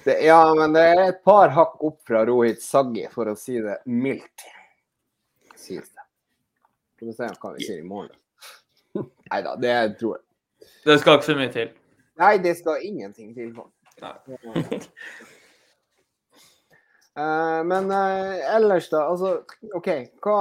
Det, 0.06 0.18
Ja, 0.26 0.40
men 0.58 0.74
det 0.76 0.86
er 0.94 1.04
et 1.08 1.22
par 1.28 1.54
hakk 1.56 1.84
opp 1.84 2.00
fra 2.08 2.24
Rohit 2.28 2.64
Saggi, 2.64 3.06
for 3.14 3.32
å 3.32 3.36
si 3.40 3.60
det 3.64 3.80
mildt. 3.86 4.48
Sies 5.56 5.90
det. 5.90 6.08
Skal 6.96 7.12
vi 7.12 7.18
se 7.18 7.30
hva 7.42 7.54
vi 7.58 7.68
sier 7.68 7.84
i 7.84 7.88
morgen. 7.88 8.18
Nei 9.32 9.44
da, 9.46 9.58
det 9.60 9.76
tror 10.00 10.18
jeg. 10.18 10.26
Det 10.86 10.98
skal 11.02 11.20
ikke 11.20 11.30
så 11.30 11.38
mye 11.38 11.54
til. 11.54 11.76
Nei, 12.22 12.34
det 12.42 12.56
skal 12.60 12.84
ingenting 12.86 13.36
til. 13.38 13.54
for. 13.56 13.70
Nei. 14.02 14.82
Eh, 17.12 17.64
men 17.68 17.92
uh, 17.92 18.56
ellers, 18.56 18.90
da. 18.90 19.02
Altså, 19.12 19.42
OK. 19.76 19.90
Hva, 20.24 20.36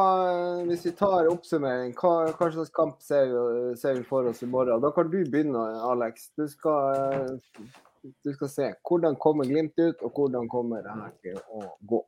hvis 0.69 0.85
vi 0.87 0.93
tar 0.99 1.27
oppsummering, 1.31 1.97
hva, 1.99 2.31
hva 2.31 2.51
slags 2.55 2.71
kamp 2.75 3.01
ser 3.03 3.33
vi, 3.33 3.73
ser 3.81 3.99
vi 3.99 4.05
for 4.07 4.29
oss 4.31 4.45
i 4.47 4.51
morgen? 4.51 4.79
Da 4.85 4.93
kan 4.95 5.11
du 5.11 5.19
begynne, 5.19 5.65
Alex. 5.91 6.29
Du 6.39 6.47
skal, 6.51 6.95
eh, 7.11 7.81
du 8.03 8.33
skal 8.35 8.51
se. 8.53 8.71
Hvordan 8.87 9.19
kommer 9.21 9.49
Glimt 9.49 9.79
ut, 9.79 10.01
og 10.03 10.17
hvordan 10.17 10.49
kommer 10.51 10.83
det 10.85 10.97
her 10.97 11.13
til 11.25 11.39
å 11.53 11.67
gå? 11.91 12.01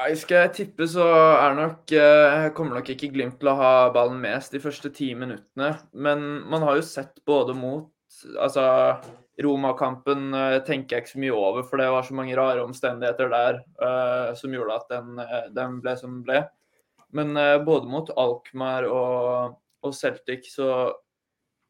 Nei, 0.00 0.10
skal 0.16 0.46
jeg 0.46 0.52
tippe, 0.56 0.86
så 0.88 1.04
er 1.12 1.56
nok, 1.58 1.92
eh, 1.92 2.48
kommer 2.56 2.78
nok 2.78 2.92
ikke 2.94 3.10
Glimt 3.12 3.40
til 3.40 3.50
å 3.52 3.56
ha 3.58 3.72
ballen 3.92 4.20
mest 4.22 4.54
de 4.54 4.60
første 4.62 4.92
ti 4.96 5.10
minuttene. 5.14 5.74
Men 5.92 6.44
man 6.48 6.62
har 6.64 6.78
jo 6.80 6.86
sett 6.86 7.24
både 7.26 7.56
mot 7.56 7.90
Altså, 8.42 8.62
Roma-kampen 9.38 10.34
eh, 10.34 10.56
tenker 10.66 10.96
jeg 10.96 11.04
ikke 11.04 11.12
så 11.12 11.20
mye 11.22 11.36
over, 11.36 11.62
for 11.62 11.80
det 11.80 11.86
var 11.94 12.02
så 12.02 12.16
mange 12.18 12.34
rare 12.36 12.64
omstendigheter 12.66 13.30
der 13.30 13.60
eh, 13.86 14.32
som 14.36 14.56
gjorde 14.56 14.78
at 14.80 14.90
den, 14.90 15.20
den 15.54 15.76
ble 15.84 15.94
som 15.96 16.16
den 16.16 16.24
ble. 16.26 16.40
Men 17.16 17.36
eh, 17.38 17.58
både 17.64 17.90
mot 17.90 18.10
Alkmaar 18.18 18.88
og, 18.90 19.56
og 19.86 19.94
Celtic 19.96 20.50
så, 20.52 20.90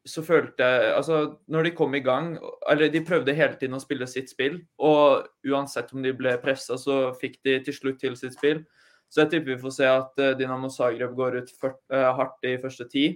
så 0.07 0.23
følte 0.25 0.65
jeg 0.65 0.93
Altså, 0.95 1.17
når 1.51 1.67
de 1.67 1.71
kom 1.77 1.95
i 1.95 2.03
gang 2.03 2.33
Eller 2.69 2.89
de 2.89 3.03
prøvde 3.05 3.35
hele 3.37 3.57
tiden 3.59 3.77
å 3.77 3.81
spille 3.83 4.07
sitt 4.09 4.31
spill, 4.31 4.59
og 4.81 5.27
uansett 5.47 5.91
om 5.93 6.01
de 6.03 6.13
ble 6.17 6.37
pressa, 6.41 6.77
så 6.77 7.11
fikk 7.17 7.41
de 7.45 7.59
til 7.65 7.75
slutt 7.75 7.99
til 8.01 8.17
sitt 8.17 8.37
spill. 8.37 8.63
Så 9.11 9.23
jeg 9.23 9.31
tipper 9.33 9.55
vi 9.55 9.61
får 9.61 9.73
se 9.75 9.89
at 9.89 10.21
eh, 10.23 10.37
Dinamo 10.39 10.69
Zagreb 10.71 11.13
går 11.17 11.41
ut 11.41 11.49
for, 11.59 11.75
uh, 11.91 12.13
hardt 12.15 12.47
i 12.47 12.55
første 12.61 12.87
ti, 12.87 13.09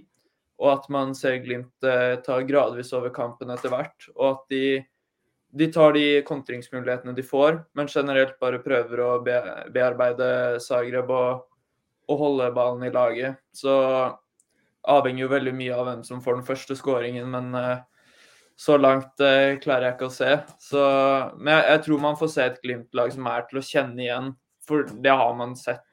og 0.60 0.74
at 0.74 0.90
man 0.92 1.14
ser 1.16 1.38
Glimt 1.40 1.86
uh, 1.88 2.18
ta 2.20 2.36
gradvis 2.44 2.92
over 2.96 3.14
kampen 3.16 3.50
etter 3.54 3.72
hvert. 3.72 4.10
Og 4.12 4.26
at 4.28 4.44
de, 4.52 4.66
de 5.56 5.70
tar 5.72 5.96
de 5.96 6.20
kontringsmulighetene 6.28 7.16
de 7.16 7.24
får, 7.24 7.62
men 7.78 7.88
generelt 7.88 8.36
bare 8.42 8.60
prøver 8.64 9.02
å 9.06 9.10
be, 9.24 9.40
bearbeide 9.72 10.60
Zagreb 10.60 11.10
og, 11.16 11.46
og 12.12 12.20
holde 12.20 12.52
ballen 12.58 12.84
i 12.84 12.92
laget. 12.92 13.40
Så 13.56 13.72
avhenger 14.86 15.24
jo 15.24 15.28
veldig 15.32 15.52
mye 15.58 15.74
av 15.76 15.86
hvem 15.88 16.02
som 16.06 16.22
får 16.24 16.38
den 16.40 16.46
første 16.46 16.76
skåringen, 16.78 17.28
men 17.32 17.54
eh, 17.58 17.78
så 18.56 18.76
langt 18.80 19.20
eh, 19.20 19.58
klarer 19.62 19.88
jeg 19.90 19.96
ikke 19.98 20.08
å 20.10 20.14
se. 20.16 20.30
Så, 20.62 20.82
men 21.36 21.52
jeg, 21.56 21.64
jeg 21.74 21.82
tror 21.86 22.04
man 22.06 22.16
får 22.20 22.30
se 22.32 22.46
et 22.48 22.60
Glimt-lag 22.62 23.12
som 23.12 23.26
er 23.32 23.46
til 23.50 23.60
å 23.60 23.64
kjenne 23.66 24.04
igjen, 24.06 24.30
for 24.66 24.86
det 25.04 25.12
har 25.20 25.34
man 25.38 25.52
sett 25.58 25.84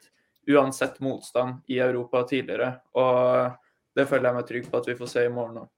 uansett 0.49 0.97
motstand 1.03 1.61
i 1.71 1.77
Europa 1.83 2.23
tidligere. 2.27 2.73
Og 2.99 3.51
det 3.95 4.07
føler 4.09 4.29
jeg 4.29 4.37
meg 4.39 4.47
trygg 4.49 4.69
på 4.71 4.79
at 4.81 4.87
vi 4.91 4.95
får 4.99 5.11
se 5.11 5.25
i 5.27 5.31
morgen 5.31 5.61
òg. 5.63 5.69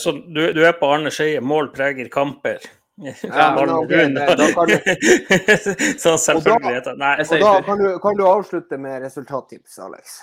Så 0.00 0.12
du, 0.12 0.40
du 0.56 0.62
er 0.64 0.72
på 0.80 0.88
Arne 0.88 1.10
Skeie, 1.12 1.40
mål 1.44 1.68
preger 1.74 2.08
kamper. 2.12 2.62
Ja, 2.98 3.50
men 3.56 3.70
ok, 3.70 3.90
det- 3.90 4.36
da 4.40 4.46
kan 4.56 4.72
Så 6.02 6.14
selvfølgelig 6.18 6.72
heter 6.78 6.96
det 6.96 6.98
Nei. 7.02 7.12
Og 7.22 7.42
da 7.44 7.52
kan 7.66 7.78
du, 7.82 7.88
kan 8.02 8.16
du 8.18 8.24
avslutte 8.26 8.78
med 8.80 9.02
resultattips, 9.04 9.76
Alex. 9.84 10.16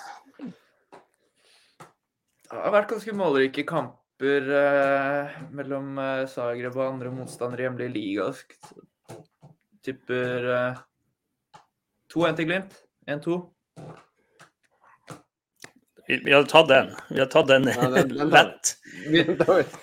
Det 2.56 2.62
har 2.64 2.72
vært 2.72 2.88
ganske 2.88 3.12
målrike 3.12 3.62
kamper 3.68 4.46
eh, 4.58 5.34
mellom 5.52 5.98
eh, 6.00 6.22
Zagreb 6.32 6.78
og 6.78 6.86
andre 6.86 7.10
motstandere 7.12 7.60
i 7.60 7.66
hjemlig 7.66 7.88
liga. 7.92 8.30
Tipper 9.84 10.48
eh, 10.54 10.78
2-1 12.14 12.38
til 12.38 12.48
Glimt. 12.48 12.78
1-2. 13.12 13.36
Vi, 16.06 16.32
har 16.32 16.38
hadde 16.38 16.50
tatt 16.50 16.68
den. 16.68 16.90
Vi 17.08 17.18
hadde 17.18 17.32
tatt 17.32 17.48
den 17.48 17.64
Ja, 17.68 17.88
den- 17.90 18.08
den 18.08 18.30
lett. 18.30 18.76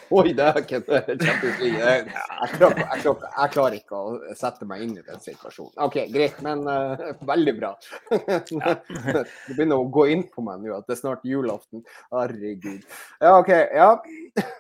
Oi, 0.10 0.34
det 0.34 0.46
er 0.46 0.60
ikke 0.62 0.80
Champions 0.86 1.60
League. 1.60 1.80
Jeg, 1.80 3.52
klarer, 3.54 3.76
ikke 3.76 4.00
å 4.00 4.36
sette 4.40 4.68
meg 4.68 4.86
inn 4.86 4.94
i 4.98 5.04
den 5.04 5.20
situasjonen. 5.20 5.74
OK, 5.84 5.98
greit, 6.14 6.40
men 6.46 6.64
uh, 6.68 7.04
veldig 7.28 7.56
bra. 7.60 7.74
Det 8.14 9.26
begynner 9.58 9.82
å 9.82 9.90
gå 9.92 10.08
inn 10.14 10.24
på 10.32 10.44
meg 10.46 10.64
nå 10.64 10.78
at 10.78 10.88
det 10.88 10.96
er 10.96 11.02
snart 11.02 11.26
julaften. 11.28 11.84
Herregud. 12.14 12.84
Ja, 13.20 13.36
OK. 13.40 13.52
Ja. 13.52 13.90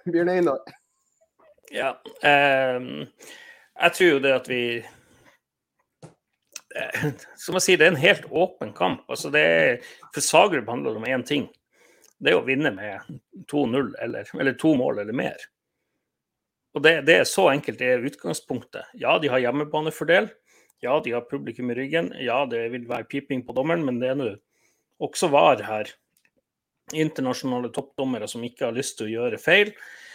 Bjørn 0.10 0.34
Einar. 0.36 0.60
Ja. 1.74 1.94
Um, 2.22 3.08
jeg 3.80 3.96
tror 3.98 4.10
jo 4.12 4.20
det 4.24 4.36
at 4.36 4.52
vi 4.52 4.64
Som 7.40 7.58
jeg 7.58 7.66
sier, 7.66 7.80
det 7.80 7.88
er 7.88 7.94
en 7.94 8.02
helt 8.02 8.30
åpen 8.32 8.74
kamp. 8.78 9.04
Altså 9.12 9.32
det 9.34 9.44
er, 9.44 9.90
for 10.14 10.26
Zagreb 10.26 10.70
handler 10.70 10.96
det 10.96 11.02
om 11.02 11.10
én 11.10 11.26
ting. 11.28 11.48
Det 12.24 12.32
er 12.32 12.40
å 12.40 12.46
vinne 12.48 12.72
med 12.74 13.18
2-0 13.52 13.92
eller, 14.04 14.30
eller 14.40 14.56
to 14.60 14.74
mål 14.80 15.02
eller 15.04 15.16
mer. 15.18 15.50
Og 16.74 16.82
det, 16.86 16.96
det 17.06 17.20
er 17.20 17.28
så 17.30 17.50
enkelt 17.52 17.82
det 17.82 17.90
er 17.92 18.08
utgangspunktet. 18.08 18.94
Ja, 18.98 19.18
de 19.22 19.30
har 19.30 19.44
hjemmebanefordel. 19.44 20.32
Ja, 20.84 20.98
de 21.04 21.14
har 21.16 21.28
publikum 21.30 21.70
i 21.72 21.78
ryggen. 21.78 22.12
Ja, 22.20 22.44
det 22.50 22.66
vil 22.74 22.88
være 22.90 23.08
piping 23.08 23.44
på 23.46 23.56
dommeren, 23.56 23.86
men 23.88 24.02
det 24.02 24.10
er 24.12 24.18
nå 24.20 24.32
også 25.04 25.30
VAR 25.32 25.62
her. 25.68 25.92
Internasjonale 26.94 27.70
toppdommere 27.74 28.28
som 28.30 28.44
ikke 28.44 28.68
har 28.68 28.76
lyst 28.76 28.98
til 29.00 29.08
å 29.08 29.14
gjøre 29.14 29.40
feil. 29.42 29.72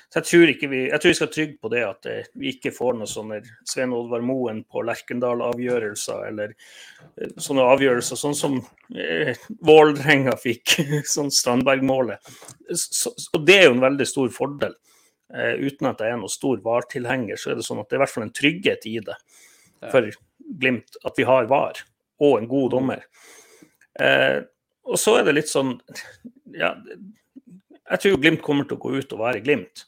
Så 0.09 0.23
jeg 0.23 0.27
tror, 0.29 0.51
vi, 0.73 0.79
jeg 0.89 1.01
tror 1.03 1.13
vi 1.13 1.17
skal 1.19 1.31
trygge 1.33 1.59
på 1.61 1.71
det 1.73 1.83
at 1.85 2.07
eh, 2.09 2.29
vi 2.41 2.55
ikke 2.55 2.73
får 2.73 2.95
noe 2.97 3.09
sånne 3.11 3.43
Svein 3.69 3.93
Oddvar 3.93 4.23
Moen 4.25 4.63
på 4.65 4.81
Lerkendal-avgjørelser, 4.89 6.23
eller 6.31 6.55
eh, 6.55 7.35
sånne 7.37 7.67
avgjørelser 7.75 8.17
sånn 8.17 8.37
som 8.39 8.57
eh, 8.97 9.37
Vålerenga 9.69 10.39
fikk, 10.41 10.79
sånn 11.15 11.29
Strandberg-målet. 11.35 12.33
Så, 12.73 13.13
og 13.37 13.45
det 13.45 13.59
er 13.59 13.69
jo 13.69 13.75
en 13.77 13.85
veldig 13.85 14.09
stor 14.09 14.33
fordel. 14.33 14.79
Eh, 15.35 15.61
uten 15.61 15.91
at 15.91 16.01
jeg 16.01 16.15
er 16.15 16.23
noen 16.23 16.33
stor 16.33 16.63
VAR-tilhenger, 16.65 17.37
så 17.37 17.53
er 17.53 17.61
det 17.61 17.67
sånn 17.69 17.83
at 17.83 17.91
det 17.91 17.99
er 17.99 18.01
i 18.01 18.05
hvert 18.07 18.15
fall 18.15 18.25
en 18.25 18.37
trygghet 18.41 18.89
i 18.89 18.97
det 19.05 19.19
for 19.93 20.09
Glimt 20.59 20.97
at 21.05 21.19
vi 21.21 21.27
har 21.29 21.49
VAR, 21.51 21.77
og 22.25 22.39
en 22.39 22.49
god 22.49 22.71
dommer. 22.73 23.05
Eh, 24.01 24.41
og 24.89 24.97
så 24.97 25.19
er 25.19 25.27
det 25.27 25.35
litt 25.37 25.51
sånn 25.51 25.75
Ja, 26.57 26.71
jeg 27.91 28.01
tror 28.01 28.21
Glimt 28.23 28.41
kommer 28.47 28.65
til 28.65 28.79
å 28.79 28.83
gå 28.87 28.95
ut 28.97 29.13
og 29.13 29.21
være 29.21 29.43
Glimt. 29.45 29.85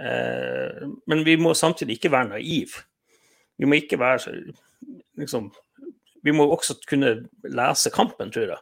Eh, 0.00 0.86
men 1.06 1.24
vi 1.26 1.36
må 1.40 1.54
samtidig 1.54 1.98
ikke 1.98 2.12
være 2.14 2.34
naiv. 2.34 2.78
Vi 3.58 3.68
må 3.68 3.78
ikke 3.78 3.98
være 4.00 4.34
liksom, 5.20 5.52
Vi 6.24 6.32
må 6.32 6.46
også 6.48 6.78
kunne 6.88 7.28
lese 7.44 7.90
kampen, 7.92 8.32
tror 8.32 8.54
jeg. 8.54 8.60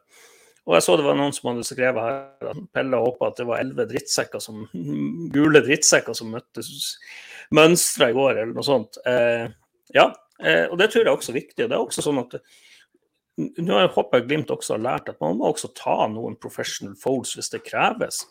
Og 0.67 0.75
jeg 0.75 0.83
så 0.83 0.97
det 0.99 1.05
var 1.07 1.17
noen 1.19 1.35
som 1.35 1.49
hadde 1.51 1.67
skrevet 1.67 2.03
her 2.03 2.51
at 2.53 2.59
Pelle 2.75 2.99
håpa 3.03 3.31
at 3.31 3.39
det 3.39 3.47
var 3.49 3.63
elleve 3.63 3.87
drittsekker 3.91 4.43
som, 4.43 4.65
gule 5.35 5.63
drittsekker 5.63 6.15
som 6.15 6.31
møttes 6.35 6.99
mønstra 7.55 8.11
i 8.11 8.17
går, 8.17 8.37
eller 8.37 8.53
noe 8.57 8.67
sånt. 8.67 8.99
Eh, 9.07 9.47
ja, 9.95 10.07
eh, 10.43 10.67
og 10.69 10.77
det 10.79 10.91
tror 10.91 11.03
jeg 11.03 11.11
er 11.11 11.17
også 11.17 11.35
viktig. 11.35 11.67
det 11.67 11.71
er 11.71 11.81
også 11.81 12.05
sånn 12.05 12.23
at 12.23 12.39
nå 13.39 13.79
håper 13.95 14.21
jeg 14.21 14.29
Glimt 14.29 14.51
også 14.53 14.77
har 14.77 14.85
lært 14.85 15.09
at 15.09 15.21
man 15.23 15.39
må 15.39 15.49
også 15.49 15.73
ta 15.77 16.05
noen 16.11 16.37
professional 16.41 16.95
folds 17.01 17.33
hvis 17.37 17.51
det 17.55 17.65
kreves. 17.67 18.23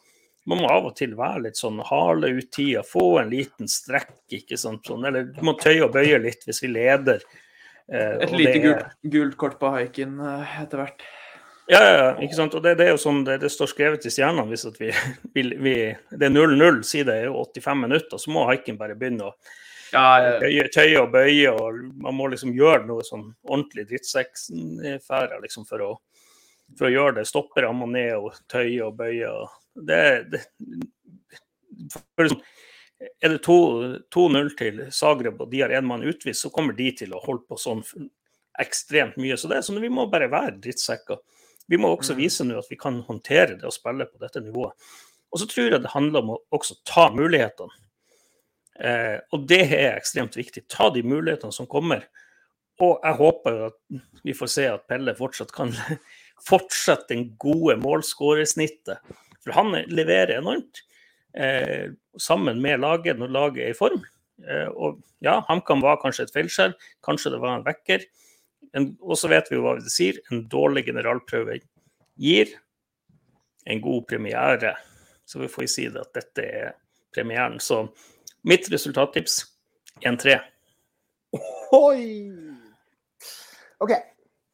Man 0.50 0.58
må 0.64 0.70
av 0.74 0.88
og 0.90 0.96
til 0.98 1.12
være 1.16 1.44
litt 1.46 1.60
sånn 1.60 1.78
hale 1.86 2.32
ut 2.34 2.48
tida, 2.56 2.82
få 2.88 3.20
en 3.22 3.30
liten 3.30 3.68
strekk, 3.70 4.16
ikke 4.40 4.58
sant. 4.58 4.82
Sånn, 4.90 5.04
eller 5.06 5.28
du 5.36 5.42
må 5.46 5.54
tøye 5.62 5.84
og 5.86 5.92
bøye 5.94 6.18
litt 6.24 6.46
hvis 6.48 6.64
vi 6.64 6.72
leder. 6.74 7.22
Eh, 7.92 8.16
Et 8.26 8.32
lite 8.34 8.56
er- 8.56 8.64
gult, 8.64 8.96
gult 9.14 9.38
kort 9.38 9.60
på 9.62 9.70
haiken 9.76 10.16
eh, 10.20 10.56
etter 10.64 10.82
hvert. 10.82 11.04
Ja, 11.70 11.80
ja, 11.86 11.92
ja, 12.00 12.08
ikke 12.26 12.36
sant. 12.36 12.56
Og 12.58 12.64
det, 12.66 12.74
det 12.80 12.88
er 12.88 12.96
jo 12.96 13.00
sånn 13.04 13.22
det, 13.24 13.38
det 13.44 13.52
står 13.54 13.70
skrevet 13.70 14.06
i 14.06 14.12
stjernene 14.12 14.48
hvis 14.50 14.66
vi, 14.80 14.90
vi, 15.36 15.44
vi 15.62 15.76
Det 16.10 16.26
er 16.28 16.34
0-0, 16.34 16.82
sier 16.90 17.06
det 17.08 17.20
er 17.22 17.28
jo 17.30 17.38
85 17.46 17.84
minutter, 17.86 18.18
så 18.20 18.34
må 18.34 18.48
haiken 18.50 18.80
bare 18.82 18.98
begynne 18.98 19.30
å 19.30 19.36
Ja, 19.94 20.40
ja. 20.42 20.66
tøye 20.74 21.02
og 21.04 21.12
bøye, 21.14 21.52
og 21.54 21.78
man 22.02 22.16
må 22.18 22.28
liksom 22.32 22.54
gjøre 22.58 22.86
noe 22.90 23.04
sånn 23.06 23.28
ordentlig 23.46 23.86
drittsekkfære 23.92 25.40
liksom 25.44 25.66
for 25.70 25.84
å, 25.86 25.90
for 26.80 26.88
å 26.88 26.92
gjøre 26.94 27.18
det. 27.20 27.26
Stoppe 27.30 27.62
ramma 27.66 27.86
ned 27.92 28.16
og 28.18 28.34
tøye 28.52 28.82
og 28.88 28.96
bøye. 29.00 29.28
Og 29.30 29.50
det, 29.76 30.32
det 30.32 30.42
liksom, 32.20 32.42
Er 33.22 33.30
det 33.34 33.42
2-0 33.46 34.50
til 34.58 34.82
Zagreb 34.94 35.40
og 35.42 35.52
de 35.52 35.62
har 35.64 35.74
én 35.74 35.88
mann 35.88 36.04
utvist, 36.06 36.44
så 36.44 36.52
kommer 36.54 36.76
de 36.78 36.92
til 36.92 37.14
å 37.16 37.22
holde 37.24 37.48
på 37.50 37.58
sånn 37.58 37.82
ekstremt 38.62 39.16
mye. 39.18 39.38
Så 39.40 39.50
det 39.50 39.58
er 39.58 39.66
sånn, 39.66 39.82
vi 39.82 39.90
må 39.90 40.06
bare 40.12 40.30
være 40.30 40.60
drittsekker. 40.62 41.18
Vi 41.72 41.78
må 41.80 41.96
også 41.96 42.14
Mm. 42.14 42.18
vise 42.18 42.44
nå 42.44 42.58
at 42.60 42.70
vi 42.70 42.76
kan 42.76 43.02
håndtere 43.08 43.56
det 43.58 43.64
og 43.64 43.74
spille 43.74 44.06
på 44.06 44.20
dette 44.20 44.42
nivået. 44.44 44.74
Og 45.32 45.40
så 45.40 45.48
tror 45.48 45.72
jeg 45.72 45.82
det 45.82 45.94
handler 45.96 46.20
om 46.20 46.30
å 46.36 46.42
også 46.52 46.76
ta 46.86 47.10
mulighetene. 47.10 47.72
Eh, 48.82 49.20
og 49.32 49.48
det 49.48 49.62
er 49.72 49.96
ekstremt 49.98 50.36
viktig. 50.36 50.68
Ta 50.68 50.90
de 50.90 51.02
mulighetene 51.02 51.54
som 51.54 51.66
kommer. 51.68 52.04
Og 52.82 53.00
jeg 53.04 53.16
håper 53.16 53.66
at 53.68 53.78
vi 54.24 54.34
får 54.34 54.50
se 54.50 54.66
at 54.68 54.88
Pelle 54.88 55.14
fortsatt 55.16 55.52
kan 55.54 55.72
fortsette 56.50 57.14
den 57.14 57.36
gode 57.38 57.78
målskårersnittet. 57.78 59.00
For 59.42 59.56
han 59.58 59.74
leverer 59.90 60.38
enormt 60.38 60.84
eh, 61.34 61.92
sammen 62.20 62.62
med 62.62 62.82
laget 62.84 63.20
når 63.20 63.34
laget 63.34 63.64
er 63.66 63.76
i 63.76 63.78
form. 63.78 64.04
Eh, 64.48 64.68
og 64.70 65.02
ja, 65.26 65.40
HamKam 65.48 65.84
var 65.84 66.00
kanskje 66.02 66.28
et 66.28 66.36
feilskjær, 66.36 66.76
kanskje 67.06 67.34
det 67.34 67.42
var 67.42 67.58
en 67.58 67.66
vekker. 67.66 68.06
Og 69.02 69.18
så 69.20 69.28
vet 69.32 69.50
vi 69.52 69.58
jo 69.58 69.66
hva 69.66 69.76
det 69.80 69.92
sier. 69.92 70.22
En 70.32 70.46
dårlig 70.52 70.86
generalprøve 70.88 71.60
gir 72.22 72.54
en 73.70 73.82
god 73.84 74.06
premiere. 74.10 74.76
Så 75.26 75.42
vi 75.42 75.50
får 75.52 75.68
si 75.72 75.88
det 75.92 76.02
at 76.02 76.14
dette 76.18 76.46
er 76.46 76.72
premieren. 77.16 77.60
Så 77.60 77.84
mitt 78.48 78.70
resultattips 78.72 79.42
1-3. 80.06 80.38
Oi! 81.78 82.32
OK. 83.82 83.94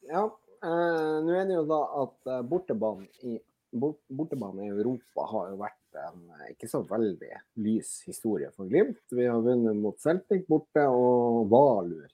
Ja. 0.07 0.23
eh, 0.63 1.15
Nå 1.25 1.33
er 1.35 1.47
det 1.49 1.55
jo 1.57 1.63
da 1.69 1.79
at 2.03 2.31
eh, 2.31 2.43
bortebanen 2.47 3.07
i, 3.25 3.37
bortebane 3.71 4.65
i 4.65 4.71
Europa 4.71 5.25
har 5.31 5.49
jo 5.51 5.59
vært 5.59 5.99
en 6.07 6.51
ikke 6.51 6.69
så 6.69 6.83
veldig 6.87 7.41
lys 7.63 8.01
historie 8.07 8.49
for 8.55 8.69
Glimt. 8.69 9.01
Vi 9.11 9.25
har 9.27 9.41
vunnet 9.43 9.77
mot 9.77 9.97
Celtic 10.01 10.45
borte 10.49 10.85
og 10.87 11.47
Valur 11.51 12.05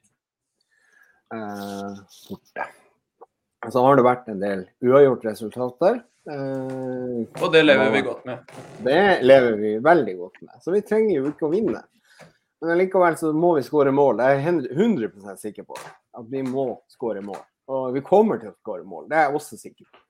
eh, 1.34 2.02
borte. 2.30 2.68
Så 3.72 3.84
har 3.86 3.96
det 3.96 4.06
vært 4.06 4.28
en 4.32 4.42
del 4.44 4.66
uavgjort 4.84 5.26
resultater. 5.30 6.02
Eh, 6.30 7.24
og 7.40 7.50
det 7.54 7.64
lever 7.64 7.92
vi 7.94 8.04
godt 8.06 8.26
med. 8.28 8.54
det 8.84 9.02
lever 9.24 9.58
vi 9.60 9.74
veldig 9.84 10.16
godt 10.20 10.42
med. 10.42 10.56
Så 10.64 10.76
vi 10.76 10.84
trenger 10.86 11.18
jo 11.18 11.32
ikke 11.32 11.48
å 11.48 11.54
vinne. 11.54 11.84
Men 12.64 12.80
likevel 12.80 13.18
så 13.20 13.34
må 13.36 13.56
vi 13.58 13.66
skåre 13.66 13.92
mål. 13.92 14.24
Jeg 14.24 14.40
er 14.40 14.70
100% 14.72 15.42
sikker 15.42 15.68
på. 15.68 15.80
At 16.16 16.28
vi 16.32 16.44
må 16.48 16.68
skåre 16.92 17.24
mål. 17.24 17.42
Og 17.74 17.94
vi 17.96 18.04
kommer 18.04 18.40
til 18.40 18.52
å 18.52 18.58
skåre 18.60 18.84
mål, 18.88 19.08
det 19.08 19.16
er 19.16 19.30
jeg 19.30 19.38
også 19.40 19.58
sikker 19.60 19.88
på. 19.88 20.02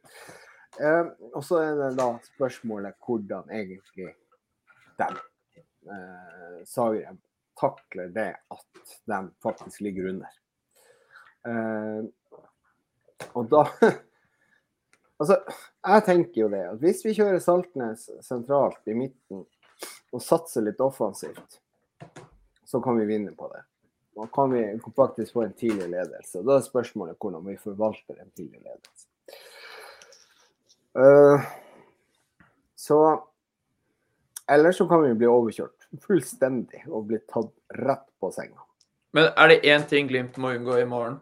Eh, 0.82 1.06
og 1.34 1.44
så 1.46 1.60
er 1.62 1.76
det 1.78 1.92
da 2.00 2.08
spørsmålet 2.34 2.98
hvordan 3.06 3.52
egentlig 3.54 4.14
den 4.98 5.20
eh, 5.86 6.64
Zagreb 6.66 7.20
takler 7.60 8.10
det 8.14 8.32
at 8.54 8.96
de 9.10 9.20
faktisk 9.44 9.84
ligger 9.86 10.10
under. 10.14 10.40
Eh, 11.48 12.02
og 13.34 13.46
da 13.52 13.68
Altså, 15.22 15.38
jeg 15.88 16.04
tenker 16.04 16.42
jo 16.42 16.48
det 16.52 16.64
at 16.68 16.80
hvis 16.82 17.04
vi 17.06 17.14
kjører 17.16 17.40
Saltnes 17.40 18.10
sentralt 18.26 18.90
i 18.92 18.96
midten 18.98 19.46
og 20.12 20.24
satser 20.26 20.66
litt 20.66 20.82
offensivt, 20.84 21.62
så 22.68 22.82
kan 22.84 22.98
vi 22.98 23.06
vinne 23.08 23.32
på 23.38 23.48
det. 23.54 23.62
Da 24.18 24.26
kan 24.34 24.52
vi 24.52 24.66
faktisk 24.98 25.38
få 25.38 25.46
en 25.46 25.54
tidlig 25.54 25.88
ledelse. 25.94 26.42
Da 26.44 26.58
er 26.58 26.66
spørsmålet 26.66 27.18
hvordan 27.22 27.46
vi 27.46 27.56
forvalter 27.62 28.20
en 28.20 28.34
tidlig 28.36 28.60
ledelse. 28.66 29.08
Uh, 31.00 31.41
så 32.76 33.24
Eller 34.52 34.72
så 34.72 34.86
kan 34.88 35.02
vi 35.04 35.14
bli 35.16 35.28
overkjørt 35.30 35.88
fullstendig 36.04 36.84
og 36.89 37.08
bli 37.08 37.18
tatt 37.32 37.52
rett 37.80 38.06
på 38.20 38.30
senga. 38.34 38.60
Men 39.14 39.30
er 39.38 39.48
det 39.54 39.64
én 39.64 39.86
ting 39.89 40.08
Glimt 40.10 40.38
må 40.41 40.52
unngå 40.58 40.82
i 40.82 40.86
morgen, 40.89 41.20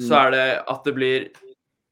så 0.00 0.12
Mm. 0.12 0.26
er 0.26 0.30
det 0.30 0.64
at 0.68 0.84
det 0.84 0.94
blir 0.94 1.30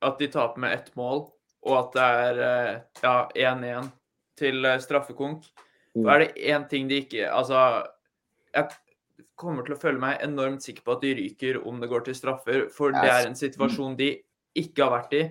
At 0.03 0.19
de 0.19 0.27
taper 0.29 0.61
med 0.61 0.73
ett 0.73 0.91
mål, 0.97 1.31
og 1.65 1.79
at 1.79 1.93
det 1.93 2.03
er 2.03 2.41
eh, 2.45 2.81
ja, 3.03 3.29
1-1 3.35 3.91
til 4.37 4.65
eh, 4.67 4.79
straffekonk. 4.79 5.45
Mm. 5.97 6.07
Er 6.07 6.19
det 6.19 6.35
én 6.37 6.69
ting 6.69 6.89
de 6.89 7.01
ikke 7.01 7.31
Altså, 7.33 7.87
jeg 8.53 8.69
kommer 9.37 9.65
til 9.65 9.75
å 9.75 9.81
føle 9.81 9.99
meg 9.99 10.21
enormt 10.21 10.63
sikker 10.63 10.83
på 10.85 10.93
at 10.93 11.01
de 11.01 11.15
ryker 11.15 11.67
om 11.67 11.81
det 11.81 11.89
går 11.89 12.05
til 12.05 12.15
straffer, 12.15 12.69
for 12.71 12.91
det 12.93 13.09
er 13.09 13.27
en 13.27 13.35
situasjon 13.35 13.97
de 13.97 14.11
ikke 14.55 14.85
har 14.85 14.93
vært 15.01 15.13
i. 15.15 15.23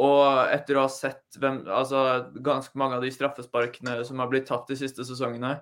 Og 0.00 0.48
etter 0.48 0.78
å 0.78 0.86
ha 0.86 0.90
sett 0.92 1.36
hvem, 1.36 1.62
altså, 1.68 2.24
ganske 2.44 2.78
mange 2.80 2.96
av 2.96 3.04
de 3.04 3.10
straffesparkene 3.12 3.98
som 4.08 4.22
har 4.22 4.30
blitt 4.30 4.48
tatt 4.48 4.70
de 4.70 4.78
siste 4.80 5.04
sesongene, 5.04 5.58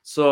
så, 0.00 0.28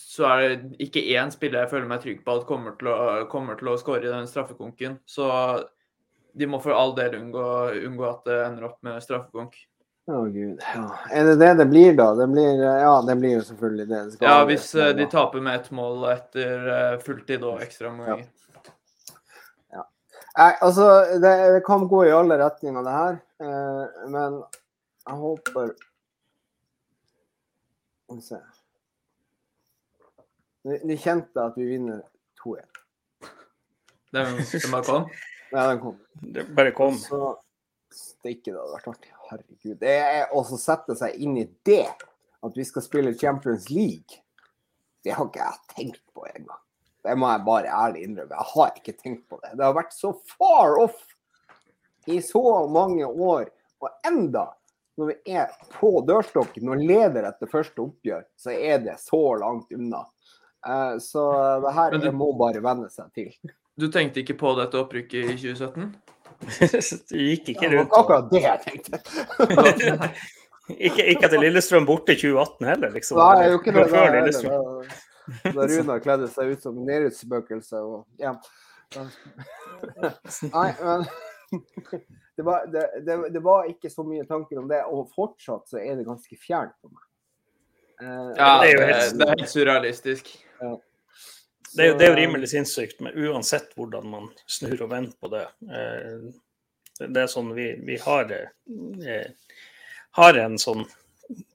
så 0.00 0.28
er 0.30 0.44
det 0.46 0.86
ikke 0.86 1.04
én 1.12 1.32
spiller 1.34 1.66
jeg 1.66 1.74
føler 1.74 1.90
meg 1.90 2.00
trygg 2.04 2.22
på 2.24 2.38
at 2.38 2.48
kommer 2.48 2.76
til 2.80 2.88
å, 2.88 2.98
kommer 3.32 3.60
til 3.60 3.68
å 3.68 3.78
skåre 3.80 4.06
i 4.06 4.12
den 4.12 4.30
straffekonken. 4.30 4.96
Så 5.04 5.28
de 6.36 6.48
må 6.48 6.60
for 6.64 6.76
all 6.76 6.96
del 6.96 7.18
unngå, 7.20 7.46
unngå 7.84 8.08
at 8.08 8.28
det 8.28 8.42
ender 8.46 8.70
opp 8.70 8.80
med 8.86 9.04
straffekonk. 9.04 9.56
Å 10.06 10.20
gud. 10.30 10.60
Ja. 10.62 10.84
Er 11.10 11.24
det 11.26 11.36
det 11.40 11.52
det 11.58 11.64
blir, 11.66 11.94
da? 11.98 12.12
Det 12.14 12.28
blir, 12.30 12.60
ja, 12.62 12.92
det 13.02 13.16
blir 13.18 13.32
jo 13.40 13.44
selvfølgelig 13.48 13.86
det. 13.90 14.02
det 14.12 14.20
Ja, 14.22 14.36
hvis 14.46 14.68
eh, 14.78 14.92
de 14.94 15.06
taper 15.10 15.42
med 15.42 15.58
ett 15.58 15.72
mål 15.74 16.04
etter 16.12 16.68
eh, 16.70 16.98
fulltid 17.02 17.42
og 17.42 17.64
ekstraomganger. 17.64 18.28
Nei, 20.36 20.52
altså, 20.60 20.86
det, 21.22 21.32
det 21.54 21.62
kan 21.64 21.86
gå 21.88 22.02
i 22.04 22.12
alle 22.12 22.36
retninger, 22.40 22.84
det 22.84 22.92
her. 22.92 23.18
Eh, 23.40 24.08
men 24.12 24.40
jeg 25.06 25.16
håper 25.22 25.70
Skal 28.06 28.16
vi 28.16 28.22
se 28.24 28.38
Nå 30.66 30.76
kjente 30.76 30.96
kjente 31.02 31.42
at 31.46 31.56
vi 31.60 31.64
vinner 31.68 32.00
2-1. 32.42 32.64
Den, 34.16 34.38
den 34.42 34.72
bare 34.72 34.86
kom. 34.88 35.10
Ja, 35.52 35.68
den 35.70 35.78
kom. 35.78 35.98
Det 36.34 36.42
bare 36.56 36.72
kom. 36.74 36.96
Så 36.98 37.36
steike, 37.94 38.50
det 38.50 38.58
hadde 38.58 38.72
vært 38.72 38.88
artig. 38.90 39.12
Herregud. 39.30 39.76
Det 39.78 39.94
er 39.94 40.34
å 40.34 40.42
sette 40.58 40.96
seg 40.98 41.14
inn 41.22 41.36
i 41.38 41.46
det, 41.68 41.86
at 42.42 42.58
vi 42.58 42.66
skal 42.66 42.82
spille 42.82 43.14
Champions 43.14 43.70
League, 43.70 44.18
det 45.06 45.14
har 45.14 45.30
ikke 45.30 45.46
jeg 45.46 45.76
tenkt 45.76 46.02
på 46.10 46.26
engang. 46.32 46.65
Det 47.06 47.14
må 47.18 47.30
jeg 47.32 47.44
bare 47.46 47.70
ærlig 47.86 48.02
innrømme. 48.06 48.34
Jeg 48.40 48.50
har 48.52 48.72
ikke 48.80 48.96
tenkt 48.98 49.24
på 49.30 49.38
det. 49.42 49.52
Det 49.58 49.64
har 49.64 49.74
vært 49.76 49.94
så 49.94 50.10
far 50.34 50.76
off 50.82 50.98
i 52.10 52.18
så 52.22 52.42
mange 52.70 53.06
år. 53.06 53.46
Og 53.82 53.90
enda, 54.08 54.48
når 54.98 55.12
vi 55.12 55.16
er 55.38 55.50
på 55.78 55.90
dørstokken 56.08 56.70
og 56.72 56.82
leder 56.82 57.28
etter 57.30 57.50
første 57.50 57.82
oppgjør, 57.84 58.24
så 58.40 58.54
er 58.56 58.78
det 58.86 58.98
så 59.02 59.22
langt 59.42 59.70
unna. 59.76 60.04
Eh, 60.66 60.96
Så 60.98 61.22
det 61.62 61.74
her 61.74 61.90
du- 62.02 62.10
må 62.12 62.32
bare 62.38 62.62
venne 62.64 62.90
seg 62.90 63.12
til. 63.14 63.32
Du 63.78 63.88
tenkte 63.92 64.22
ikke 64.24 64.38
på 64.40 64.54
dette 64.56 64.78
opprykket 64.80 65.34
i 65.34 65.36
2017? 65.36 65.94
Du 67.10 67.16
gikk 67.16 67.48
ikke 67.54 67.68
Det 67.68 67.76
var 67.76 67.78
rundt 67.78 67.94
akkurat 67.96 68.30
det 68.30 68.42
jeg 68.42 68.60
tenkte. 68.64 68.98
ikke, 70.88 71.04
ikke 71.14 71.28
til 71.32 71.40
Lillestrøm 71.44 71.86
borte 71.88 72.12
i 72.12 72.18
2018 72.20 72.66
heller, 72.68 72.90
liksom. 72.96 73.20
Nei, 73.20 73.42
jeg 73.42 73.52
gjorde 73.52 73.62
ikke 73.62 73.74
det. 73.76 73.84
det, 73.92 74.24
det, 74.26 74.42
det. 74.42 74.98
da, 75.56 75.66
Runa 75.66 75.98
kledde 76.00 76.28
seg 76.32 76.52
ut 76.54 76.62
som 76.62 76.78
nedrykksspøkelse 76.86 77.80
og 77.82 78.06
ja. 78.22 78.34
Nei, 80.52 80.68
men 80.82 81.04
det 82.36 82.42
var, 82.46 82.66
det, 82.70 82.84
det, 83.06 83.16
det 83.34 83.42
var 83.44 83.68
ikke 83.70 83.90
så 83.90 84.04
mye 84.06 84.24
tanker 84.28 84.58
om 84.60 84.68
det, 84.70 84.82
og 84.86 85.08
fortsatt 85.14 85.68
så 85.70 85.78
er 85.82 85.96
det 85.98 86.06
ganske 86.08 86.38
fjernt 86.40 86.74
for 86.82 86.92
meg. 86.94 87.04
Eh, 88.02 88.32
Ja, 88.36 88.50
det 88.62 88.68
er 88.68 88.74
jo 88.76 88.86
helt- 88.90 89.18
det 89.18 89.26
er 89.28 89.34
helt 89.38 89.52
surrealistisk. 89.52 90.32
Det 91.76 91.84
er, 91.84 91.88
jo- 91.90 91.96
det 91.98 92.06
er 92.06 92.10
jo 92.12 92.16
rimelig 92.20 92.48
sinnssykt, 92.52 93.00
men 93.04 93.16
uansett 93.26 93.72
hvordan 93.76 94.06
man 94.08 94.28
snur 94.48 94.82
og 94.86 94.90
vender 94.94 95.16
på 95.20 95.30
det. 95.34 95.46
eh, 95.68 96.28
Det 96.98 97.20
er 97.22 97.26
sånn 97.28 97.50
vi, 97.54 97.66
vi 97.84 97.96
har, 98.00 98.30
eh, 98.32 99.26
har 100.16 100.38
en 100.40 100.54
sånn 100.58 100.86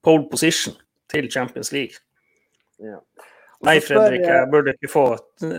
pole 0.06 0.28
position 0.30 0.76
til 1.10 1.30
Champions 1.32 1.72
League. 1.74 1.98
Ja. 2.78 3.00
Nei, 3.64 3.80
Fredrik, 3.84 4.22
jeg- 4.26 4.50
burde 4.52 4.74
ikke 4.74 4.90
få 4.90 5.06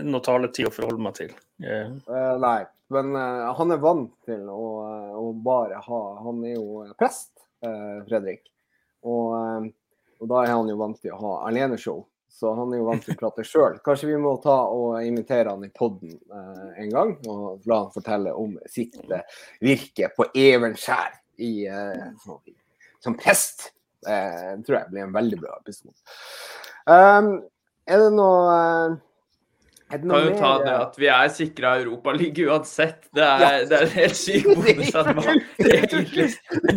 noe 0.03 0.21
taletid 0.25 0.67
å 0.67 0.73
forholde 0.75 1.03
meg 1.05 1.13
til. 1.15 1.33
Yeah. 1.63 1.93
Uh, 2.07 2.35
nei, 2.43 2.65
men 2.91 3.13
uh, 3.15 3.53
han 3.57 3.71
er 3.71 3.83
vant 3.83 4.11
til 4.27 4.41
å, 4.51 4.63
eh, 4.87 5.13
å 5.15 5.29
bare 5.43 5.79
ha 5.85 6.01
Han 6.25 6.41
er 6.45 6.57
jo 6.57 6.81
prest, 6.99 7.31
uh, 7.65 8.01
Fredrik. 8.07 8.43
Og, 9.03 9.29
eh, 9.37 9.69
og 10.21 10.29
da 10.31 10.41
er 10.43 10.51
han 10.53 10.67
jo 10.71 10.75
vant 10.79 10.99
til 11.01 11.11
å 11.15 11.19
ha 11.21 11.31
aleneshow. 11.49 12.05
Så 12.33 12.49
han 12.57 12.71
er 12.73 12.79
jo 12.79 12.85
vant 12.87 13.03
til 13.05 13.13
å 13.13 13.19
prate 13.19 13.43
sjøl. 13.45 13.75
Kanskje 13.85 14.07
vi 14.09 14.15
må 14.17 14.31
ta 14.41 14.55
og 14.73 14.95
invitere 15.05 15.51
han 15.51 15.63
i 15.67 15.69
poden 15.69 16.15
eh, 16.17 16.69
en 16.81 16.89
gang, 16.89 17.11
og 17.29 17.67
la 17.69 17.81
han 17.83 17.91
fortelle 17.93 18.33
om 18.33 18.55
sitt 18.71 18.95
eh, 19.11 19.21
virke 19.61 20.09
på 20.15 20.25
Evenskjær 20.33 21.13
i, 21.45 21.51
eh, 21.67 22.07
som, 22.23 22.39
som 23.05 23.15
prest. 23.19 23.69
Eh, 24.07 24.55
tror 24.65 24.79
jeg 24.79 24.89
blir 24.91 25.05
en 25.05 25.13
veldig 25.15 25.39
bra 25.43 25.59
episode. 25.61 25.93
Um, 26.89 27.35
er 27.87 28.03
det 28.03 28.11
noe 28.15 28.53
eh, 28.53 28.95
er 29.93 30.01
det 30.01 30.09
noe 30.09 30.21
Kan 30.21 30.29
jo 30.29 30.37
ta 30.39 30.51
det 30.63 30.71
eh, 30.71 30.83
at 30.85 30.99
vi 31.01 31.09
er 31.13 31.33
sikra 31.33 31.73
Europaliga 31.81 32.47
uansett. 32.49 33.09
Det 33.13 33.25
er, 33.25 33.65
det 33.69 33.77
er 33.77 33.85
en 33.85 33.93
helt 33.97 34.19
syk 34.19 34.47
bonus 34.57 34.95
at 34.97 35.11
man 35.17 35.43
egentlig 35.59 36.29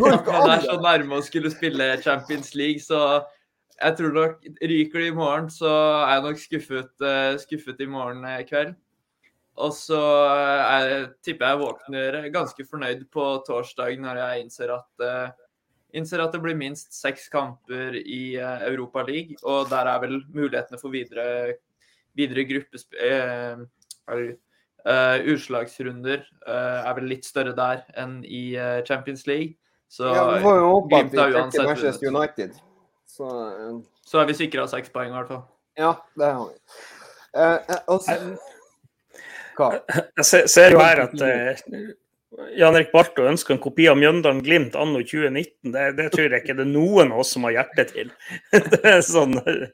man 0.03 0.51
er 0.53 0.67
så 0.67 0.77
nærme 0.83 1.21
å 1.21 1.25
skulle 1.25 1.53
spille 1.55 1.95
Champions 2.05 2.53
League, 2.59 2.83
så 2.85 3.23
jeg 3.77 3.97
tror 3.99 4.13
nok 4.17 4.45
ryker 4.65 5.03
det 5.03 5.09
i 5.11 5.15
morgen, 5.17 5.49
så 5.53 5.69
er 5.69 6.15
jeg 6.15 6.27
nok 6.27 6.43
skuffet, 6.43 6.93
eh, 7.05 7.33
skuffet 7.41 7.81
i 7.85 7.89
morgen 7.93 8.25
kveld. 8.49 8.77
Og 9.57 9.73
så 9.73 9.99
jeg, 9.99 10.93
er, 10.93 11.07
tipper 11.25 11.53
jeg 11.53 11.61
våkner 11.63 12.19
ganske 12.33 12.65
fornøyd 12.69 13.07
på 13.13 13.29
torsdag 13.47 13.97
når 14.03 14.21
jeg 14.21 14.45
innser 14.45 14.73
at 14.75 15.05
eh, 15.05 15.29
innser 15.95 16.23
at 16.25 16.33
det 16.35 16.41
blir 16.43 16.57
minst 16.59 16.95
seks 16.97 17.29
kamper 17.33 17.95
i 18.01 18.37
uh, 18.41 18.65
Europa 18.67 19.05
League, 19.07 19.37
og 19.45 19.71
der 19.71 19.87
er 19.93 20.01
vel 20.03 20.19
mulighetene 20.35 20.81
for 20.81 20.95
videre, 20.95 21.57
videre 22.17 22.45
gruppesp... 22.49 22.95
eh, 23.01 23.57
eh, 24.87 25.19
utslagsrunder 25.33 26.21
uh, 26.47 26.87
er 26.87 26.95
vel 26.99 27.09
litt 27.11 27.27
større 27.27 27.55
der 27.57 27.83
enn 27.99 28.21
i 28.25 28.57
uh, 28.59 28.85
Champions 28.87 29.27
League. 29.27 29.57
Så, 29.89 30.07
ja, 30.07 30.25
Vi 30.35 30.43
får 30.43 30.57
jo 30.59 30.71
håpe 30.71 30.97
at 30.97 31.13
vi 31.13 31.19
trekker 31.19 31.67
Manchester. 31.67 32.09
United. 32.11 32.57
Så 33.07 33.29
eh, 33.47 33.77
så 34.07 34.19
er 34.19 34.27
vi 34.27 34.35
sikra 34.39 34.67
seks 34.71 34.91
poeng, 34.95 35.11
i 35.11 35.17
hvert 35.17 35.31
fall. 35.31 35.45
ja, 35.79 35.93
det 36.19 36.27
har 36.27 36.45
vi. 36.47 36.55
Eh, 37.37 37.59
eh, 37.75 37.81
og 37.87 38.03
så 38.03 38.17
Hva? 39.57 39.71
Jeg 40.19 40.25
ser, 40.29 40.47
ser 40.53 40.75
jo 40.75 40.83
her 40.83 41.01
at 41.07 41.23
eh, 41.25 41.63
Jan 42.57 42.75
Erik 42.75 42.93
Barto 42.93 43.23
ønsker 43.23 43.55
en 43.55 43.61
kopi 43.63 43.85
av 43.89 43.97
Mjøndalen 44.01 44.43
Glimt 44.43 44.75
anno 44.77 44.99
2019. 44.99 45.71
Det, 45.73 45.85
det 45.95 46.07
tror 46.11 46.27
jeg 46.27 46.43
ikke 46.43 46.57
det 46.59 46.65
er 46.65 46.73
noen 46.73 47.13
av 47.15 47.23
oss 47.23 47.31
som 47.37 47.47
har 47.47 47.55
hjerte 47.55 47.85
til. 47.93 48.11
Det 48.73 48.81
er 48.83 49.03
sånn 49.07 49.39
eh, 49.39 49.69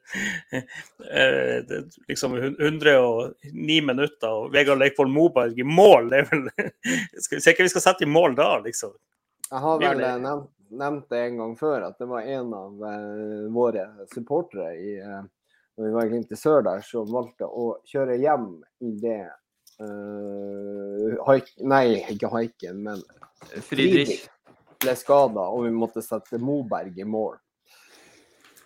det 0.53 1.79
er 1.79 1.87
Liksom 2.13 2.37
109 2.37 3.79
minutter 3.89 4.29
og 4.29 4.53
Vegard 4.53 4.83
Leikvoll 4.83 5.11
Moberg 5.13 5.57
i 5.57 5.67
mål. 5.67 6.13
Det 6.13 6.21
er 6.21 6.29
vel 6.29 6.45
skal 7.25 7.39
vi 7.39 7.43
se 7.47 7.57
hva 7.57 7.67
vi 7.67 7.73
skal 7.73 7.87
sette 7.89 8.05
i 8.05 8.13
mål 8.13 8.37
da, 8.37 8.51
liksom. 8.67 8.93
Jeg 9.49 9.65
har 9.67 9.81
vel 9.81 10.05
eh, 10.05 10.19
nevnt, 10.29 10.51
nevnt 10.85 11.07
det 11.13 11.27
en 11.27 11.45
gang 11.45 11.55
før, 11.57 11.89
at 11.89 11.97
det 12.01 12.11
var 12.13 12.33
en 12.37 12.57
av 12.59 12.89
eh, 12.93 13.47
våre 13.53 13.89
supportere 14.13 14.75
i 14.77 14.99
når 15.73 15.87
vi 15.87 15.93
var 15.95 16.05
i 16.05 16.11
Glimt 16.13 16.33
i 16.35 16.37
sør 16.37 16.61
der, 16.67 16.83
som 16.85 17.09
valgte 17.09 17.49
å 17.49 17.79
kjøre 17.89 18.19
hjem 18.21 18.51
i 18.85 18.93
det 19.01 19.23
eh, 19.81 21.15
haik, 21.29 21.53
Nei, 21.65 21.87
ikke 22.13 22.31
haiken, 22.33 22.83
men 22.89 23.03
Friedrich. 23.69 24.27
ble 24.83 24.97
skada, 24.99 25.47
og 25.49 25.67
vi 25.67 25.73
måtte 25.75 26.03
sette 26.05 26.41
Moberg 26.43 26.99
i 26.99 27.07
mål. 27.09 27.39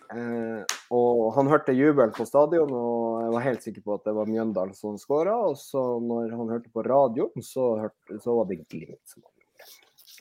Uh, 0.07 0.63
og 0.95 1.33
han 1.35 1.49
hørte 1.51 1.75
jubel 1.75 2.13
på 2.15 2.23
stadion, 2.27 2.71
og 2.71 3.25
jeg 3.25 3.31
var 3.33 3.43
helt 3.43 3.65
sikker 3.65 3.83
på 3.83 3.97
at 3.97 4.05
det 4.07 4.13
var 4.15 4.29
Mjøndalen 4.31 4.75
som 4.77 4.95
skåra. 4.99 5.35
Og 5.49 5.57
så 5.59 5.83
når 6.03 6.31
han 6.31 6.53
hørte 6.53 6.71
på 6.71 6.85
radioen, 6.87 7.43
så, 7.43 7.73
hørte, 7.83 8.19
så 8.23 8.37
var 8.39 8.47
det 8.47 8.61
Glimt 8.63 9.03
som 9.03 9.25
hadde 9.25 9.43
gjort 9.43 9.65
det. 9.65 9.73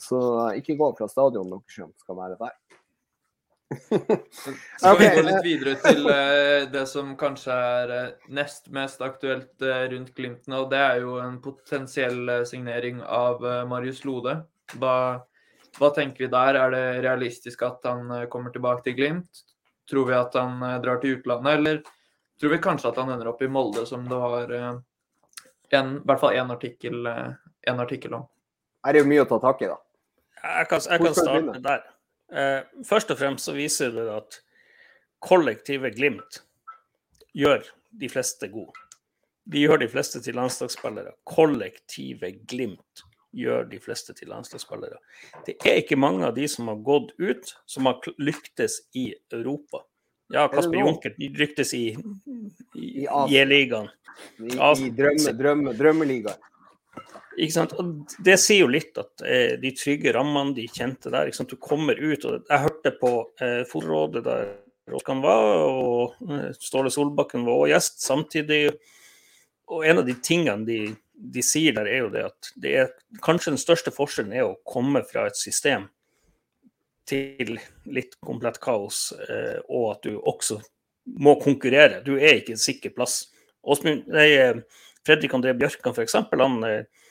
Så 0.07 0.21
ikke 0.59 0.79
gå 0.81 0.91
fra 0.99 1.09
stadion, 1.11 1.53
dere 1.55 1.77
som 1.77 1.95
skal 2.03 2.19
være 2.19 2.39
der. 2.41 2.57
Skal 4.79 4.93
Ok, 4.93 5.01
vi 5.01 5.07
gå 5.07 5.21
eh, 5.21 5.25
litt 5.27 5.45
videre 5.45 5.73
til 5.83 6.05
eh, 6.11 6.67
det 6.71 6.85
som 6.87 7.17
kanskje 7.19 7.55
er 7.55 7.95
eh, 7.95 8.29
nest 8.39 8.69
mest 8.75 9.01
aktuelt 9.03 9.63
eh, 9.63 9.89
rundt 9.91 10.13
Glimt 10.15 10.47
nå, 10.51 10.61
det 10.71 10.79
er 10.79 11.01
jo 11.03 11.17
en 11.19 11.41
potensiell 11.43 12.29
eh, 12.31 12.45
signering 12.47 13.01
av 13.03 13.43
eh, 13.43 13.65
Marius 13.67 14.05
Lode. 14.07 14.37
Hva, 14.79 14.95
hva 15.81 15.91
tenker 15.97 16.27
vi 16.27 16.31
der? 16.31 16.61
Er 16.61 16.75
det 16.77 16.85
realistisk 17.09 17.65
at 17.67 17.83
han 17.91 18.07
eh, 18.21 18.29
kommer 18.31 18.55
tilbake 18.55 18.87
til 18.87 18.99
Glimt? 19.01 19.43
Tror 19.91 20.07
vi 20.13 20.15
at 20.19 20.39
han 20.39 20.63
eh, 20.63 20.79
drar 20.85 21.03
til 21.03 21.19
utlandet, 21.19 21.59
eller 21.59 21.83
tror 22.39 22.55
vi 22.55 22.63
kanskje 22.63 22.93
at 22.93 23.03
han 23.03 23.11
ender 23.17 23.33
opp 23.33 23.43
i 23.43 23.51
Molde, 23.51 23.83
som 23.91 24.07
det 24.07 24.23
var 24.23 24.55
eh, 24.55 24.71
en, 25.75 25.93
i 25.99 26.07
hvert 26.07 26.23
fall 26.23 26.39
én 26.39 26.55
artikkel, 26.55 27.03
eh, 27.11 27.35
en 27.67 27.83
artikkel 27.83 28.15
om? 28.21 28.31
Her 28.87 28.95
er 28.95 29.03
jo 29.03 29.11
mye 29.11 29.27
å 29.27 29.29
ta 29.35 29.43
tak 29.43 29.67
i, 29.67 29.75
da. 29.75 29.83
Jeg 30.47 30.71
kan, 30.71 30.83
jeg 30.87 31.03
kan 31.03 31.15
starte 31.19 31.61
der. 31.67 31.87
Eh, 32.33 32.63
først 32.87 33.13
og 33.15 33.21
fremst 33.21 33.47
så 33.47 33.55
viser 33.57 33.95
det 33.95 34.07
at 34.11 34.41
kollektive 35.23 35.93
Glimt 35.95 36.43
gjør 37.37 37.67
de 37.97 38.11
fleste 38.11 38.49
gode. 38.53 38.75
De 39.47 39.63
gjør 39.63 39.79
de 39.85 39.89
fleste 39.91 40.21
til 40.25 40.35
landslagsspillere. 40.39 41.15
Kollektive 41.29 42.33
Glimt 42.51 43.05
gjør 43.37 43.67
de 43.71 43.79
fleste 43.83 44.15
til 44.17 44.33
landslagsspillere. 44.33 44.99
Det 45.47 45.59
er 45.63 45.83
ikke 45.83 45.99
mange 46.01 46.27
av 46.27 46.35
de 46.35 46.49
som 46.51 46.71
har 46.73 46.81
gått 46.83 47.13
ut, 47.21 47.53
som 47.69 47.87
har 47.87 48.01
lyktes 48.19 48.81
i 48.97 49.13
Europa. 49.33 49.85
Ja, 50.35 50.49
Kasper 50.51 50.81
Junkert 50.81 51.21
lyktes 51.23 51.71
i, 51.77 51.85
i, 52.75 53.05
I 53.05 53.07
J-ligaen. 53.31 53.93
I, 54.41 54.57
I, 54.57 54.71
i 54.89 54.91
drømme, 54.97 55.37
drømme, 55.79 56.09
det 57.37 58.37
sier 58.41 58.63
jo 58.63 58.69
litt 58.71 58.97
at 59.01 59.25
eh, 59.27 59.57
de 59.61 59.73
trygge 59.77 60.13
rammene, 60.17 60.55
de 60.57 60.67
kjente 60.73 61.13
der? 61.13 61.29
Du 61.29 61.57
kommer 61.61 61.99
ut 61.99 62.25
og 62.25 62.47
Jeg 62.49 62.63
hørte 62.63 62.93
på 63.01 63.11
eh, 63.45 63.63
Forrådet 63.69 64.25
der 64.25 64.47
Råkan 64.91 65.21
var, 65.21 65.65
og 65.67 66.15
eh, 66.31 66.53
Ståle 66.57 66.93
Solbakken 66.95 67.45
var 67.47 67.59
også 67.59 67.73
gjest 67.73 68.07
samtidig. 68.07 68.61
Og 69.67 69.85
en 69.85 70.01
av 70.01 70.07
de 70.07 70.15
tingene 70.23 70.65
de, 70.67 70.81
de 71.13 71.43
sier 71.43 71.75
der, 71.77 71.91
er 71.91 72.05
jo 72.05 72.13
det 72.15 72.25
at 72.29 72.51
det 72.63 72.75
er 72.85 72.95
kanskje 73.25 73.57
den 73.57 73.61
største 73.61 73.93
forskjellen 73.95 74.35
er 74.37 74.47
å 74.47 74.59
komme 74.69 75.03
fra 75.09 75.27
et 75.27 75.39
system 75.39 75.89
til 77.07 77.59
litt 77.87 78.17
komplett 78.25 78.59
kaos, 78.63 79.11
eh, 79.29 79.59
og 79.69 79.91
at 79.97 80.07
du 80.07 80.17
også 80.19 80.61
må 81.19 81.37
konkurrere. 81.43 82.03
Du 82.07 82.17
er 82.17 82.41
ikke 82.41 82.57
en 82.57 82.63
sikker 82.63 82.95
plass. 82.95 83.27
Åsmund, 83.67 84.07
nei, 84.11 84.31
eh, 84.35 84.63
Fredrik 85.07 85.35
André 85.35 85.55
Bjørkan 85.59 85.95
f.eks. 85.95 86.17
Han, 86.19 86.63
eh, 86.67 87.06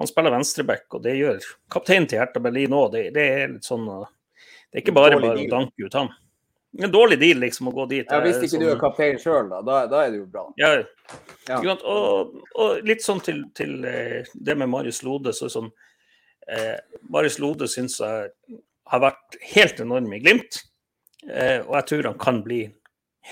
han 0.00 0.08
spiller 0.08 0.32
venstreback, 0.32 0.86
og 0.96 1.04
det 1.04 1.18
gjør 1.18 1.44
kapteinen 1.72 2.08
til 2.08 2.22
Hertha 2.22 2.40
Berlin 2.42 2.76
òg. 2.76 2.92
Det, 2.94 3.02
det 3.14 3.24
er 3.36 3.52
litt 3.52 3.68
sånn 3.68 3.84
uh, 3.84 4.08
Det 4.70 4.78
er 4.78 4.82
ikke 4.84 4.96
bare 4.96 5.20
bare 5.20 5.36
å 5.36 5.50
danke 5.50 5.84
ut 5.84 5.96
han. 5.98 6.08
En 6.78 6.92
dårlig 6.92 7.18
deal, 7.18 7.40
liksom, 7.42 7.68
å 7.68 7.72
gå 7.74 7.86
dit. 7.90 8.06
Ja, 8.06 8.20
hvis 8.22 8.36
eh, 8.38 8.42
ikke 8.46 8.54
sånn... 8.54 8.62
du 8.62 8.68
er 8.70 8.78
kaptein 8.78 9.16
sjøl, 9.18 9.48
da, 9.50 9.58
da, 9.66 9.80
da 9.90 10.04
er 10.06 10.10
det 10.12 10.18
jo 10.20 10.26
bra. 10.30 10.44
ja, 10.60 10.68
Ja. 11.50 11.74
Og, 11.82 12.36
og 12.62 12.70
litt 12.86 13.02
sånn 13.02 13.20
til, 13.26 13.40
til 13.58 13.84
eh, 13.90 14.22
det 14.34 14.54
med 14.58 14.68
Marius 14.70 15.02
Lode. 15.02 15.32
Så 15.34 15.48
sånn, 15.50 15.70
eh, 16.46 16.78
Marius 17.10 17.38
Lode 17.42 17.66
syns 17.70 17.98
jeg 17.98 18.30
har 18.90 19.00
vært 19.02 19.36
helt 19.52 19.80
enorm 19.82 20.12
i 20.14 20.20
Glimt. 20.22 20.62
Eh, 21.26 21.60
og 21.66 21.74
jeg 21.80 21.86
tror 21.90 22.06
han 22.12 22.22
kan 22.22 22.38
bli 22.46 22.60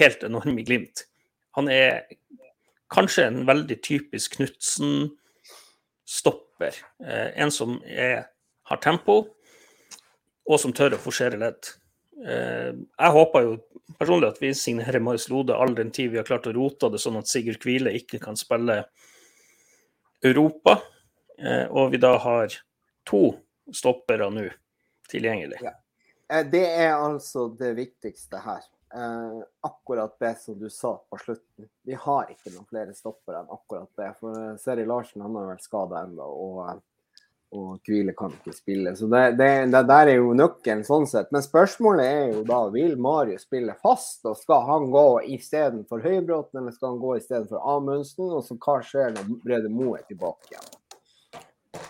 helt 0.00 0.20
enorm 0.26 0.58
i 0.58 0.66
Glimt. 0.66 1.06
Han 1.56 1.66
er 1.70 2.02
kanskje 2.90 3.26
en 3.30 3.46
veldig 3.46 3.78
typisk 3.86 4.34
Knutsen-stopper. 4.36 6.47
Eh, 6.60 7.40
en 7.42 7.50
som 7.54 7.78
er, 7.84 8.28
har 8.70 8.80
tempo, 8.82 9.20
og 10.48 10.60
som 10.60 10.74
tør 10.74 10.96
å 10.96 11.02
forsere 11.02 11.38
ledd. 11.40 11.70
Eh, 12.18 12.72
jeg 12.74 13.14
håper 13.14 13.46
jo 13.46 13.56
personlig 13.98 14.32
at 14.32 14.40
vi 14.42 14.52
signerer 14.56 15.02
Marius 15.02 15.28
Lode 15.30 15.56
all 15.56 15.74
den 15.76 15.92
tid 15.94 16.12
vi 16.12 16.20
har 16.20 16.26
klart 16.28 16.48
å 16.50 16.54
rote 16.56 16.90
det 16.92 17.00
sånn 17.02 17.18
at 17.20 17.30
Sigurd 17.30 17.60
Kvile 17.62 17.94
ikke 17.96 18.20
kan 18.22 18.38
spille 18.38 18.82
Europa, 20.24 20.80
eh, 21.38 21.66
og 21.70 21.92
vi 21.94 22.02
da 22.02 22.16
har 22.18 22.54
to 23.08 23.22
stoppere 23.74 24.30
nå 24.32 24.48
tilgjengelig. 25.08 25.60
Ja. 25.62 25.76
Det 26.44 26.66
er 26.66 26.90
altså 26.92 27.46
det 27.56 27.70
viktigste 27.78 28.42
her. 28.44 28.66
Eh, 28.94 29.42
akkurat 29.60 30.18
det 30.18 30.34
som 30.40 30.58
du 30.58 30.70
sa 30.70 31.04
på 31.10 31.16
slutten. 31.16 31.68
Vi 31.82 31.94
har 31.94 32.30
ikke 32.30 32.52
noen 32.54 32.68
flere 32.68 32.94
stoppere 32.96 33.42
enn 33.42 33.50
akkurat 33.52 33.90
det. 34.00 34.12
For 34.20 34.54
Seri 34.62 34.86
Larsen 34.88 35.24
han 35.24 35.36
har 35.36 35.50
vært 35.50 35.66
skada 35.66 36.00
ennå, 36.06 36.24
og, 36.24 36.80
og 37.52 37.68
Kvile 37.84 38.14
kan 38.16 38.32
ikke 38.32 38.56
spille. 38.56 38.94
Så 38.96 39.10
det, 39.12 39.22
det, 39.36 39.50
det 39.74 39.84
der 39.90 40.12
er 40.14 40.22
jo 40.22 40.32
nøkkelen 40.38 40.86
sånn 40.88 41.04
sett. 41.10 41.28
Men 41.36 41.44
spørsmålet 41.44 42.08
er 42.08 42.32
jo 42.38 42.46
da 42.48 42.62
vil 42.72 42.96
Marius 42.96 43.44
spille 43.44 43.76
fast, 43.84 44.22
og 44.24 44.40
skal 44.40 44.64
han 44.70 44.88
gå 44.94 45.06
istedenfor 45.36 46.04
Høybråten, 46.08 46.62
eller 46.62 46.76
skal 46.76 46.94
han 46.94 47.02
gå 47.04 47.18
istedenfor 47.20 47.60
Amundsen? 47.76 48.32
Og 48.32 48.46
så 48.48 48.56
hva 48.56 48.80
skjer 48.80 49.12
når 49.18 49.34
Brede 49.44 49.72
Moe 49.72 50.00
er 50.00 50.08
tilbake 50.08 50.54
igjen? 50.54 50.77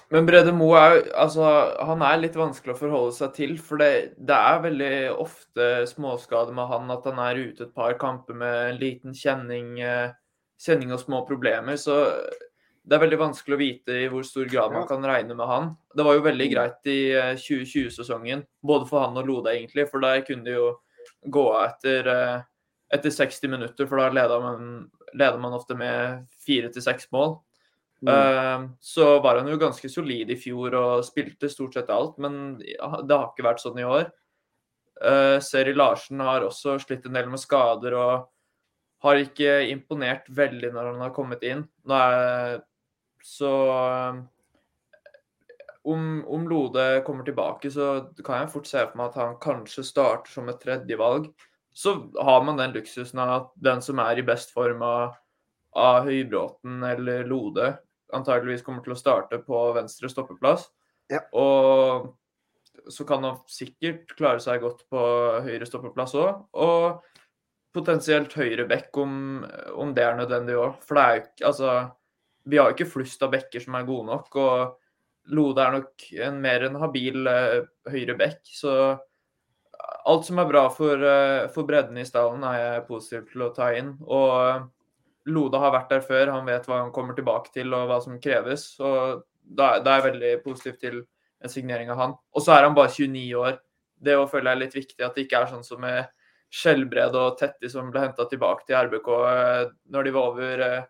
Men 0.09 0.24
Brede 0.24 0.54
Moe 0.56 0.80
er, 0.80 1.02
altså, 1.20 1.44
han 1.84 2.02
er 2.06 2.20
litt 2.22 2.36
vanskelig 2.38 2.72
å 2.72 2.78
forholde 2.78 3.12
seg 3.12 3.32
til. 3.36 3.50
For 3.61 3.80
det, 3.80 4.16
det 4.16 4.36
er 4.36 4.62
veldig 4.64 4.92
ofte 5.20 5.66
småskader 5.90 6.56
med 6.56 6.70
han 6.70 6.92
at 6.94 7.09
han 7.11 7.20
er 7.20 7.40
ute 7.50 7.66
et 7.66 7.74
par 7.76 7.92
kamper 8.00 8.38
med 8.40 8.56
en 8.70 8.78
liten 8.80 9.16
kjenning, 9.16 9.74
eh, 9.84 10.14
kjenning 10.64 10.94
og 10.96 11.02
små 11.02 11.26
problemer. 11.28 11.76
Så 11.76 11.98
det 12.88 12.96
er 12.96 13.02
veldig 13.02 13.18
vanskelig 13.20 13.56
å 13.56 13.61
vite 13.61 13.96
i 14.00 14.06
hvor 14.09 14.24
stor 14.24 14.48
grad 14.48 14.72
man 14.72 14.86
kan 14.88 15.04
regne 15.04 15.36
med 15.36 15.50
han. 15.50 15.74
Det 15.92 16.06
var 16.06 16.16
jo 16.16 16.24
veldig 16.24 16.46
greit 16.54 16.88
i 16.88 17.00
eh, 17.12 17.34
2020-sesongen, 17.36 18.46
både 18.64 18.88
for 18.88 19.04
han 19.04 19.20
og 19.20 19.28
Lode 19.28 19.52
egentlig. 19.52 19.90
For 19.90 20.00
der 20.00 20.24
kunne 20.24 20.48
de 20.48 20.56
jo 20.56 20.70
gå 21.28 21.44
av 21.52 21.66
etter, 21.66 22.09
eh, 22.14 22.38
etter 22.96 23.12
60 23.12 23.52
minutter, 23.52 23.90
for 23.90 24.00
da 24.00 24.09
leda 24.16 24.40
man, 24.40 24.72
leder 25.12 25.36
man 25.42 25.59
ofte 25.59 25.76
med 25.76 26.24
fire 26.48 26.72
til 26.72 26.86
seks 26.88 27.11
mål. 27.12 27.36
Mm. 28.03 28.14
Eh, 28.14 28.70
Så 28.80 29.18
var 29.20 29.40
han 29.40 29.49
jo 29.51 29.59
ganske 29.59 29.90
solid 29.90 30.30
i 30.30 30.38
fjor 30.38 30.74
og 30.78 31.05
spilte 31.07 31.51
stort 31.51 31.74
sett 31.74 31.90
alt, 31.90 32.18
men 32.18 32.59
det 32.59 32.78
har 32.78 33.30
ikke 33.30 33.46
vært 33.46 33.62
sånn 33.64 33.78
i 33.80 33.86
år. 33.86 34.11
Uh, 34.99 35.38
Seri 35.38 35.76
Larsen 35.76 36.18
har 36.26 36.42
også 36.42 36.74
slitt 36.82 37.05
en 37.07 37.14
del 37.14 37.28
med 37.30 37.38
skader 37.38 37.94
og 37.94 38.24
har 39.07 39.20
ikke 39.22 39.61
imponert 39.70 40.26
veldig 40.26 40.72
når 40.74 40.88
han 40.92 41.05
har 41.05 41.14
kommet 41.14 41.44
inn. 41.46 41.62
Er, 41.86 42.59
så 43.22 43.53
eh, 43.76 44.18
om, 45.86 46.09
om 46.26 46.49
Lode 46.51 46.88
kommer 47.07 47.26
tilbake, 47.26 47.70
så 47.70 48.09
kan 48.26 48.42
jeg 48.42 48.53
fort 48.57 48.66
se 48.66 48.82
for 48.88 48.99
meg 48.99 49.12
at 49.12 49.20
han 49.22 49.38
kanskje 49.42 49.86
starter 49.86 50.34
som 50.34 50.51
et 50.51 50.59
tredjevalg. 50.62 51.30
Så 51.70 51.94
har 52.18 52.42
man 52.42 52.59
den 52.59 52.74
luksusen 52.74 53.22
at 53.22 53.53
den 53.55 53.84
som 53.86 54.03
er 54.03 54.18
i 54.18 54.26
best 54.26 54.51
form 54.51 54.82
av, 54.82 55.14
av 55.78 56.09
Høybråten 56.09 56.82
eller 56.90 57.22
Lode, 57.30 57.76
antageligvis 58.14 58.64
kommer 58.66 58.84
til 58.84 58.94
å 58.94 58.98
starte 58.98 59.40
på 59.44 59.61
venstre 59.76 60.11
stoppeplass. 60.12 60.68
Ja. 61.12 61.22
Og 61.36 62.14
så 62.92 63.04
kan 63.09 63.24
han 63.26 63.40
sikkert 63.50 64.14
klare 64.16 64.40
seg 64.42 64.62
godt 64.64 64.84
på 64.92 65.04
høyre 65.44 65.68
stoppeplass 65.68 66.14
òg. 66.18 66.42
Og 66.56 67.18
potensielt 67.76 68.32
høyre 68.38 68.66
bekk 68.68 68.96
om, 69.02 69.14
om 69.76 69.94
det 69.96 70.04
er 70.04 70.18
nødvendig 70.18 70.56
òg. 70.59 70.78
For 70.84 70.98
det 70.98 71.04
er 71.04 71.14
jo 71.14 71.24
ikke 71.24 71.48
Altså, 71.50 71.72
vi 72.48 72.59
har 72.59 72.70
jo 72.70 72.76
ikke 72.78 72.92
flust 72.94 73.24
av 73.24 73.32
bekker 73.34 73.64
som 73.64 73.76
er 73.78 73.88
gode 73.88 74.09
nok. 74.12 74.38
Og 74.40 74.84
Lode 75.28 75.61
er 75.61 75.74
nok 75.74 76.06
en 76.24 76.38
mer 76.40 76.62
enn 76.64 76.78
habil 76.80 77.28
uh, 77.28 77.66
høyre 77.92 78.14
bekk. 78.16 78.38
Så 78.48 78.72
alt 80.09 80.24
som 80.24 80.40
er 80.40 80.48
bra 80.48 80.64
for, 80.72 81.04
uh, 81.04 81.50
for 81.52 81.68
bredden 81.68 82.00
i 82.00 82.06
stallen, 82.09 82.46
er 82.48 82.56
jeg 82.62 82.86
positiv 82.88 83.26
til 83.28 83.44
å 83.44 83.52
ta 83.52 83.68
inn. 83.76 83.92
Og 84.09 84.64
Lode 85.29 85.61
har 85.61 85.74
vært 85.74 85.93
der 85.93 86.05
før, 86.05 86.33
han 86.35 86.47
vet 86.49 86.66
hva 86.68 86.83
han 86.83 86.93
kommer 86.95 87.16
tilbake 87.16 87.53
til 87.55 87.72
og 87.76 87.89
hva 87.91 88.01
som 88.05 88.18
kreves. 88.22 88.70
Og 88.81 89.24
da, 89.43 89.79
da 89.85 89.95
er 89.95 90.01
jeg 90.01 90.09
veldig 90.11 90.35
positiv 90.45 90.76
til 90.83 91.01
en 91.45 91.53
signering 91.53 91.91
av 91.93 92.01
han. 92.03 92.14
Og 92.35 92.45
så 92.45 92.55
er 92.57 92.66
han 92.66 92.76
bare 92.76 92.93
29 92.95 93.26
år. 93.39 93.59
Det 93.99 94.14
å 94.18 94.29
føler 94.31 94.51
jeg 94.51 94.57
er 94.57 94.62
litt 94.62 94.79
viktig, 94.79 95.03
at 95.05 95.16
det 95.16 95.26
ikke 95.26 95.43
er 95.43 95.51
sånn 95.51 95.66
som 95.66 95.83
med 95.83 96.07
Skjelbred 96.55 97.16
og 97.18 97.37
Tetti 97.41 97.68
som 97.68 97.91
ble 97.93 98.07
henta 98.07 98.24
tilbake 98.29 98.64
til 98.64 98.79
RBK 98.89 99.09
eh, 99.29 99.64
når 99.93 100.07
de 100.07 100.12
var 100.14 100.31
over 100.31 100.62
eh, 100.64 100.87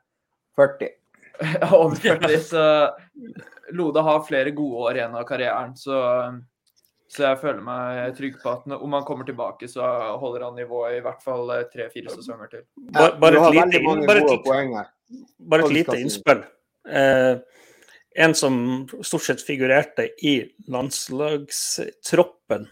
40. 0.58 0.92
over 1.80 1.96
40. 1.96 2.36
Så 2.46 2.64
Lode 3.74 4.04
har 4.06 4.26
flere 4.26 4.52
gode 4.56 4.84
år 4.88 5.00
igjen 5.00 5.16
av 5.18 5.26
karrieren. 5.28 5.74
Så, 5.78 5.98
så 7.08 7.24
jeg 7.24 7.40
føler 7.40 7.60
meg 7.64 8.16
trygg 8.18 8.34
på 8.42 8.50
at 8.52 8.66
om 8.76 8.96
han 8.96 9.04
kommer 9.08 9.24
tilbake, 9.28 9.68
så 9.70 9.84
holder 10.20 10.44
han 10.44 10.58
nivået 10.60 10.98
i 10.98 11.04
hvert 11.04 11.22
fall 11.24 11.48
eh, 11.54 11.64
tre-fire 11.72 12.12
sesonger 12.12 12.50
til. 12.52 12.66
Bare, 12.92 13.14
bare 13.20 13.40
et 13.40 13.56
lite, 13.56 13.80
bare 14.08 14.24
et. 14.24 14.90
Bare 15.48 15.64
et 15.64 15.76
lite 15.78 15.96
innspill. 16.02 16.42
Eh, 16.88 17.38
en 18.18 18.34
som 18.36 18.58
stort 19.00 19.24
sett 19.24 19.44
figurerte 19.44 20.08
i 20.26 20.34
landslagstroppen 20.68 22.66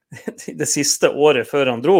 det 0.60 0.68
siste 0.70 1.10
året 1.10 1.48
før 1.50 1.74
han 1.74 1.84
dro, 1.84 1.98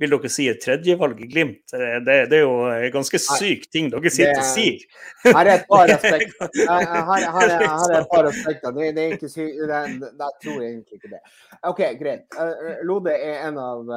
vil 0.00 0.14
dere 0.14 0.30
si 0.32 0.46
et 0.50 0.60
tredjevalg 0.62 1.20
i 1.20 1.28
Glimt? 1.30 1.62
Det, 1.72 2.14
det, 2.30 2.38
er 2.38 2.44
jo 2.44 2.54
en 2.70 2.86
ganske 2.94 3.20
syk 3.20 3.66
ting 3.72 3.90
dere 3.92 4.12
sitter 4.12 4.40
og 4.40 4.48
sier. 4.48 4.80
Her 5.26 5.42
er 5.42 5.52
et 5.58 5.66
par 5.68 5.92
aspekter. 5.96 6.48
Her, 6.56 6.86
her, 7.10 7.26
her, 7.36 7.54
er 7.58 7.96
et 8.00 8.08
par 8.12 8.30
aspekter. 8.30 8.74
Det, 8.78 8.88
det 8.96 9.04
er 9.04 9.16
ikke 9.18 9.30
sykt. 9.32 9.60
Jeg 9.60 10.32
tror 10.44 10.64
egentlig 10.64 10.98
ikke 10.98 11.12
det. 11.12 11.22
OK, 11.68 11.84
greit. 12.00 12.40
Lode 12.88 13.14
er 13.18 13.46
en 13.50 13.60
av 13.62 13.94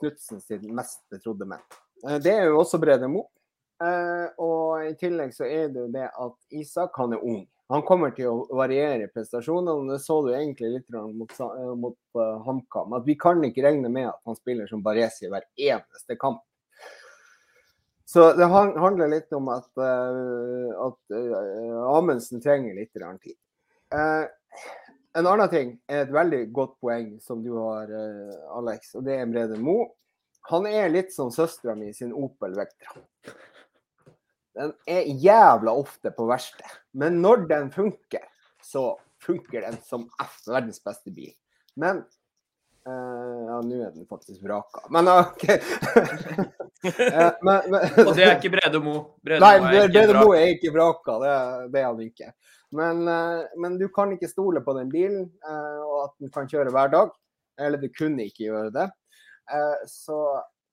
Knutsen 0.00 0.42
sin 0.42 0.66
mest 0.74 1.02
betrodde 1.12 1.48
menn. 1.48 1.62
Det 2.22 2.32
er 2.32 2.48
jo 2.50 2.62
også 2.64 2.80
Brede 2.82 3.10
Mo. 3.10 3.26
Og 4.42 4.86
i 4.86 4.94
tillegg 4.98 5.34
så 5.36 5.46
er 5.46 5.68
det 5.74 5.84
jo 5.84 5.90
det 5.92 6.08
at 6.08 6.60
Isak, 6.62 6.96
han 6.98 7.14
er 7.18 7.22
ung. 7.22 7.42
Han 7.70 7.84
kommer 7.86 8.10
til 8.16 8.28
å 8.28 8.56
variere 8.58 9.08
prestasjonene. 9.12 9.92
Det 9.94 10.00
så 10.02 10.18
du 10.24 10.32
egentlig 10.34 10.72
litt 10.74 10.96
mot, 11.14 11.30
mot 11.78 11.98
uh, 12.18 12.40
HamKam. 12.44 12.96
At 12.98 13.06
vi 13.06 13.16
kan 13.20 13.42
ikke 13.46 13.64
regne 13.64 13.88
med 13.92 14.10
at 14.10 14.18
han 14.28 14.36
spiller 14.36 14.68
som 14.68 14.82
Baresi 14.84 15.30
hver 15.30 15.46
eneste 15.56 16.18
kamp. 16.20 16.42
Så 18.12 18.26
det 18.36 18.44
handler 18.50 19.08
litt 19.08 19.32
om 19.32 19.48
at, 19.54 19.70
uh, 19.80 20.88
at 20.88 21.16
uh, 21.16 21.94
Amundsen 21.94 22.42
trenger 22.44 22.76
litt 22.76 22.92
tid. 22.92 23.38
En 25.12 25.28
annen 25.28 25.48
ting 25.52 25.72
er 25.88 26.04
et 26.04 26.12
veldig 26.12 26.44
godt 26.56 26.76
poeng 26.80 27.14
som 27.20 27.42
du 27.44 27.50
har, 27.58 27.90
Alex, 28.56 28.94
og 28.96 29.04
det 29.04 29.18
er 29.20 29.28
Brede 29.28 29.58
Mo. 29.60 29.90
Han 30.48 30.64
er 30.66 30.88
litt 30.88 31.12
som 31.12 31.28
søstera 31.32 31.74
mi 31.76 31.92
sin 31.94 32.14
Opel 32.16 32.56
Vectra. 32.56 33.02
Den 34.56 34.72
er 34.86 35.06
jævla 35.08 35.72
ofte 35.72 36.12
på 36.12 36.26
verksted. 36.28 36.68
Men 36.92 37.22
når 37.24 37.46
den 37.48 37.70
funker, 37.72 38.26
så 38.62 38.96
funker 39.22 39.64
den 39.64 39.78
som 39.86 40.08
F, 40.20 40.42
verdens 40.48 40.82
beste 40.84 41.12
bil. 41.14 41.32
Men 41.80 42.02
uh, 42.86 43.40
Ja, 43.48 43.58
nå 43.64 43.78
er 43.80 43.94
den 43.94 44.06
faktisk 44.10 44.42
vraka. 44.44 44.84
Men 44.92 45.08
OK. 45.12 45.46
uh, 45.48 47.32
men, 47.46 47.70
men, 47.72 47.80
Og 48.06 48.12
det 48.16 48.26
er 48.26 48.36
ikke 48.36 48.52
Brede 48.58 48.82
Mo? 48.82 48.96
nei, 49.24 49.56
Brede 49.62 50.18
Mo 50.18 50.32
er 50.36 50.56
ikke 50.56 50.74
vraka. 50.74 51.18
Det, 51.22 51.34
det 51.72 51.82
er 51.82 51.88
han 51.88 52.04
ikke. 52.04 52.32
Men, 52.76 53.04
uh, 53.08 53.44
men, 53.60 53.80
du 53.80 53.88
kan 53.94 54.12
ikke 54.12 54.30
stole 54.30 54.64
på 54.64 54.76
den 54.78 54.92
bilen, 54.92 55.28
og 55.44 55.98
at 56.06 56.16
den 56.20 56.32
kan 56.32 56.48
kjøre 56.48 56.72
hver 56.74 56.92
dag. 56.92 57.12
Eller 57.60 57.80
du 57.80 57.88
kunne 57.92 58.24
ikke 58.28 58.48
gjøre 58.48 58.72
det. 58.72 58.88
Så, 59.90 60.16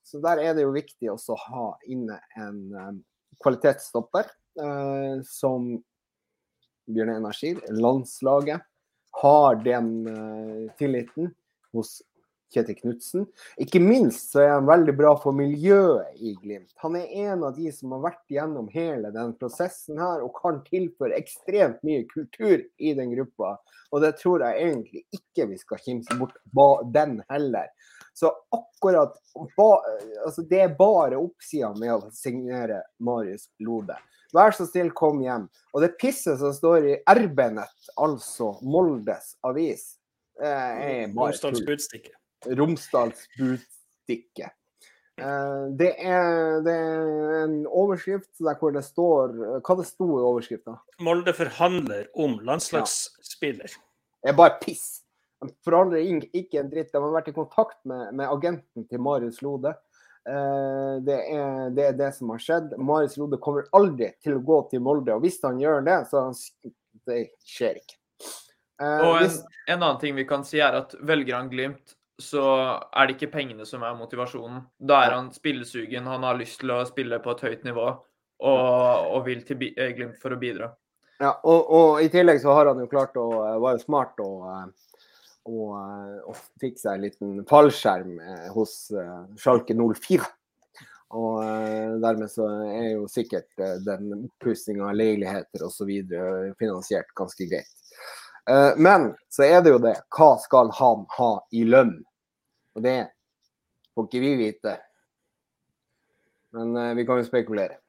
så, 0.06 0.20
der 0.24 0.40
er 0.40 0.54
det 0.56 0.64
jo 0.64 0.70
viktig 0.72 1.10
også 1.12 1.34
å 1.36 1.42
ha 1.50 1.66
inne 1.92 2.16
en 2.40 3.02
kvalitetsstopper, 3.44 4.32
eh, 4.62 5.22
som 5.26 5.72
Bjørn 6.90 7.16
Energi, 7.16 7.56
landslaget, 7.70 8.66
har 9.22 9.60
den 9.66 10.08
eh, 10.08 10.72
tilliten 10.78 11.34
hos 11.74 12.00
Kjetil 12.50 12.78
Knutsen. 12.80 13.26
Ikke 13.62 13.82
minst 13.82 14.34
så 14.34 14.42
er 14.42 14.52
han 14.56 14.70
veldig 14.70 14.96
bra 14.98 15.12
for 15.22 15.38
miljøet 15.38 16.18
i 16.18 16.34
Glimt. 16.42 16.72
Han 16.82 16.98
er 16.98 17.12
en 17.28 17.44
av 17.46 17.58
de 17.58 17.70
som 17.74 17.94
har 17.94 18.02
vært 18.08 18.24
gjennom 18.34 18.70
hele 18.74 19.12
den 19.14 19.36
prosessen 19.38 20.02
her 20.02 20.24
og 20.26 20.34
kan 20.40 20.62
tilføre 20.66 21.18
ekstremt 21.20 21.84
mye 21.86 22.08
kultur 22.10 22.58
i 22.58 22.96
den 22.98 23.14
gruppa. 23.14 23.58
Og 23.94 24.02
det 24.06 24.16
tror 24.22 24.46
jeg 24.46 24.66
egentlig 24.66 25.06
ikke 25.14 25.50
vi 25.52 25.62
skal 25.62 25.84
kimse 25.86 26.18
bort 26.20 26.90
den 26.96 27.20
heller. 27.30 27.70
Så 28.20 28.34
akkurat 28.52 29.14
ba, 29.58 29.68
altså 30.26 30.42
Det 30.42 30.60
er 30.60 30.76
bare 30.76 31.16
oppsida 31.16 31.70
med 31.80 31.94
å 31.94 32.10
signere 32.12 32.82
Marius 33.00 33.48
Lode. 33.64 33.96
Vær 34.36 34.52
så 34.54 34.68
snill, 34.68 34.92
kom 34.94 35.22
hjem. 35.24 35.48
Og 35.72 35.86
det 35.86 35.96
pisset 36.02 36.38
som 36.42 36.52
står 36.54 36.90
i 36.92 36.98
RB-nett, 37.16 37.90
altså 37.96 38.52
Moldes 38.62 39.38
avis, 39.48 39.94
eh, 40.44 41.08
Romsdals 41.16 41.64
Budstikke. 41.66 42.12
Romsdals 42.60 43.24
Budstikke. 43.40 44.52
Eh, 45.20 45.64
det 45.80 45.94
er, 46.04 46.60
det 46.68 46.76
er, 46.76 47.34
en 47.46 47.58
overskrift 47.66 48.30
der 48.44 48.60
hvor 48.60 48.76
det 48.76 48.84
står 48.88 49.34
Hva 49.64 49.76
det 49.80 49.88
sto 49.88 50.08
i 50.12 50.24
overskrifta? 50.24 50.78
Molde 51.04 51.34
forhandler 51.36 52.12
om 52.20 52.38
landslagsspiller. 52.44 53.72
Ja. 53.72 53.86
Det 54.20 54.34
er 54.34 54.38
bare 54.44 54.60
piss. 54.60 55.06
De 55.40 55.54
forandrer 55.64 56.04
ikke 56.36 56.60
en 56.60 56.72
dritt. 56.72 56.92
De 56.92 57.02
har 57.02 57.14
vært 57.14 57.32
i 57.32 57.36
kontakt 57.36 57.78
med, 57.88 58.10
med 58.18 58.28
agenten 58.28 58.88
til 58.90 59.04
Marius 59.04 59.40
Lode. 59.46 59.76
Eh, 60.28 60.96
det, 61.06 61.20
er, 61.32 61.70
det, 61.76 61.86
er, 61.86 61.96
det 61.98 62.10
som 62.18 62.34
har 62.34 62.42
skjedd. 62.44 62.76
Marius 62.78 63.16
Lode 63.22 63.40
kommer 63.42 63.70
aldri 63.76 64.12
til 64.24 64.38
å 64.38 64.44
gå 64.46 64.60
til 64.72 64.84
Molde. 64.86 65.16
Og 65.16 65.24
hvis 65.24 65.40
han 65.46 65.62
gjør 65.62 65.86
det, 65.88 66.02
så 66.12 66.28
det 67.08 67.22
skjer 67.48 67.80
ikke. 67.80 67.96
Eh, 68.82 69.06
og 69.06 69.22
en, 69.24 69.32
en, 69.68 69.80
annen 69.80 70.02
ting 70.02 70.18
vi 70.18 70.28
kan 70.28 70.46
si, 70.48 70.60
er 70.64 70.78
at 70.82 70.96
velger 71.00 71.40
han 71.40 71.50
Glimt, 71.52 71.96
så 72.20 72.44
er 72.92 73.08
det 73.08 73.16
ikke 73.16 73.34
pengene 73.38 73.68
som 73.68 73.84
er 73.88 73.98
motivasjonen. 73.98 74.66
Da 74.76 75.02
er 75.06 75.16
han 75.16 75.32
spillesugen, 75.36 76.08
han 76.08 76.28
har 76.28 76.40
lyst 76.40 76.62
til 76.64 76.76
å 76.76 76.84
spille 76.88 77.22
på 77.24 77.36
et 77.36 77.48
høyt 77.48 77.66
nivå 77.68 77.88
og, 77.88 79.08
og 79.16 79.26
vil 79.28 79.44
til 79.48 79.70
eh, 79.72 79.96
Glimt 79.96 80.20
for 80.22 80.36
å 80.36 80.40
bidra. 80.40 80.74
Ja, 81.20 81.34
og, 81.44 81.66
og, 81.68 81.88
i 82.00 82.08
tillegg 82.12 82.40
så 82.40 82.54
har 82.56 82.70
han 82.72 82.80
jo 82.80 82.88
klart 82.92 83.18
å 83.20 83.28
være 83.60 83.82
smart 83.82 84.20
og 84.24 84.46
og, 85.48 85.70
eh, 85.80 86.18
og 86.28 86.42
fikk 86.62 86.80
seg 86.80 86.98
en 86.98 87.06
liten 87.06 87.40
fallskjerm 87.50 88.20
eh, 88.20 88.50
hos 88.56 88.92
eh, 88.92 89.24
Schalke 89.40 89.76
04. 89.78 90.28
Og 91.10 91.40
dermed 92.04 92.30
så 92.30 92.46
er 92.70 92.92
jo 92.92 93.08
sikkert 93.10 93.48
den 93.82 94.12
oppussinga 94.14 94.92
av 94.92 94.98
leiligheter 95.00 95.64
osv. 95.66 95.88
finansiert 96.60 97.10
ganske 97.18 97.48
greit. 97.50 97.72
Men 98.78 99.08
så 99.34 99.48
er 99.48 99.64
det 99.66 99.74
jo 99.74 99.80
det. 99.82 99.96
Hva 100.14 100.36
skal 100.38 100.70
han 100.78 101.08
ha 101.16 101.32
i 101.50 101.64
lønn? 101.66 101.96
Og 102.78 102.86
det 102.86 102.94
får 103.98 104.06
ikke 104.06 104.22
vi 104.22 104.36
vite. 104.38 104.76
Men 106.54 106.78
vi 107.02 107.08
kan 107.10 107.24
jo 107.24 107.26
spekulere. 107.26 107.82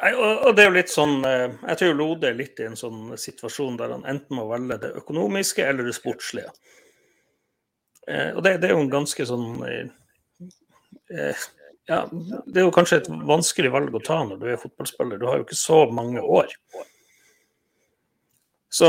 Nei, 0.00 0.12
og 0.16 0.54
det 0.56 0.64
er 0.64 0.70
jo 0.70 0.74
litt 0.74 0.90
sånn, 0.90 1.18
eh, 1.28 1.52
Jeg 1.68 1.78
tror 1.78 1.98
Lode 1.98 2.30
er 2.30 2.38
litt 2.38 2.60
i 2.60 2.66
en 2.66 2.78
sånn 2.78 3.12
situasjon 3.18 3.76
der 3.78 3.92
han 3.92 4.06
enten 4.08 4.38
må 4.38 4.46
velge 4.48 4.80
det 4.82 4.92
økonomiske 5.02 5.64
eller 5.68 5.86
det 5.86 5.94
sportslige. 5.94 6.50
Eh, 8.08 8.32
og 8.32 8.42
det, 8.42 8.56
det 8.62 8.70
er 8.70 8.74
jo 8.74 8.82
en 8.82 8.90
ganske 8.90 9.26
sånn 9.28 9.60
eh, 9.68 11.44
ja, 11.86 12.00
Det 12.10 12.56
er 12.58 12.66
jo 12.66 12.74
kanskje 12.74 13.02
et 13.02 13.10
vanskelig 13.28 13.70
valg 13.74 13.94
å 13.94 14.02
ta 14.02 14.22
når 14.26 14.40
du 14.40 14.48
er 14.50 14.60
fotballspiller. 14.62 15.20
Du 15.20 15.28
har 15.28 15.38
jo 15.38 15.46
ikke 15.46 15.60
så 15.60 15.84
mange 15.92 16.22
år. 16.22 16.50
Så 18.72 18.88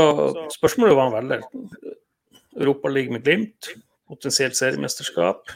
spørsmålet 0.54 0.94
er 0.94 0.98
hva 0.98 1.08
han 1.10 1.16
velger. 1.18 1.94
Europaliga 2.54 3.12
med 3.12 3.26
Glimt, 3.26 3.68
potensielt 4.08 4.56
seriemesterskap, 4.56 5.50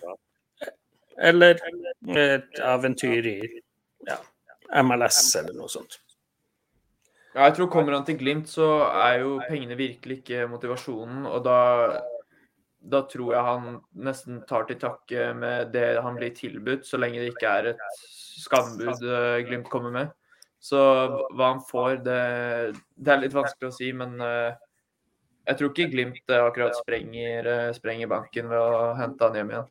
eller 1.18 1.60
et 2.10 2.58
eventyr 2.58 3.26
i 3.30 3.38
MLS 4.84 5.22
eller 5.40 5.56
noe 5.56 5.70
sånt. 5.72 5.98
Ja, 7.34 7.44
jeg 7.46 7.58
tror 7.58 7.68
Kommer 7.72 7.94
han 7.94 8.06
til 8.08 8.18
Glimt, 8.18 8.48
så 8.50 8.66
er 8.88 9.20
jo 9.22 9.36
pengene 9.46 9.76
virkelig 9.78 10.22
ikke 10.22 10.46
motivasjonen. 10.50 11.26
Og 11.28 11.42
da, 11.46 11.58
da 12.80 13.02
tror 13.10 13.34
jeg 13.36 13.46
han 13.46 13.66
nesten 14.08 14.40
tar 14.48 14.66
til 14.68 14.80
takke 14.80 15.32
med 15.38 15.74
det 15.74 16.00
han 16.02 16.18
blir 16.18 16.34
tilbudt, 16.36 16.88
så 16.88 17.00
lenge 17.00 17.20
det 17.22 17.34
ikke 17.34 17.52
er 17.60 17.70
et 17.74 17.84
skambud 18.42 19.04
eh, 19.04 19.42
Glimt 19.46 19.70
kommer 19.70 19.94
med. 19.94 20.14
Så 20.58 20.80
hva 21.38 21.52
han 21.52 21.60
får, 21.68 22.00
det, 22.02 22.22
det 22.98 23.12
er 23.12 23.22
litt 23.22 23.36
vanskelig 23.36 23.68
å 23.68 23.76
si, 23.76 23.92
men 23.94 24.16
uh, 24.18 24.50
jeg 25.46 25.60
tror 25.60 25.70
ikke 25.70 25.92
Glimt 25.92 26.32
akkurat 26.34 26.74
sprenger, 26.80 27.46
sprenger 27.76 28.10
banken 28.10 28.50
ved 28.50 28.58
å 28.58 28.88
hente 28.98 29.28
han 29.28 29.38
hjem 29.38 29.52
igjen. 29.54 29.68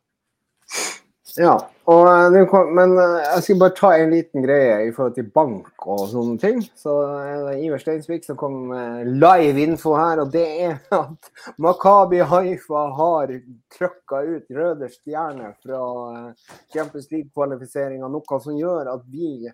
Ja, 1.39 1.69
eh, 1.87 2.65
men 2.73 2.97
eh, 2.97 3.17
jeg 3.35 3.43
skal 3.45 3.57
bare 3.61 3.73
ta 3.77 3.91
en 3.93 4.09
liten 4.09 4.41
greie 4.41 4.87
i 4.87 4.93
forhold 4.93 5.13
til 5.19 5.27
bank 5.35 5.85
og 5.85 6.07
sånne 6.09 6.39
ting. 6.41 6.63
Så 6.73 6.95
er 7.13 7.43
det 7.45 7.59
Iver 7.61 7.83
Steinsvik 7.83 8.25
som 8.25 8.39
kom 8.39 8.71
live 9.05 9.61
info 9.61 9.93
her, 9.99 10.23
og 10.23 10.33
det 10.33 10.45
er 10.65 10.79
at 10.97 11.29
Makabi 11.61 12.23
Haifa 12.25 12.87
har 12.97 13.35
trykka 13.77 14.23
ut 14.25 14.57
røde 14.57 14.89
stjerner 14.95 15.53
fra 15.61 15.83
eh, 16.15 16.55
Champions 16.73 17.11
League-kvalifiseringa, 17.13 18.09
noe 18.09 18.41
som 18.41 18.57
gjør 18.57 18.89
at 18.95 19.05
vi 19.05 19.45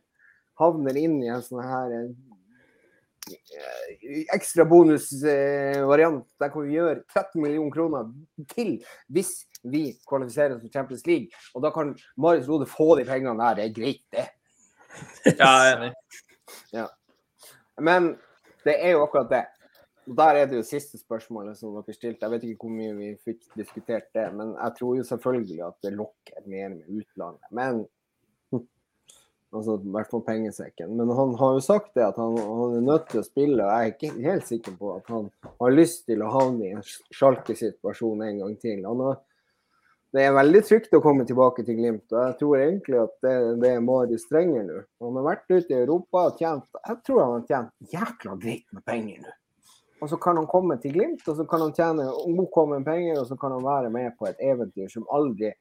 havner 0.62 1.04
inn 1.04 1.20
i 1.20 1.34
en 1.34 1.44
sånn 1.44 1.66
her 1.68 1.98
ekstra 4.36 4.66
bonusvariant 4.68 6.26
der 6.40 6.52
kan 6.52 6.66
vi 6.66 6.76
gjøre 6.76 7.04
13 7.06 7.40
millioner 7.40 7.72
kroner 7.72 8.10
til 8.52 8.74
hvis 9.08 9.32
vi 9.64 9.84
kvalifiserer 10.10 10.56
oss 10.56 10.64
til 10.64 10.74
Champions 10.74 11.06
League. 11.08 11.44
Og 11.56 11.64
da 11.64 11.72
kan 11.74 11.94
Marius 12.18 12.50
Lode 12.50 12.68
få 12.70 12.94
de 13.00 13.08
pengene 13.08 13.36
der. 13.40 13.60
Det 13.60 13.66
er 13.66 13.76
greit, 13.80 14.04
det. 14.12 14.28
Ja, 15.40 15.50
jeg 15.50 15.72
er 15.72 15.82
enig. 15.82 15.94
Ja. 16.74 16.86
Men 17.82 18.12
det 18.68 18.76
er 18.78 18.92
jo 18.94 19.04
akkurat 19.06 19.30
det. 19.32 19.46
Og 20.08 20.18
Der 20.18 20.38
er 20.38 20.46
det 20.46 20.58
jo 20.60 20.66
siste 20.68 21.00
spørsmålet 21.00 21.58
som 21.58 21.74
dere 21.74 21.96
stilte. 21.96 22.26
Jeg 22.26 22.32
vet 22.34 22.44
ikke 22.44 22.68
hvor 22.68 22.76
mye 22.76 22.94
vi 22.98 23.10
fikk 23.24 23.48
diskutert 23.58 24.12
det. 24.14 24.28
Men 24.36 24.54
jeg 24.54 24.76
tror 24.80 24.98
jo 25.00 25.06
selvfølgelig 25.08 25.64
at 25.66 25.78
det 25.84 25.94
lokker 25.96 26.46
mer 26.46 26.70
med 26.76 27.00
utlandet. 27.00 27.48
Men 27.52 27.86
altså 29.54 29.78
i 29.78 29.92
hvert 29.96 30.10
fall 30.12 30.24
pengesekken. 30.26 30.96
Men 30.98 31.12
han 31.18 31.36
har 31.40 31.58
jo 31.58 31.64
sagt 31.64 31.94
det 31.98 32.06
at 32.06 32.18
han, 32.20 32.38
han, 32.38 32.78
er 32.78 32.88
nødt 32.88 33.10
til 33.12 33.22
å 33.22 33.26
spille, 33.26 33.60
og 33.64 33.70
jeg 33.70 33.90
er 33.90 33.94
ikke 33.94 34.30
helt 34.30 34.50
sikker 34.50 34.78
på 34.80 34.96
at 34.96 35.12
han 35.14 35.30
har 35.62 35.76
lyst 35.76 36.06
til 36.10 36.24
å 36.24 36.32
havne 36.34 36.66
i 36.66 36.74
en 36.78 36.86
sjalkesituasjon 37.14 38.26
en 38.28 38.42
gang 38.44 38.58
til. 38.62 38.82
Han 38.88 39.06
har 39.08 39.22
det 40.14 40.22
er 40.28 40.36
veldig 40.36 40.62
trygt 40.68 40.94
å 40.94 41.02
komme 41.02 41.26
tilbake 41.26 41.64
til 41.66 41.80
Glimt. 41.80 42.06
Og 42.14 42.20
jeg 42.20 42.36
tror 42.38 42.60
egentlig 42.62 43.00
at 43.02 43.14
det, 43.26 43.38
det 43.64 43.72
er 43.74 43.86
Marius 43.86 44.28
trenger 44.30 44.68
nå. 44.68 44.82
Han 45.02 45.18
har 45.18 45.26
vært 45.26 45.48
ute 45.50 45.74
i 45.74 45.80
Europa 45.80 46.28
og 46.30 46.42
tjent 46.42 46.68
Jeg 46.78 47.00
tror 47.08 47.22
han 47.24 47.34
har 47.34 47.48
tjent 47.50 47.96
jækla 47.96 48.36
greit 48.44 48.68
med 48.76 48.86
penger 48.86 49.24
nå. 49.24 49.34
Og 50.04 50.12
så 50.12 50.20
kan 50.20 50.38
han 50.38 50.50
komme 50.52 50.76
til 50.84 50.94
Glimt, 50.98 51.24
og 51.32 51.38
så 51.38 51.46
kan 51.48 51.64
han 51.64 51.74
tjene 51.74 52.10
OK 52.12 52.58
penger, 52.86 53.22
og 53.22 53.28
så 53.30 53.38
kan 53.40 53.56
han 53.56 53.64
være 53.64 53.90
med 53.90 54.18
på 54.20 54.28
et 54.28 54.42
eventyr 54.44 54.90
som 54.92 55.06
aldri 55.16 55.54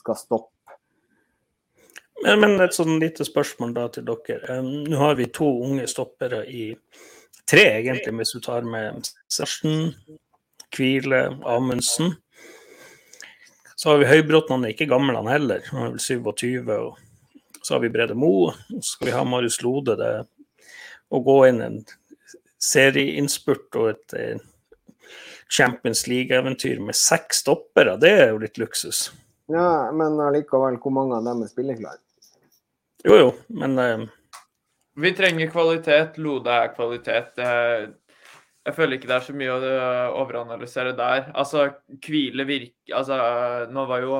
skal 0.00 0.16
stoppe. 0.16 0.54
Men, 2.24 2.40
men 2.40 2.62
et 2.64 2.74
sånn 2.74 2.96
lite 2.98 3.26
spørsmål 3.28 3.74
da 3.76 3.84
til 3.94 4.08
dere. 4.08 4.56
Um, 4.58 4.70
Nå 4.88 4.98
har 4.98 5.18
vi 5.20 5.28
to 5.30 5.50
unge 5.68 5.84
stoppere 5.86 6.42
i 6.50 6.70
tre, 7.46 7.66
egentlig, 7.78 8.16
hvis 8.18 8.34
du 8.34 8.40
tar 8.42 8.66
med 8.66 9.06
Sersen, 9.30 9.92
Kvile, 10.74 11.28
Amundsen. 11.46 12.16
Så 13.78 13.92
har 13.92 14.00
vi 14.00 14.08
Høybråten, 14.10 14.56
han 14.56 14.66
er 14.66 14.72
ikke 14.74 14.88
gammel 14.90 15.14
han 15.20 15.28
heller, 15.30 15.62
han 15.70 15.84
er 15.84 15.92
vel 15.94 16.02
27. 16.02 16.72
Og 16.74 17.62
så 17.62 17.76
har 17.76 17.82
vi 17.84 17.90
Brede 17.94 18.16
Moe, 18.18 18.50
og 18.74 18.80
så 18.82 18.96
skal 18.96 19.10
vi 19.10 19.14
ha 19.14 19.22
Marius 19.28 19.60
Lode. 19.62 19.94
Det 20.00 20.10
å 21.14 21.20
gå 21.24 21.36
inn 21.46 21.60
en 21.62 21.76
serieinnspurt 22.58 23.78
og 23.78 23.92
et 23.92 24.16
eh, 24.18 24.40
Champions 25.48 26.02
League-eventyr 26.10 26.82
med 26.84 26.98
seks 26.98 27.44
stoppere, 27.44 27.94
det 28.02 28.10
er 28.18 28.26
jo 28.32 28.42
litt 28.42 28.58
luksus. 28.60 29.06
Ja, 29.48 29.88
men 29.94 30.18
allikevel, 30.20 30.76
hvor 30.82 30.92
mange 30.92 31.16
av 31.16 31.24
dem 31.30 31.46
er 31.46 31.52
spilleklare? 31.52 32.02
Jo 33.06 33.16
jo, 33.22 33.28
men 33.62 33.78
eh, 33.78 34.02
Vi 34.98 35.14
trenger 35.14 35.54
kvalitet. 35.54 36.18
Lode 36.18 36.50
er 36.50 36.74
kvalitet. 36.74 37.30
Det- 37.38 37.94
Jeg 38.68 38.76
føler 38.76 38.98
ikke 38.98 39.08
det 39.08 39.16
er 39.16 39.24
så 39.24 39.34
mye 39.36 39.54
å 39.54 39.60
øh, 39.64 40.18
overanalysere 40.20 40.92
der. 40.96 41.30
Altså, 41.32 41.70
hvile 42.04 42.44
virker 42.44 42.98
Altså, 42.98 43.16
nå 43.72 43.84
var 43.88 44.04
jo 44.04 44.18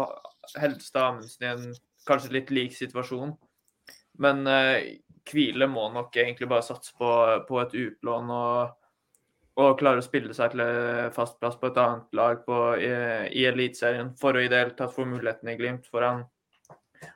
Helstad 0.57 1.05
Amundsen 1.05 1.45
i 1.45 1.51
en 1.51 1.67
kanskje 2.09 2.33
litt 2.39 2.53
lik 2.55 2.73
situasjon. 2.77 3.35
Men 4.25 4.41
eh, 4.49 4.97
hvile 5.29 5.69
må 5.69 5.91
nok 5.93 6.17
egentlig 6.17 6.49
bare 6.49 6.65
satse 6.65 6.97
på, 6.97 7.11
på 7.49 7.61
et 7.61 7.77
utlån 7.77 8.33
og, 8.33 8.73
og 9.61 9.77
klare 9.83 10.01
å 10.01 10.07
spille 10.07 10.33
seg 10.37 10.57
til 10.57 10.65
fast 11.13 11.37
plass 11.43 11.61
på 11.61 11.69
et 11.69 11.83
annet 11.85 12.17
lag 12.17 12.41
på, 12.49 12.59
i, 12.81 12.91
i 13.37 13.45
Eliteserien 13.51 14.15
for 14.19 14.33
å 14.33 14.43
i 14.43 14.49
det 14.49 14.63
hele 14.63 14.77
tatt 14.79 14.97
få 14.97 15.05
muligheten 15.11 15.53
i 15.53 15.59
Glimt. 15.61 15.93
For 15.93 16.09
han, 16.09 16.25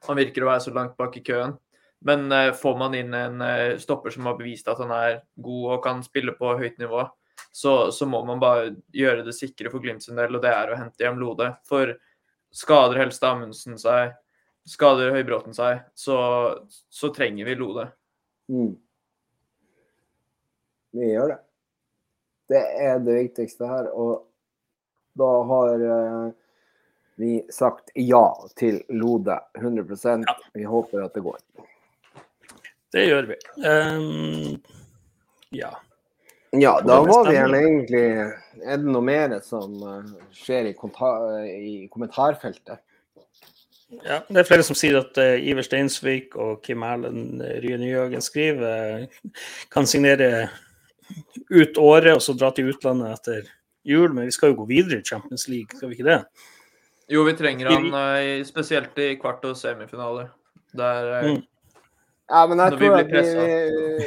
han 0.05 0.21
virker 0.21 0.45
å 0.45 0.53
være 0.53 0.67
så 0.69 0.77
langt 0.77 0.99
bak 1.01 1.17
i 1.17 1.25
køen. 1.25 1.57
Men 2.05 2.33
eh, 2.33 2.53
får 2.53 2.79
man 2.79 2.95
inn 2.99 3.15
en 3.15 3.41
eh, 3.47 3.79
stopper 3.79 4.11
som 4.11 4.27
har 4.29 4.39
bevist 4.39 4.69
at 4.69 4.81
han 4.83 4.93
er 4.95 5.21
god 5.41 5.67
og 5.77 5.83
kan 5.85 6.03
spille 6.05 6.35
på 6.39 6.57
høyt 6.59 6.81
nivå, 6.83 7.05
så, 7.53 7.93
så 7.93 8.07
må 8.09 8.23
man 8.25 8.41
bare 8.41 8.73
gjøre 8.97 9.27
det 9.27 9.35
sikre 9.37 9.71
for 9.71 9.85
Glimt 9.85 10.05
sin 10.05 10.17
del, 10.17 10.33
og 10.35 10.43
det 10.43 10.53
er 10.57 10.73
å 10.73 10.79
hente 10.81 11.05
hjem 11.05 11.21
Lode. 11.21 11.51
For 11.69 11.93
skader 12.53 13.01
Helstad 13.03 13.37
Amundsen 13.37 13.77
seg, 13.81 14.15
skader 14.69 15.13
Høybråten 15.13 15.57
seg, 15.57 15.83
så, 15.95 16.17
så 16.89 17.13
trenger 17.13 17.49
vi 17.49 17.59
Lode. 17.61 17.91
Mm. 18.53 18.73
Vi 20.97 21.13
gjør 21.13 21.35
det. 21.35 21.41
Det 22.53 22.63
er 22.89 22.99
det 23.05 23.19
viktigste 23.21 23.69
her. 23.69 23.93
Og 23.93 24.25
da 25.17 25.31
har 25.53 25.85
uh, 25.85 26.33
vi 27.21 27.37
sagt 27.53 27.93
ja 28.01 28.25
til 28.57 28.81
Lode 28.89 29.39
100% 29.61 30.25
Vi 30.57 30.65
håper 30.65 31.05
at 31.05 31.15
det 31.15 31.25
går. 31.25 31.39
det 32.93 33.07
gjør 33.07 33.33
vi. 33.33 33.41
Um, 33.61 34.61
ja. 35.53 35.77
Ja, 36.61 36.77
da 36.85 36.99
var 37.01 37.31
vi 37.31 37.37
egentlig 37.39 38.01
Er 38.61 38.77
det 38.77 38.85
noe 38.85 39.01
mer 39.05 39.39
som 39.45 39.77
eh, 39.89 40.11
skjer 40.37 40.69
i, 40.69 40.75
i 40.75 41.77
kommentarfeltet? 41.93 42.83
Ja, 44.01 44.23
det 44.29 44.41
er 44.41 44.49
flere 44.49 44.65
som 44.65 44.77
sier 44.77 44.99
at 45.03 45.19
uh, 45.21 45.35
Iver 45.37 45.65
Steinsvik 45.67 46.37
og 46.41 46.63
Kim 46.65 46.85
Erlend 46.87 47.43
uh, 47.45 47.49
Rye 47.61 47.77
Nyhagen 47.81 48.25
skriver 48.25 49.03
eh, 49.03 49.35
kan 49.73 49.89
signere 49.89 50.49
ut 51.53 51.77
året 51.77 52.15
og 52.15 52.23
så 52.25 52.33
dra 52.37 52.49
til 52.57 52.71
utlandet 52.73 53.19
etter 53.19 53.51
jul, 53.85 54.15
men 54.15 54.31
vi 54.31 54.33
skal 54.33 54.53
jo 54.53 54.63
gå 54.63 54.69
videre 54.71 55.03
i 55.03 55.05
Champions 55.05 55.45
League, 55.51 55.77
skal 55.77 55.91
vi 55.91 55.99
ikke 55.99 56.09
det? 56.09 56.21
Jo, 57.13 57.25
vi 57.29 57.35
trenger 57.37 57.69
han 57.75 57.89
uh, 57.93 58.45
spesielt 58.49 58.97
i 59.03 59.13
kvart- 59.21 59.45
og 59.45 59.59
semifinaler. 59.59 60.31
Der 60.73 61.13
eh, 61.19 61.31
Mm. 61.33 61.43
Ja, 62.33 62.47
men 62.49 62.61
jeg 62.65 62.79
tror 62.79 62.95
at 62.97 63.11
vi, 63.13 63.23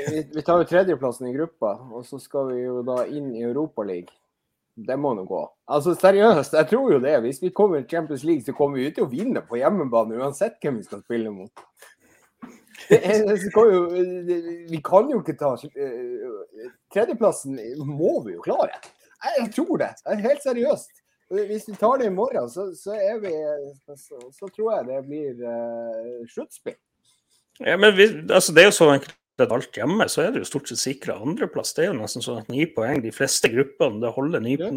vi, 0.09 0.21
vi 0.33 0.43
tar 0.45 0.61
jo 0.63 0.65
tredjeplassen 0.69 1.27
i 1.29 1.33
gruppa, 1.35 1.75
og 1.93 2.05
så 2.07 2.17
skal 2.17 2.47
vi 2.49 2.63
jo 2.63 2.79
da 2.85 3.03
inn 3.05 3.29
i 3.37 3.43
Europaligaen. 3.45 4.09
Det 4.75 4.97
må 4.99 5.13
nå 5.15 5.23
gå. 5.23 5.41
Altså 5.71 5.93
seriøst, 5.95 6.57
jeg 6.57 6.67
tror 6.67 6.89
jo 6.91 6.97
det. 6.99 7.13
Hvis 7.23 7.37
vi 7.39 7.53
kommer 7.55 7.79
i 7.79 7.87
Champions 7.87 8.25
League, 8.27 8.43
så 8.43 8.51
kommer 8.57 8.81
vi 8.81 8.89
til 8.91 9.05
å 9.05 9.11
vinne 9.11 9.39
på 9.45 9.55
hjemmebane 9.61 10.17
uansett 10.19 10.57
hvem 10.59 10.81
vi 10.81 10.87
skal 10.87 11.03
spille 11.05 11.31
mot. 11.31 11.63
Det 12.89 12.99
jo, 13.55 13.85
vi 14.69 14.81
kan 14.83 15.07
jo 15.09 15.21
ikke 15.21 15.37
ta 15.39 15.53
eh, 15.55 16.65
Tredjeplassen 16.93 17.55
må 17.87 18.17
vi 18.25 18.35
jo 18.35 18.43
klare. 18.43 18.81
Jeg, 19.23 19.47
tror 19.55 19.79
det. 19.79 19.93
Helt 20.25 20.43
seriøst. 20.43 20.91
Hvis 21.31 21.69
vi 21.69 21.77
tar 21.79 22.01
det 22.01 22.11
i 22.11 22.13
morgen, 22.13 22.49
så, 22.51 22.67
så, 22.77 22.97
vi, 23.23 23.31
så, 23.95 24.19
så 24.35 24.51
tror 24.51 24.75
jeg 24.75 24.89
det 24.91 24.99
blir 25.07 25.39
uh, 25.39 26.27
sluttspill. 26.29 26.75
Ja, 27.59 27.77
men 27.77 27.95
vi, 27.95 28.07
altså, 28.33 28.51
det 28.53 28.63
er 28.65 28.69
jo 28.71 28.75
så 28.75 28.89
enkelt 28.93 29.15
at 29.39 29.51
alt 29.51 29.75
hjemme, 29.75 30.05
så 30.11 30.21
er 30.23 30.31
det 30.31 30.41
jo 30.43 30.47
stort 30.47 30.67
sett 30.71 30.79
sikra 30.79 31.15
andreplass. 31.21 31.73
Det 31.75 31.83
er 31.85 31.89
jo 31.93 31.97
nesten 31.99 32.23
sånn 32.23 32.39
at 32.41 32.49
ni 32.51 32.65
poeng, 32.71 33.01
de 33.03 33.11
fleste 33.11 33.49
gruppene, 33.51 33.99
det 34.03 34.11
holder 34.15 34.39
ni, 34.43 34.55
Ja. 34.59 34.69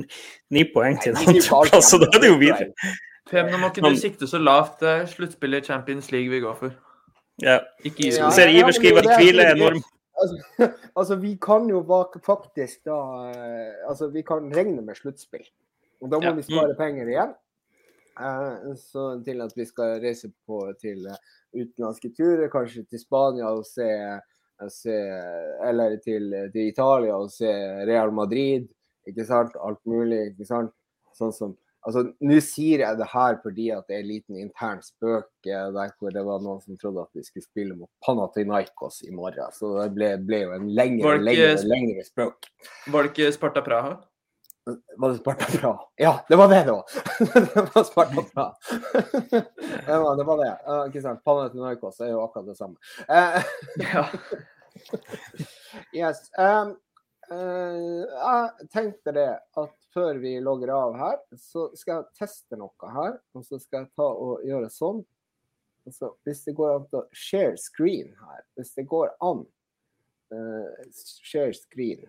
ni 0.50 0.64
poeng 0.64 0.98
til 1.02 1.14
en 1.14 1.18
er 1.22 1.28
andreplass, 1.34 1.90
så 1.90 1.98
da 2.02 2.08
er 2.14 2.20
det 2.20 2.30
jo 2.32 2.38
videre. 2.38 2.72
Fem, 3.30 3.46
nå 3.52 3.58
må 3.60 3.68
ikke 3.70 3.82
du 3.88 3.96
sikte 4.00 4.26
så 4.26 4.38
lavt. 4.40 4.78
Det 4.80 4.88
er 4.88 5.06
sluttspillet 5.06 5.62
i 5.62 5.66
Champions 5.66 6.10
League 6.12 6.30
vi 6.30 6.40
går 6.40 6.56
for. 6.58 6.74
Ja. 7.42 7.60
Ikke 7.84 8.08
Ja. 8.10 8.30
Ser 8.30 8.48
Iver 8.48 8.72
skriver 8.72 8.98
at 9.06 9.20
hvile 9.20 9.42
er 9.42 9.54
enorm. 9.54 9.82
Altså, 10.18 10.38
altså, 10.96 11.16
vi 11.22 11.36
kan 11.40 11.68
jo 11.70 11.82
bak- 11.86 12.16
faktisk 12.24 12.80
da 12.88 12.96
eh, 13.30 13.74
Altså, 13.88 14.08
vi 14.10 14.22
kan 14.22 14.48
regne 14.50 14.82
med 14.82 14.96
sluttspill. 14.96 15.44
Og 16.02 16.10
da 16.10 16.18
må 16.18 16.24
Ja. 16.24 16.32
vi 16.32 16.42
spare 16.42 16.74
penger 16.74 17.06
igjen. 17.06 17.34
Eh, 18.18 18.74
så 18.82 19.04
til 19.24 19.40
at 19.44 19.52
vi 19.56 19.66
skal 19.68 20.00
reise 20.02 20.30
på 20.46 20.60
til 20.80 21.06
eh, 21.06 21.20
utenlandske 21.54 22.10
turer, 22.16 22.48
kanskje 22.52 22.82
til 22.90 22.98
Spania 23.02 23.52
og 23.54 23.62
se, 23.66 23.86
se 24.74 24.96
Eller 25.68 25.96
til, 26.02 26.32
til 26.52 26.66
Italia 26.72 27.14
og 27.16 27.30
se 27.30 27.52
Real 27.86 28.10
Madrid, 28.12 28.66
ikke 29.06 29.24
sant? 29.28 29.54
Alt 29.62 29.80
mulig, 29.86 30.32
ikke 30.32 30.46
sant? 30.50 30.74
Sånn 31.18 31.32
som 31.34 31.56
Altså, 31.86 32.02
nå 32.26 32.36
sier 32.42 32.82
jeg 32.82 32.98
det 32.98 33.06
her 33.12 33.36
fordi 33.40 33.68
at 33.72 33.86
det 33.88 33.94
er 33.94 34.00
en 34.02 34.08
liten 34.10 34.36
intern 34.36 34.80
spøk 34.84 35.46
eh, 35.46 35.68
der 35.72 35.92
hvor 35.96 36.10
det 36.12 36.24
var 36.26 36.42
noen 36.42 36.58
som 36.60 36.76
trodde 36.76 37.04
at 37.06 37.14
vi 37.16 37.22
skulle 37.24 37.46
spille 37.46 37.76
mot 37.78 37.88
Panathinaikos 38.04 38.98
i 39.06 39.12
morgen. 39.14 39.46
Så 39.54 39.70
det 39.78 39.92
ble, 39.94 40.08
ble 40.26 40.40
jo 40.42 40.50
en 40.58 40.66
lengre, 40.74 41.14
ikke- 41.14 41.24
lengre, 41.30 41.54
lengre 41.70 42.04
spøk. 42.04 42.50
Var 42.92 43.06
det 43.06 43.12
ikke 43.14 43.30
Sparta 43.38 43.62
Praha? 43.64 43.94
Var 44.96 45.12
det 45.12 45.18
Sparta 45.20 45.46
bra? 45.58 45.72
Ja, 45.96 46.12
det 46.28 46.36
var 46.40 46.48
det 46.52 46.64
det 46.68 46.72
var! 46.72 46.84
det 47.54 47.64
var 47.74 47.84
Sparta 47.84 48.24
bra. 48.34 48.48
det, 49.86 49.98
var, 49.98 50.16
det 50.16 50.26
var 50.28 50.42
det. 50.44 50.50
Ja, 50.66 50.80
ikke 50.86 51.04
sant. 51.04 51.32
Narkos 51.54 52.00
er 52.00 52.12
jo 52.12 52.24
akkurat 52.24 52.50
det 52.52 52.58
samme. 52.58 52.76
Eh, 53.08 53.40
Ja. 53.92 54.06
Yes. 55.92 56.30
Um, 56.38 56.76
Uh, 57.28 58.08
jeg 58.08 58.68
tenkte 58.72 59.12
det 59.12 59.28
at 59.36 59.72
før 59.92 60.16
vi 60.22 60.38
logger 60.40 60.70
av 60.72 60.94
her, 60.96 61.18
så 61.36 61.66
skal 61.76 61.98
jeg 61.98 62.22
teste 62.22 62.56
noe 62.56 62.92
her. 62.94 63.18
Og 63.36 63.44
så 63.44 63.58
skal 63.60 63.84
jeg 63.84 63.92
ta 63.98 64.06
og 64.08 64.46
gjøre 64.48 64.70
sånn. 64.72 65.02
Så 65.92 66.10
hvis 66.24 66.42
det 66.46 66.56
går 66.56 66.74
an 66.74 66.86
til 66.88 67.02
å 67.02 67.06
share 67.16 67.56
screen 67.60 68.14
her, 68.20 68.40
hvis 68.56 68.72
det 68.76 68.86
går 68.88 69.12
an 69.24 69.44
uh, 70.32 70.72
share 70.96 71.52
screen 71.56 72.08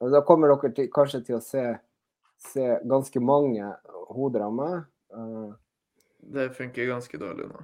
og 0.00 0.10
Da 0.12 0.20
kommer 0.26 0.48
dere 0.52 0.72
til, 0.76 0.88
kanskje 0.92 1.22
til 1.24 1.36
å 1.38 1.40
se, 1.44 1.62
se 2.50 2.66
ganske 2.88 3.20
mange 3.20 3.70
hoder 4.12 4.44
av 4.46 4.52
meg. 4.54 4.84
Uh, 5.14 5.54
Det 6.20 6.50
funker 6.56 6.86
ganske 6.90 7.18
dårlig 7.18 7.46
nå. 7.48 7.62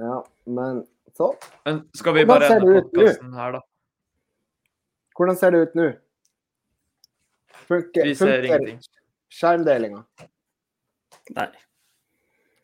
ja, 0.00 0.24
men 0.46 0.84
så 1.16 1.32
Men 1.66 1.82
skal 1.94 2.14
vi 2.14 2.24
Hvordan 2.24 2.28
bare 2.28 2.48
ser 2.48 2.60
ende 2.62 2.82
podkasten 2.82 3.32
her, 3.34 3.52
da? 3.52 3.60
Hvordan 5.16 5.36
ser 5.36 5.50
det 5.50 5.60
ut 5.66 5.74
nå? 5.76 5.88
Funker, 7.70 8.04
Vi 8.04 8.14
ser 8.14 8.26
funker 8.26 8.44
ingenting. 8.48 8.78
skjermdelinga? 9.30 10.04
Nei, 11.36 11.48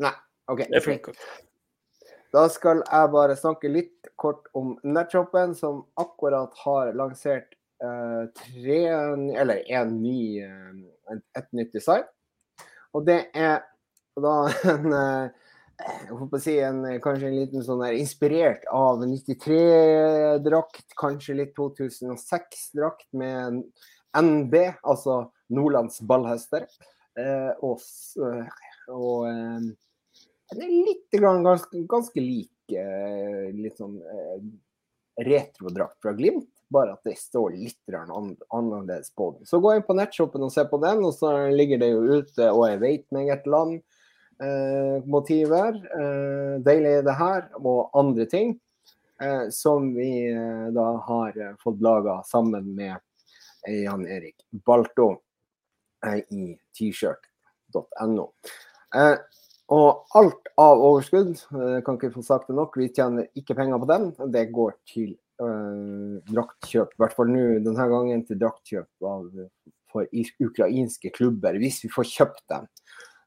Nei. 0.03 0.13
OK. 0.49 0.63
det 0.71 0.81
funker. 0.85 1.15
Da 2.37 2.43
skal 2.53 2.83
jeg 2.85 3.13
bare 3.15 3.37
snakke 3.39 3.71
litt 3.73 4.11
kort 4.21 4.51
om 4.57 4.75
nettshoppen, 4.85 5.55
som 5.57 5.85
akkurat 5.97 6.53
har 6.67 6.91
lansert 6.99 7.55
eh, 7.81 8.27
tre 8.37 8.81
Eller 9.41 9.63
en 9.79 9.95
ny 10.03 10.43
eh, 10.45 11.17
et, 11.17 11.49
nytt 11.57 11.73
design. 11.73 12.05
Og 12.93 13.07
det 13.09 13.23
er 13.33 13.63
da 14.21 14.35
en 14.75 14.93
eh, 14.93 15.45
jeg 15.77 16.17
håper 16.17 16.39
å 16.39 16.41
si 16.41 16.55
en, 16.65 16.85
kanskje 17.05 17.29
en 17.29 17.37
liten 17.37 17.65
sånn 17.65 17.83
der 17.85 17.99
inspirert 17.99 18.63
av 18.73 19.03
93-drakt, 19.05 20.87
kanskje 20.97 21.37
litt 21.37 21.53
2006-drakt 21.59 23.11
med 23.13 23.61
NB, 24.17 24.55
altså 24.89 25.27
Nordlands 25.53 26.01
ballhester. 26.01 26.65
Eh, 27.21 27.53
og 27.65 27.85
eh, 28.25 28.49
og 28.93 29.29
eh, 29.29 29.69
den 30.53 30.63
er 30.63 30.75
litt 30.91 31.17
grann, 31.17 31.45
ganske, 31.47 31.83
ganske 31.91 32.23
lik 32.23 32.75
eh, 32.75 33.49
litt 33.57 33.81
sånn 33.81 33.97
eh, 34.01 34.45
retrodrakt 35.27 35.99
fra 36.05 36.13
Glimt, 36.17 36.51
bare 36.73 36.97
at 36.97 37.07
det 37.07 37.17
står 37.19 37.57
litt 37.57 37.95
annerledes 37.95 39.13
på 39.17 39.31
den. 39.37 39.47
Så 39.49 39.61
gå 39.63 39.75
inn 39.75 39.87
på 39.87 39.97
nettshoppen 39.97 40.45
og 40.45 40.53
se 40.53 40.67
på 40.69 40.81
den, 40.83 41.05
og 41.07 41.15
så 41.17 41.33
ligger 41.53 41.81
det 41.83 41.93
jo 41.93 42.21
ute 42.21 42.51
og 42.51 42.67
jeg 42.69 42.83
vet 42.83 43.07
meg 43.17 43.33
et 43.35 43.49
land. 43.51 43.81
Eh, 44.37 44.99
motiver. 45.09 45.79
Eh, 45.97 46.57
deilig 46.61 46.99
det 47.07 47.17
her, 47.17 47.47
og 47.63 47.95
andre 47.97 48.27
ting. 48.29 48.57
Eh, 49.23 49.49
som 49.51 49.95
vi 49.95 50.29
eh, 50.33 50.67
da 50.77 51.05
har 51.07 51.41
eh, 51.41 51.55
fått 51.63 51.81
laga 51.81 52.23
sammen 52.23 52.75
med 52.75 52.97
Jan 53.67 54.07
Erik 54.07 54.37
Balto 54.51 55.23
i 56.31 56.59
t-shirt.no. 56.79 58.27
Og 59.75 60.17
alt 60.19 60.51
av 60.63 60.79
overskudd, 60.79 61.33
eh, 61.59 61.79
kan 61.83 61.97
ikke 61.99 62.15
få 62.15 62.23
sagt 62.23 62.51
det 62.51 62.55
nok, 62.55 62.77
vi 62.79 62.93
tjener 62.95 63.27
ikke 63.35 63.57
penger 63.59 63.81
på 63.83 63.89
den. 63.91 64.05
Det 64.31 64.45
går 64.55 64.77
til 64.87 65.17
øh, 65.43 66.23
draktkjøp, 66.31 66.95
i 66.95 67.03
hvert 67.03 67.17
fall 67.17 67.33
nå 67.33 67.47
denne 67.65 67.89
gangen 67.91 68.23
til 68.29 68.39
draktkjøp 68.41 69.11
av, 69.11 69.27
for 69.91 70.07
ukrainske 70.45 71.11
klubber, 71.15 71.59
hvis 71.59 71.83
vi 71.85 71.91
får 71.93 72.11
kjøpt 72.13 72.45
dem. 72.53 72.71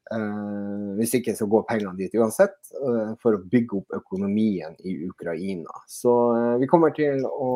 Uh, 0.10 0.96
hvis 0.98 1.12
ikke 1.20 1.36
så 1.38 1.46
går 1.46 1.68
pengene 1.70 1.94
dit 2.00 2.16
uansett, 2.18 2.56
uh, 2.82 3.12
for 3.22 3.38
å 3.38 3.44
bygge 3.52 3.78
opp 3.78 3.94
økonomien 4.00 4.74
i 4.82 4.96
Ukraina. 5.06 5.84
Så 5.86 6.14
uh, 6.34 6.56
vi 6.58 6.70
kommer 6.72 6.96
til 6.98 7.22
å 7.30 7.52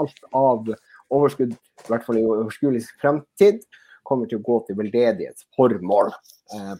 Alt 0.00 0.24
av 0.34 0.72
overskudd, 1.14 1.54
i 1.54 1.86
hvert 1.86 2.02
fall 2.02 2.18
i 2.18 2.26
overskuelig 2.26 2.82
fremtid, 2.98 3.62
kommer 4.02 4.26
til 4.26 4.40
å 4.40 4.46
gå 4.48 4.58
til 4.66 4.80
veldedighetsformål 4.80 6.10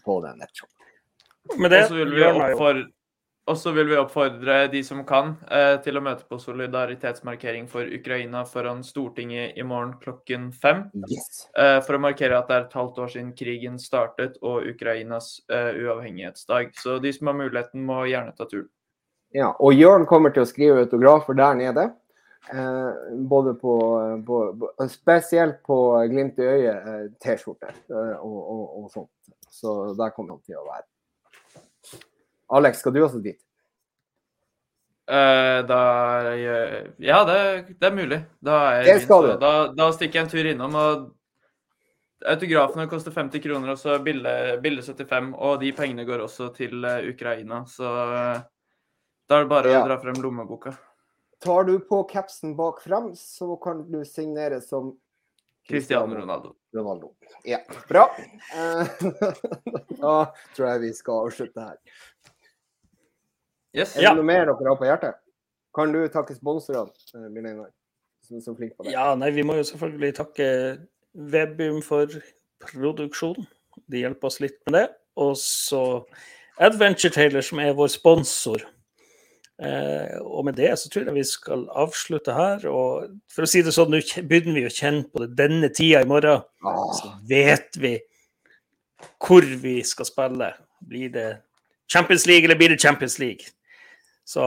på 0.03 0.17
den 0.25 0.43
nettshoppen. 0.43 0.84
Med 1.57 1.71
det 1.71 1.87
vil 1.93 2.13
vi 2.15 2.25
oppfordre 2.25 2.87
og 3.45 3.57
så 3.61 3.69
vil 3.75 3.91
vi 3.91 3.97
oppfordre 3.97 4.55
de 4.73 4.79
som 4.83 5.03
kan, 5.05 5.35
eh, 5.53 5.75
til 5.85 5.99
å 5.99 6.01
møte 6.01 6.25
på 6.25 6.39
solidaritetsmarkering 6.41 7.67
for 7.69 7.85
Ukraina 7.85 8.41
foran 8.49 8.81
Stortinget 8.83 9.53
i 9.57 9.63
morgen 9.63 9.93
klokken 10.01 10.47
fem. 10.51 10.87
Yes. 11.05 11.45
eh, 11.53 11.77
for 11.85 11.93
å 11.93 12.01
markere 12.01 12.39
at 12.39 12.47
det 12.49 12.55
er 12.55 12.65
et 12.65 12.73
halvt 12.73 12.97
år 13.03 13.11
siden 13.13 13.35
krigen 13.37 13.77
startet 13.77 14.39
og 14.41 14.65
Ukrainas 14.65 15.43
eh, 15.53 15.77
uavhengighetsdag. 15.77 16.73
Så 16.81 16.97
de 16.99 17.13
som 17.13 17.29
har 17.29 17.37
muligheten, 17.37 17.85
må 17.85 17.99
gjerne 18.09 18.33
ta 18.33 18.49
turen. 18.49 18.71
Ja, 19.35 19.51
og 19.59 19.77
Jørn 19.77 20.07
kommer 20.09 20.33
til 20.33 20.41
å 20.41 20.49
skrive 20.49 20.81
autografer 20.87 21.37
der 21.37 21.53
nede. 21.61 21.85
Eh, 22.49 22.91
både 23.29 23.53
på, 23.61 23.77
på, 24.25 24.41
på 24.57 24.89
Spesielt 24.89 25.61
på 25.65 25.77
Glimt 26.09 26.41
i 26.41 26.49
øyet, 26.49 26.89
eh, 27.21 27.37
eh, 27.37 28.17
og, 28.17 28.41
og, 28.41 28.65
og 28.81 28.91
sånt. 28.93 29.11
Så 29.53 29.93
der 29.93 30.09
kommer 30.17 30.39
han 30.39 30.41
til 30.41 30.57
å 30.57 30.65
være. 30.65 30.87
Alex, 32.53 32.79
skal 32.79 32.93
du 32.93 33.01
også 33.05 33.21
dit? 33.23 33.39
Uh, 35.05 35.61
da 35.69 35.79
eh, 36.33 36.87
Ja, 37.05 37.19
det, 37.25 37.75
det 37.79 37.85
er 37.91 37.93
mulig. 37.93 38.17
Da, 38.41 38.55
er 38.79 38.83
Det 38.87 38.95
min, 38.97 39.03
skal 39.03 39.21
så 39.21 39.33
du. 39.35 39.39
da, 39.43 39.51
da 39.77 39.91
stikker 39.93 40.19
jeg 40.19 40.25
en 40.25 40.31
tur 40.31 40.49
innom. 40.49 40.75
og 40.81 41.11
Autografene 42.25 42.87
koster 42.89 43.13
50 43.13 43.43
kroner, 43.43 43.69
og 43.75 43.77
så 43.77 43.99
bilde, 44.01 44.31
bilde 44.63 44.81
75. 44.81 45.33
Og 45.37 45.59
de 45.61 45.69
pengene 45.77 46.05
går 46.07 46.23
også 46.25 46.47
til 46.57 46.81
eh, 46.89 47.09
Ukraina. 47.11 47.63
Så 47.69 47.85
da 47.85 49.37
er 49.39 49.45
det 49.45 49.49
bare 49.51 49.71
Ja. 49.73 49.83
å 49.83 49.87
dra 49.89 49.99
frem 50.01 50.17
lommeboka. 50.21 50.73
Tar 51.43 51.65
du 51.67 51.75
på 51.85 51.99
capsen 52.09 52.55
bak 52.57 52.79
frem, 52.81 53.11
så 53.19 53.53
kan 53.61 53.83
du 53.91 53.99
signere 54.07 54.61
som 54.63 54.95
Cristiano 55.67 56.15
Ronaldo. 56.17 56.55
Ronaldo. 56.73 57.13
Ja, 57.45 57.59
bra. 57.89 58.07
Da 60.01 60.15
tror 60.55 60.67
jeg 60.69 60.81
vi 60.85 60.91
skal 60.97 61.25
avslutte 61.27 61.61
her. 61.69 61.77
Yes. 63.75 63.95
Er 63.95 63.99
det 64.01 64.03
Ja. 64.09 64.13
noe 64.13 64.23
mer 64.23 64.45
dere 64.45 64.55
har 64.69 64.77
på 64.79 64.85
hjertet? 64.87 65.15
Kan 65.75 65.91
du 65.91 66.07
takke 66.07 66.35
sponsorene, 66.35 66.89
eh, 67.15 67.29
Bjørn 67.33 67.47
Einar? 67.49 67.71
Som 68.23 68.37
er 68.37 68.41
så 68.41 68.55
flink 68.57 68.75
på 68.77 68.83
det. 68.85 68.93
Ja, 68.93 69.13
nei, 69.15 69.29
vi 69.31 69.43
må 69.43 69.55
jo 69.57 69.63
selvfølgelig 69.63 70.15
takke 70.15 70.87
Webium 71.15 71.81
for 71.83 72.07
produksjonen. 72.63 73.45
De 73.91 73.99
hjelper 74.01 74.25
oss 74.25 74.39
litt 74.39 74.57
med 74.65 74.73
det. 74.79 74.95
Og 75.17 75.35
så 75.35 76.05
Adventure 76.59 77.11
Taylor, 77.11 77.41
som 77.41 77.59
er 77.59 77.73
vår 77.73 77.89
sponsor. 77.91 78.63
Eh, 79.59 80.17
og 80.21 80.43
med 80.45 80.55
det 80.57 80.71
så 80.79 80.89
tror 80.89 81.05
jeg 81.05 81.13
vi 81.15 81.23
skal 81.23 81.67
avslutte 81.67 82.33
her. 82.33 82.65
Og 82.67 83.19
for 83.31 83.43
å 83.43 83.47
si 83.47 83.61
det 83.61 83.71
sånn, 83.75 83.91
nå 83.91 84.01
begynner 84.27 84.55
vi 84.61 84.65
å 84.67 84.73
kjenne 84.73 85.05
på 85.11 85.19
det 85.23 85.35
denne 85.35 85.69
tida 85.69 86.01
i 86.01 86.05
morgen. 86.09 86.41
Så 86.63 87.05
Ah, 87.11 87.19
vet 87.27 87.75
vi 87.77 87.99
hvor 89.21 89.41
vi 89.61 89.81
skal 89.83 90.05
spille. 90.05 90.53
Blir 90.87 91.11
det 91.11 91.41
Champions 91.87 92.25
League 92.25 92.43
eller 92.45 92.55
blir 92.55 92.69
det 92.69 92.81
Champions 92.81 93.19
League? 93.19 93.45
Så 94.25 94.45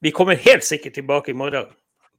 vi 0.00 0.10
kommer 0.10 0.34
helt 0.40 0.64
sikkert 0.64 0.94
tilbake 0.96 1.30
i 1.30 1.36
morgen, 1.36 1.66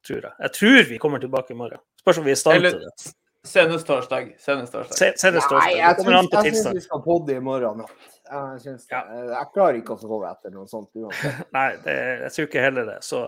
tror 0.06 0.22
jeg. 0.22 0.34
Jeg 0.40 0.52
tror 0.60 0.84
vi 0.90 0.98
kommer 1.02 1.20
tilbake 1.24 1.54
i 1.54 1.58
morgen. 1.58 1.80
Spørs 2.00 2.18
om 2.22 2.26
vi 2.28 2.32
er 2.32 2.38
i 2.38 2.44
stand 2.44 2.64
til 2.68 2.80
det. 2.84 3.14
Senest 3.48 3.88
torsdag. 3.88 4.34
Senest 4.44 4.74
torsdag. 4.74 4.98
Se- 4.98 5.14
Senest 5.22 5.48
torsdag. 5.48 5.62
Nei, 5.64 5.78
jeg, 5.78 5.96
jeg 6.04 6.44
jeg 6.44 6.54
syns 6.56 6.74
vi 6.76 6.82
skal 6.84 7.00
podde 7.06 7.36
i 7.38 7.40
morgen 7.40 7.78
natt. 7.80 7.92
Jeg, 8.28 8.58
synes, 8.60 8.88
Ja. 8.92 9.00
jeg, 9.14 9.28
jeg 9.30 9.48
klarer 9.54 9.78
ikke 9.80 9.96
å 9.96 10.00
sove 10.02 10.28
etter 10.28 10.52
noe 10.52 10.68
sånt 10.68 10.90
uansett. 11.00 11.38
Nei, 11.56 11.70
det, 11.86 11.94
jeg 12.26 12.32
tror 12.36 12.48
ikke 12.50 12.64
heller 12.66 12.90
det. 12.90 12.98
Så 13.08 13.22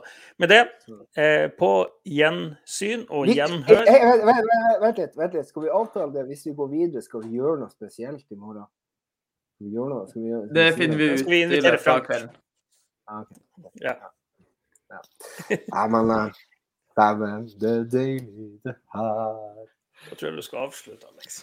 med 0.44 0.52
det, 0.52 0.60
eh, 1.16 1.46
på 1.62 1.70
gjensyn 2.18 3.06
og 3.10 3.30
Vi- 3.30 3.38
gjenhør. 3.40 3.86
Vent 3.88 4.26
vent- 4.28 4.82
vent 4.84 4.98
litt, 5.06 5.16
vent 5.22 5.34
litt. 5.40 5.48
Skal 5.48 5.64
vi 5.70 5.72
avtale 5.80 6.12
det 6.18 6.26
hvis 6.28 6.44
vi 6.50 6.54
går 6.58 6.70
videre? 6.74 7.02
Skal 7.06 7.24
vi 7.24 7.38
gjøre 7.40 7.62
noe 7.64 7.72
spesielt 7.72 8.26
i 8.28 8.36
morgen? 8.36 8.68
Skal 9.56 9.70
vi 9.70 9.76
gjøre 9.78 9.90
noe? 9.96 10.08
Skal 10.12 10.22
vi 10.22 10.36
skal 10.36 10.54
Det 10.60 10.68
finner 10.82 10.98
vi 11.00 11.10
ut 11.16 11.26
vi 11.32 11.42
i 11.46 11.62
løpet 11.64 11.88
av 11.96 12.04
kvelden. 12.10 12.30
Ja, 13.10 13.20
ok. 13.20 13.74
Ja. 13.82 13.94
Ja. 14.90 15.00
ja, 15.50 15.88
men 15.88 16.12
eh, 16.12 16.34
Dæven, 16.98 17.48
det 17.62 17.72
er 17.78 17.84
deilig 17.84 18.62
det 18.64 18.76
her. 18.94 19.68
Da 20.10 20.16
tror 20.16 20.28
jeg 20.28 20.38
du 20.38 20.42
skal 20.42 20.58
avslutte, 20.58 21.08
Alex. 21.08 21.40